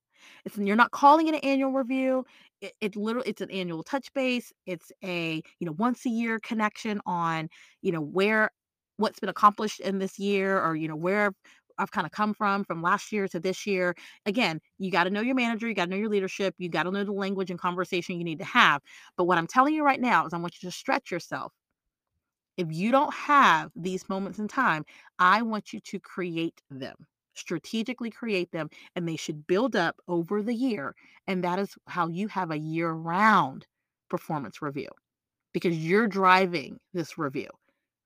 It's 0.46 0.58
you're 0.58 0.76
not 0.76 0.92
calling 0.92 1.28
it 1.28 1.36
an 1.36 1.42
annual 1.42 1.72
review. 1.72 2.26
It, 2.62 2.74
it 2.82 2.96
literally 2.96 3.30
it's 3.30 3.42
an 3.42 3.52
annual 3.52 3.84
touch 3.84 4.12
base. 4.14 4.52
It's 4.66 4.92
a 5.04 5.42
you 5.60 5.66
know 5.66 5.74
once 5.74 6.06
a 6.06 6.10
year 6.10 6.40
connection 6.40 7.02
on 7.06 7.50
you 7.82 7.92
know 7.92 8.02
where 8.02 8.52
what's 8.98 9.20
been 9.20 9.30
accomplished 9.30 9.80
in 9.82 10.00
this 10.00 10.18
year 10.20 10.62
or 10.62 10.76
you 10.76 10.88
know 10.88 10.96
where 10.96 11.34
I've 11.78 11.92
kind 11.92 12.06
of 12.06 12.12
come 12.12 12.34
from 12.34 12.64
from 12.64 12.82
last 12.82 13.12
year 13.12 13.28
to 13.30 13.40
this 13.40 13.66
year. 13.66 13.96
Again, 14.26 14.62
you 14.78 14.92
got 14.92 15.06
to 15.06 15.10
know 15.10 15.22
your 15.22 15.36
manager, 15.36 15.68
you 15.68 15.74
got 15.76 15.86
to 15.86 15.92
know 15.92 15.98
your 15.98 16.10
leadership, 16.10 16.56
you 16.58 16.70
got 16.70 16.84
to 16.84 16.92
know 16.92 17.04
the 17.04 17.12
language 17.12 17.50
and 17.52 17.60
conversation 17.60 18.18
you 18.18 18.24
need 18.24 18.40
to 18.40 18.46
have. 18.46 18.82
But 19.18 19.26
what 19.26 19.38
I'm 19.38 19.48
telling 19.48 19.74
you 19.74 19.84
right 19.84 20.00
now 20.02 20.26
is 20.26 20.34
I 20.34 20.38
want 20.38 20.62
you 20.62 20.70
to 20.70 20.76
stretch 20.76 21.12
yourself 21.12 21.54
if 22.58 22.68
you 22.72 22.92
don't 22.92 23.14
have 23.14 23.72
these 23.76 24.08
moments 24.10 24.40
in 24.40 24.48
time, 24.48 24.86
I 25.20 25.42
want 25.42 25.74
you 25.74 25.80
to 25.82 26.00
create 26.00 26.62
them, 26.70 26.96
strategically 27.34 28.10
create 28.10 28.52
them, 28.52 28.70
and 28.96 29.08
they 29.08 29.18
should 29.18 29.46
build 29.48 29.76
up 29.76 29.98
over 30.08 30.42
the 30.42 30.54
year. 30.54 30.96
And 31.28 31.44
that 31.44 31.60
is 31.60 31.76
how 31.88 32.08
you 32.08 32.28
have 32.30 32.52
a 32.52 32.58
year 32.58 32.92
round 32.92 33.66
performance 34.10 34.62
review 34.62 34.90
because 35.54 35.78
you're 35.78 36.08
driving 36.08 36.80
this 36.94 37.18
review, 37.18 37.50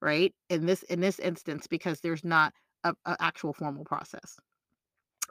right? 0.01 0.33
In 0.49 0.65
this 0.65 0.83
in 0.83 0.99
this 0.99 1.19
instance, 1.19 1.67
because 1.67 1.99
there's 2.01 2.23
not 2.23 2.53
an 2.83 2.95
actual 3.05 3.53
formal 3.53 3.85
process. 3.85 4.37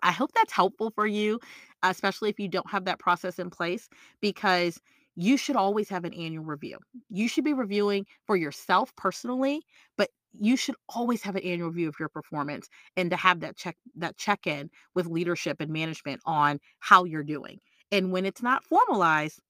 I 0.02 0.12
hope 0.12 0.30
that's 0.32 0.52
helpful 0.52 0.92
for 0.94 1.06
you, 1.06 1.40
especially 1.82 2.30
if 2.30 2.38
you 2.38 2.48
don't 2.48 2.70
have 2.70 2.84
that 2.84 3.00
process 3.00 3.38
in 3.38 3.50
place, 3.50 3.88
because 4.20 4.80
you 5.16 5.36
should 5.36 5.56
always 5.56 5.88
have 5.88 6.04
an 6.04 6.14
annual 6.14 6.44
review. 6.44 6.78
You 7.08 7.26
should 7.26 7.44
be 7.44 7.52
reviewing 7.52 8.06
for 8.24 8.36
yourself 8.36 8.94
personally, 8.96 9.62
but 9.96 10.10
you 10.38 10.56
should 10.56 10.76
always 10.94 11.22
have 11.22 11.34
an 11.34 11.42
annual 11.42 11.70
review 11.70 11.88
of 11.88 11.96
your 11.98 12.08
performance 12.08 12.68
and 12.96 13.10
to 13.10 13.16
have 13.16 13.40
that 13.40 13.56
check 13.56 13.76
that 13.96 14.16
check 14.16 14.46
in 14.46 14.70
with 14.94 15.06
leadership 15.06 15.56
and 15.60 15.72
management 15.72 16.20
on 16.24 16.60
how 16.78 17.02
you're 17.04 17.24
doing. 17.24 17.58
And 17.90 18.12
when 18.12 18.24
it's 18.26 18.42
not 18.42 18.64
formalized, 18.64 19.40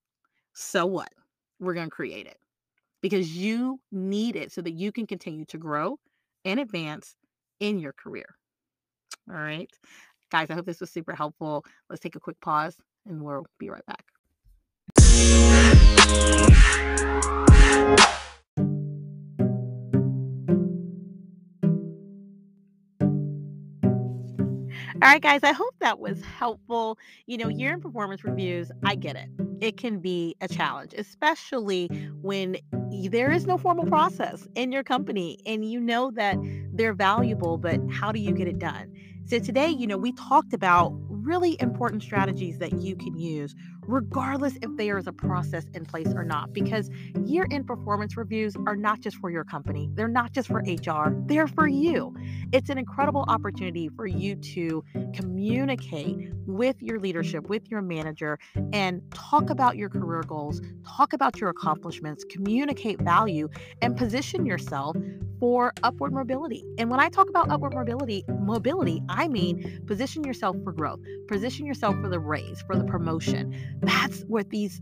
so 0.55 0.87
what? 0.87 1.11
We're 1.61 1.75
going 1.75 1.91
to 1.91 1.95
create 1.95 2.27
it 2.27 2.39
because 3.03 3.37
you 3.37 3.81
need 3.93 4.37
it 4.37 4.53
so 4.53 4.63
that 4.63 4.73
you 4.73 4.93
can 4.93 5.07
continue 5.07 5.45
to 5.47 5.59
grow 5.59 5.99
and 6.45 6.61
advance 6.61 7.15
in 7.61 7.79
your 7.79 7.93
career. 7.93 8.27
All 9.31 9.37
right. 9.37 9.71
Guys, 10.31 10.51
I 10.51 10.55
hope 10.55 10.67
this 10.67 10.81
was 10.81 10.91
super 10.91 11.15
helpful. 11.15 11.65
Let's 11.89 12.01
take 12.01 12.17
a 12.17 12.21
quick 12.21 12.41
pause 12.41 12.77
and 13.07 13.23
we'll 13.23 13.47
be 13.59 13.71
right 13.71 13.85
back. 13.87 14.05
All 25.01 25.09
right, 25.09 25.23
guys, 25.23 25.45
I 25.45 25.53
hope 25.53 25.75
that 25.79 26.01
was 26.01 26.21
helpful. 26.23 26.99
You 27.27 27.39
know, 27.39 27.49
year 27.49 27.73
in 27.73 27.81
performance 27.81 28.25
reviews, 28.25 28.73
I 28.85 28.97
get 28.97 29.17
it. 29.17 29.48
It 29.61 29.77
mm-hmm. 29.77 29.77
can 29.77 29.99
be 30.01 30.37
a 30.41 30.49
challenge, 30.49 30.95
especially 30.97 31.87
when 32.23 32.57
there 33.11 33.31
is 33.31 33.47
no 33.47 33.59
formal 33.59 33.87
process 33.87 34.47
in 34.55 34.73
your 34.73 34.83
company 34.83 35.39
and 35.47 35.65
you 35.65 35.81
know 35.81 36.11
that 36.13 36.37
they're 36.73 36.95
valuable, 36.95 37.59
but 37.59 37.81
how 37.91 38.13
do 38.13 38.21
you 38.21 38.33
get 38.33 38.49
it 38.49 38.59
done? 38.59 38.93
So, 39.27 39.39
today, 39.39 39.69
you 39.69 39.87
know, 39.87 39.99
we 39.99 40.13
talked 40.13 40.55
about 40.55 40.93
really 41.09 41.61
important 41.61 42.03
strategies 42.03 42.59
that 42.59 42.81
you 42.81 42.97
can 42.97 43.19
use 43.19 43.55
regardless 43.89 44.55
if 44.61 44.77
there 44.77 44.99
is 44.99 45.07
a 45.07 45.13
process 45.13 45.65
in 45.75 45.85
place 45.85 46.13
or 46.15 46.23
not. 46.23 46.53
Because 46.53 46.91
year 47.25 47.47
end 47.51 47.67
performance 47.67 48.17
reviews 48.17 48.55
are 48.67 48.77
not 48.77 49.01
just 49.01 49.17
for 49.17 49.31
your 49.31 49.45
company, 49.45 49.89
they're 49.95 50.07
not 50.07 50.33
just 50.33 50.49
for 50.49 50.59
HR, 50.61 51.13
they're 51.27 51.49
for 51.49 51.67
you. 51.67 52.15
It's 52.53 52.69
an 52.69 52.79
incredible 52.79 53.25
opportunity 53.29 53.89
for 53.89 54.07
you 54.07 54.37
to 54.37 54.85
communicate 55.15 56.31
with 56.47 56.81
your 56.81 57.01
leadership, 57.01 57.49
with 57.49 57.71
your 57.71 57.83
manager, 57.83 58.39
and 58.73 59.03
talk 59.11 59.51
about 59.51 59.77
your 59.77 59.89
career 59.89 60.23
goals, 60.23 60.61
talk 60.87 61.13
about 61.13 61.41
your 61.41 61.51
accomplishments, 61.51 62.25
communicate 62.29 63.01
value, 63.01 63.49
and 63.81 63.97
position 63.97 64.45
yourself 64.45 64.97
for 65.39 65.73
upward 65.83 66.13
mobility. 66.13 66.65
And 66.79 66.91
when 66.91 67.01
I 67.01 67.09
talk 67.09 67.29
about 67.29 67.51
upward 67.51 67.75
mobility, 67.75 68.25
mobility, 68.41 69.03
I 69.09 69.29
mean 69.29 69.83
position 69.87 70.25
yourself 70.25 70.57
for 70.65 70.73
growth, 70.73 71.01
position 71.29 71.67
yourself 71.67 71.95
for 72.01 72.09
the 72.09 72.19
raise, 72.19 72.61
for 72.63 72.77
the 72.77 72.85
promotion. 72.85 73.55
That's 73.81 74.23
what 74.23 74.51
these 74.51 74.81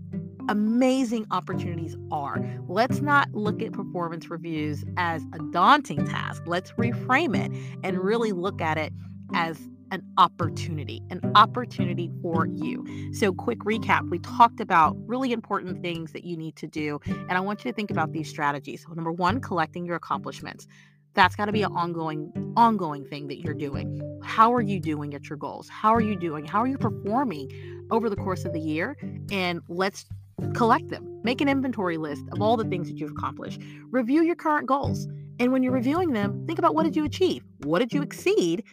amazing 0.49 1.27
opportunities 1.31 1.97
are. 2.11 2.41
Let's 2.69 3.01
not 3.01 3.33
look 3.33 3.63
at 3.63 3.73
performance 3.73 4.31
reviews 4.31 4.85
as 4.97 5.23
a 5.33 5.39
daunting 5.51 6.07
task. 6.07 6.43
Let's 6.47 6.73
reframe 6.73 7.37
it 7.37 7.53
and 7.83 7.99
really 7.99 8.33
look 8.33 8.61
at 8.61 8.79
it 8.79 8.93
as 9.35 9.59
an 9.93 10.03
opportunity, 10.19 11.03
an 11.11 11.21
opportunity 11.35 12.11
for 12.23 12.47
you. 12.47 12.85
So, 13.13 13.33
quick 13.33 13.61
recap 13.61 14.09
we 14.11 14.19
talked 14.19 14.61
about 14.61 14.97
really 15.07 15.33
important 15.33 15.81
things 15.83 16.13
that 16.13 16.25
you 16.25 16.37
need 16.37 16.57
to 16.57 16.67
do. 16.67 17.01
And 17.07 17.33
I 17.33 17.41
want 17.41 17.65
you 17.65 17.71
to 17.71 17.75
think 17.75 17.91
about 17.91 18.13
these 18.13 18.29
strategies. 18.29 18.83
So, 18.83 18.93
number 18.93 19.13
one, 19.13 19.41
collecting 19.41 19.87
your 19.87 19.97
accomplishments. 19.97 20.67
That's 21.15 21.35
got 21.35 21.47
to 21.47 21.53
be 21.53 21.63
an 21.63 21.73
ongoing, 21.73 22.31
ongoing 22.59 23.07
thing 23.07 23.29
that 23.29 23.39
you're 23.39 23.55
doing. 23.55 24.03
How 24.23 24.53
are 24.53 24.61
you 24.61 24.79
doing 24.79 25.15
at 25.15 25.31
your 25.31 25.39
goals? 25.39 25.67
How 25.67 25.95
are 25.95 26.01
you 26.01 26.15
doing? 26.15 26.45
How 26.45 26.59
are 26.61 26.67
you 26.67 26.77
performing 26.77 27.51
over 27.91 28.09
the 28.11 28.17
course 28.17 28.45
of 28.45 28.53
the 28.53 28.61
year? 28.61 28.97
And 29.31 29.61
let's 29.69 30.07
collect 30.55 30.89
them. 30.89 31.21
Make 31.23 31.41
an 31.41 31.49
inventory 31.49 31.97
list 31.97 32.23
of 32.33 32.43
all 32.43 32.57
the 32.57 32.65
things 32.65 32.89
that 32.89 32.99
you've 32.99 33.13
accomplished. 33.13 33.61
Review 33.91 34.23
your 34.23 34.37
current 34.37 34.67
goals. 34.67 35.07
And 35.39 35.53
when 35.53 35.63
you're 35.63 35.73
reviewing 35.73 36.13
them, 36.13 36.47
think 36.47 36.59
about 36.59 36.75
what 36.75 36.85
did 36.85 36.97
you 36.97 37.05
achieve? 37.05 37.43
What 37.65 37.81
did 37.81 37.93
you 37.93 38.03
exceed? 38.03 38.65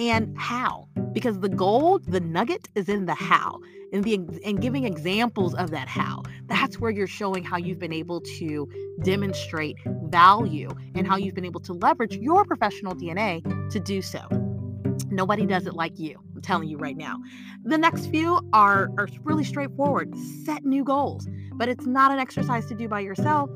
and 0.00 0.36
how 0.38 0.88
because 1.12 1.38
the 1.40 1.48
gold 1.48 2.04
the 2.06 2.20
nugget 2.20 2.68
is 2.74 2.88
in 2.88 3.04
the 3.04 3.14
how 3.14 3.60
and 3.92 4.02
the 4.02 4.14
and 4.44 4.60
giving 4.62 4.84
examples 4.84 5.54
of 5.54 5.70
that 5.70 5.88
how 5.88 6.22
that's 6.46 6.80
where 6.80 6.90
you're 6.90 7.06
showing 7.06 7.44
how 7.44 7.58
you've 7.58 7.78
been 7.78 7.92
able 7.92 8.20
to 8.20 8.68
demonstrate 9.02 9.76
value 10.04 10.70
and 10.94 11.06
how 11.06 11.16
you've 11.16 11.34
been 11.34 11.44
able 11.44 11.60
to 11.60 11.74
leverage 11.74 12.16
your 12.16 12.44
professional 12.44 12.94
DNA 12.94 13.42
to 13.70 13.78
do 13.78 14.00
so 14.00 14.20
nobody 15.06 15.46
does 15.46 15.66
it 15.66 15.74
like 15.74 15.98
you 15.98 16.16
i'm 16.34 16.42
telling 16.42 16.68
you 16.68 16.78
right 16.78 16.96
now. 16.96 17.18
The 17.64 17.78
next 17.78 18.06
few 18.06 18.40
are 18.52 18.90
are 18.98 19.08
really 19.24 19.44
straightforward. 19.44 20.14
Set 20.44 20.64
new 20.64 20.84
goals 20.84 21.28
but 21.60 21.68
it's 21.68 21.84
not 21.84 22.10
an 22.10 22.18
exercise 22.18 22.64
to 22.64 22.74
do 22.74 22.88
by 22.88 23.00
yourself 23.00 23.50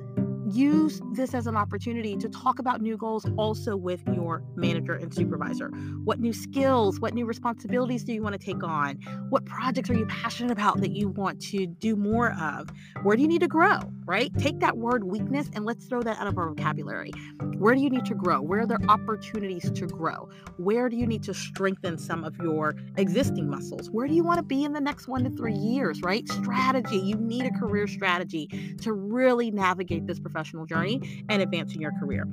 use 0.54 1.00
this 1.12 1.34
as 1.34 1.46
an 1.46 1.56
opportunity 1.56 2.16
to 2.16 2.28
talk 2.28 2.58
about 2.58 2.80
new 2.80 2.96
goals 2.96 3.26
also 3.36 3.76
with 3.76 4.02
your 4.14 4.42
manager 4.54 4.94
and 4.94 5.12
supervisor. 5.12 5.68
What 6.04 6.20
new 6.20 6.32
skills, 6.32 7.00
what 7.00 7.12
new 7.12 7.26
responsibilities 7.26 8.04
do 8.04 8.12
you 8.12 8.22
want 8.22 8.38
to 8.40 8.44
take 8.44 8.62
on? 8.62 8.96
What 9.30 9.44
projects 9.44 9.90
are 9.90 9.94
you 9.94 10.06
passionate 10.06 10.52
about 10.52 10.80
that 10.80 10.92
you 10.92 11.08
want 11.08 11.40
to 11.50 11.66
do 11.66 11.96
more 11.96 12.32
of? 12.40 12.70
Where 13.02 13.16
do 13.16 13.22
you 13.22 13.28
need 13.28 13.40
to 13.40 13.48
grow, 13.48 13.80
right? 14.04 14.30
Take 14.38 14.60
that 14.60 14.76
word 14.76 15.04
weakness 15.04 15.50
and 15.54 15.64
let's 15.64 15.86
throw 15.86 16.02
that 16.02 16.18
out 16.18 16.28
of 16.28 16.38
our 16.38 16.48
vocabulary. 16.48 17.10
Where 17.58 17.74
do 17.74 17.80
you 17.80 17.90
need 17.90 18.04
to 18.06 18.14
grow? 18.14 18.40
Where 18.40 18.60
are 18.60 18.66
there 18.66 18.78
opportunities 18.88 19.70
to 19.70 19.86
grow? 19.86 20.28
Where 20.58 20.88
do 20.88 20.96
you 20.96 21.06
need 21.06 21.24
to 21.24 21.34
strengthen 21.34 21.98
some 21.98 22.22
of 22.22 22.36
your 22.36 22.76
existing 22.96 23.48
muscles? 23.50 23.90
Where 23.90 24.06
do 24.06 24.14
you 24.14 24.22
want 24.22 24.38
to 24.38 24.44
be 24.44 24.64
in 24.64 24.72
the 24.72 24.80
next 24.80 25.08
one 25.08 25.24
to 25.24 25.30
three 25.30 25.54
years, 25.54 26.02
right? 26.02 26.28
Strategy. 26.28 26.98
You 26.98 27.16
need 27.16 27.44
a 27.44 27.50
career 27.50 27.86
strategy 27.86 28.76
to 28.82 28.92
really 28.92 29.50
navigate 29.50 30.06
this 30.06 30.20
professional 30.20 30.43
journey 30.66 31.24
and 31.28 31.42
advancing 31.42 31.80
your 31.80 31.92
career. 31.92 32.26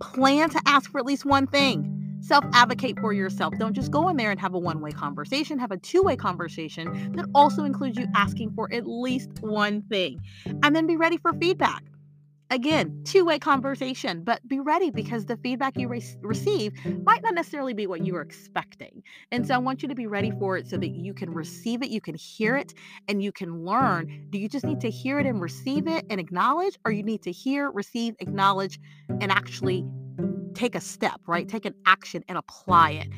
Plan 0.00 0.50
to 0.50 0.60
ask 0.66 0.90
for 0.90 0.98
at 0.98 1.06
least 1.06 1.24
one 1.24 1.46
thing. 1.46 1.94
Self 2.20 2.44
advocate 2.52 2.98
for 2.98 3.12
yourself. 3.12 3.54
Don't 3.58 3.74
just 3.74 3.90
go 3.90 4.08
in 4.08 4.16
there 4.16 4.30
and 4.30 4.40
have 4.40 4.54
a 4.54 4.58
one 4.58 4.80
way 4.80 4.90
conversation, 4.90 5.58
have 5.58 5.70
a 5.70 5.76
two 5.76 6.02
way 6.02 6.16
conversation 6.16 7.12
that 7.12 7.26
also 7.34 7.64
includes 7.64 7.96
you 7.98 8.06
asking 8.14 8.52
for 8.54 8.72
at 8.72 8.86
least 8.86 9.30
one 9.40 9.82
thing. 9.82 10.20
And 10.62 10.74
then 10.74 10.86
be 10.86 10.96
ready 10.96 11.16
for 11.16 11.32
feedback 11.34 11.84
again, 12.50 13.02
two 13.04 13.24
way 13.24 13.38
conversation, 13.38 14.22
but 14.22 14.46
be 14.48 14.60
ready 14.60 14.90
because 14.90 15.26
the 15.26 15.36
feedback 15.36 15.76
you 15.76 15.88
re- 15.88 16.16
receive 16.20 16.72
might 17.04 17.22
not 17.22 17.34
necessarily 17.34 17.74
be 17.74 17.86
what 17.86 18.04
you 18.04 18.14
were 18.14 18.22
expecting. 18.22 19.02
And 19.30 19.46
so 19.46 19.54
I 19.54 19.58
want 19.58 19.82
you 19.82 19.88
to 19.88 19.94
be 19.94 20.06
ready 20.06 20.30
for 20.30 20.56
it 20.56 20.66
so 20.66 20.76
that 20.78 20.88
you 20.88 21.14
can 21.14 21.30
receive 21.30 21.82
it, 21.82 21.90
you 21.90 22.00
can 22.00 22.14
hear 22.14 22.56
it, 22.56 22.74
and 23.08 23.22
you 23.22 23.32
can 23.32 23.64
learn. 23.64 24.26
Do 24.30 24.38
you 24.38 24.48
just 24.48 24.64
need 24.64 24.80
to 24.80 24.90
hear 24.90 25.18
it 25.18 25.26
and 25.26 25.40
receive 25.40 25.86
it 25.86 26.04
and 26.10 26.20
acknowledge, 26.20 26.78
or 26.84 26.92
you 26.92 27.02
need 27.02 27.22
to 27.22 27.32
hear, 27.32 27.70
receive, 27.70 28.14
acknowledge, 28.20 28.78
and 29.20 29.30
actually 29.30 29.84
take 30.54 30.74
a 30.74 30.80
step, 30.80 31.20
right? 31.26 31.48
Take 31.48 31.64
an 31.64 31.74
action 31.86 32.24
and 32.28 32.38
apply 32.38 32.90
it. 32.92 33.08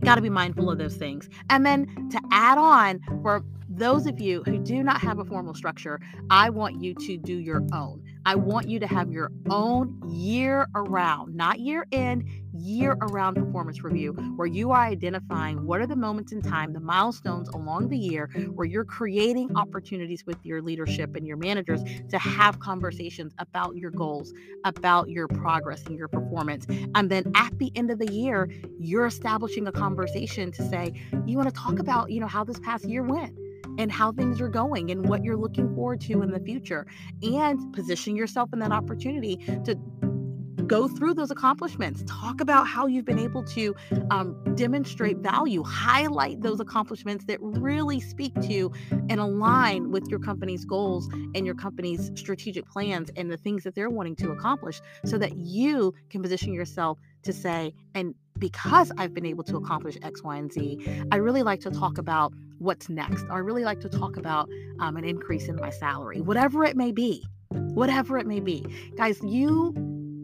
Got 0.00 0.16
to 0.16 0.20
be 0.20 0.30
mindful 0.30 0.68
of 0.68 0.78
those 0.78 0.96
things. 0.96 1.28
And 1.48 1.64
then 1.64 1.86
to 2.10 2.20
add 2.32 2.58
on, 2.58 3.00
for 3.22 3.44
those 3.68 4.06
of 4.06 4.20
you 4.20 4.42
who 4.44 4.58
do 4.58 4.82
not 4.82 5.00
have 5.00 5.18
a 5.18 5.24
formal 5.24 5.54
structure, 5.54 6.00
I 6.28 6.50
want 6.50 6.82
you 6.82 6.94
to 6.94 7.16
do 7.16 7.38
your 7.38 7.62
own. 7.72 8.02
I 8.24 8.36
want 8.36 8.68
you 8.68 8.78
to 8.80 8.86
have 8.86 9.10
your 9.10 9.30
own 9.50 10.00
year 10.08 10.68
around, 10.74 11.34
not 11.34 11.60
year 11.60 11.86
end, 11.92 12.28
year 12.54 12.96
around 13.00 13.34
performance 13.34 13.82
review, 13.82 14.12
where 14.36 14.46
you 14.46 14.70
are 14.70 14.84
identifying 14.84 15.66
what 15.66 15.80
are 15.80 15.86
the 15.86 15.96
moments 15.96 16.32
in 16.32 16.42
time, 16.42 16.72
the 16.72 16.80
milestones 16.80 17.48
along 17.48 17.88
the 17.88 17.98
year, 17.98 18.28
where 18.54 18.66
you're 18.66 18.84
creating 18.84 19.50
opportunities 19.56 20.24
with 20.26 20.36
your 20.44 20.62
leadership 20.62 21.16
and 21.16 21.26
your 21.26 21.36
managers 21.36 21.82
to 22.08 22.18
have 22.18 22.60
conversations 22.60 23.34
about 23.38 23.76
your 23.76 23.90
goals, 23.90 24.32
about 24.64 25.08
your 25.08 25.26
progress 25.26 25.82
and 25.86 25.96
your 25.96 26.08
performance. 26.08 26.66
And 26.94 27.10
then 27.10 27.32
at 27.34 27.58
the 27.58 27.72
end 27.74 27.90
of 27.90 27.98
the 27.98 28.12
year, 28.12 28.48
you're 28.78 29.06
establishing 29.06 29.66
a 29.66 29.72
conversation 29.72 30.52
to 30.52 30.62
say, 30.68 30.92
you 31.26 31.36
want 31.36 31.48
to 31.48 31.60
talk 31.60 31.78
about, 31.78 32.10
you 32.10 32.20
know, 32.20 32.28
how 32.28 32.44
this 32.44 32.60
past 32.60 32.84
year 32.84 33.02
went 33.02 33.36
and 33.78 33.90
how 33.90 34.12
things 34.12 34.40
are 34.40 34.48
going 34.48 34.90
and 34.90 35.08
what 35.08 35.24
you're 35.24 35.36
looking 35.36 35.74
forward 35.74 36.00
to 36.00 36.22
in 36.22 36.30
the 36.30 36.40
future 36.40 36.86
and 37.22 37.72
position 37.72 38.16
yourself 38.16 38.50
in 38.52 38.58
that 38.58 38.72
opportunity 38.72 39.36
to 39.64 39.76
go 40.72 40.88
through 40.88 41.12
those 41.12 41.30
accomplishments. 41.30 42.02
Talk 42.06 42.40
about 42.40 42.66
how 42.66 42.86
you've 42.86 43.04
been 43.04 43.18
able 43.18 43.44
to 43.44 43.74
um, 44.10 44.36
demonstrate 44.54 45.18
value. 45.18 45.62
Highlight 45.62 46.40
those 46.40 46.60
accomplishments 46.60 47.24
that 47.26 47.38
really 47.40 48.00
speak 48.00 48.34
to 48.42 48.72
and 48.90 49.20
align 49.20 49.90
with 49.90 50.08
your 50.08 50.18
company's 50.18 50.64
goals 50.64 51.08
and 51.34 51.44
your 51.44 51.54
company's 51.54 52.10
strategic 52.14 52.66
plans 52.66 53.10
and 53.16 53.30
the 53.30 53.36
things 53.36 53.64
that 53.64 53.74
they're 53.74 53.90
wanting 53.90 54.16
to 54.16 54.30
accomplish 54.30 54.80
so 55.04 55.18
that 55.18 55.36
you 55.36 55.94
can 56.10 56.22
position 56.22 56.54
yourself 56.54 56.98
to 57.22 57.32
say 57.32 57.74
and 57.94 58.14
because 58.38 58.90
I've 58.98 59.14
been 59.14 59.26
able 59.26 59.44
to 59.44 59.56
accomplish 59.56 59.96
X, 60.02 60.22
Y, 60.22 60.36
and 60.36 60.52
Z, 60.52 61.04
I 61.12 61.16
really 61.16 61.42
like 61.42 61.60
to 61.60 61.70
talk 61.70 61.98
about 61.98 62.32
what's 62.58 62.88
next. 62.88 63.24
I 63.30 63.38
really 63.38 63.64
like 63.64 63.80
to 63.80 63.88
talk 63.88 64.16
about 64.16 64.48
um, 64.80 64.96
an 64.96 65.04
increase 65.04 65.48
in 65.48 65.56
my 65.56 65.70
salary, 65.70 66.20
whatever 66.20 66.64
it 66.64 66.76
may 66.76 66.92
be. 66.92 67.24
Whatever 67.50 68.16
it 68.16 68.26
may 68.26 68.40
be. 68.40 68.64
Guys, 68.96 69.20
you 69.22 69.74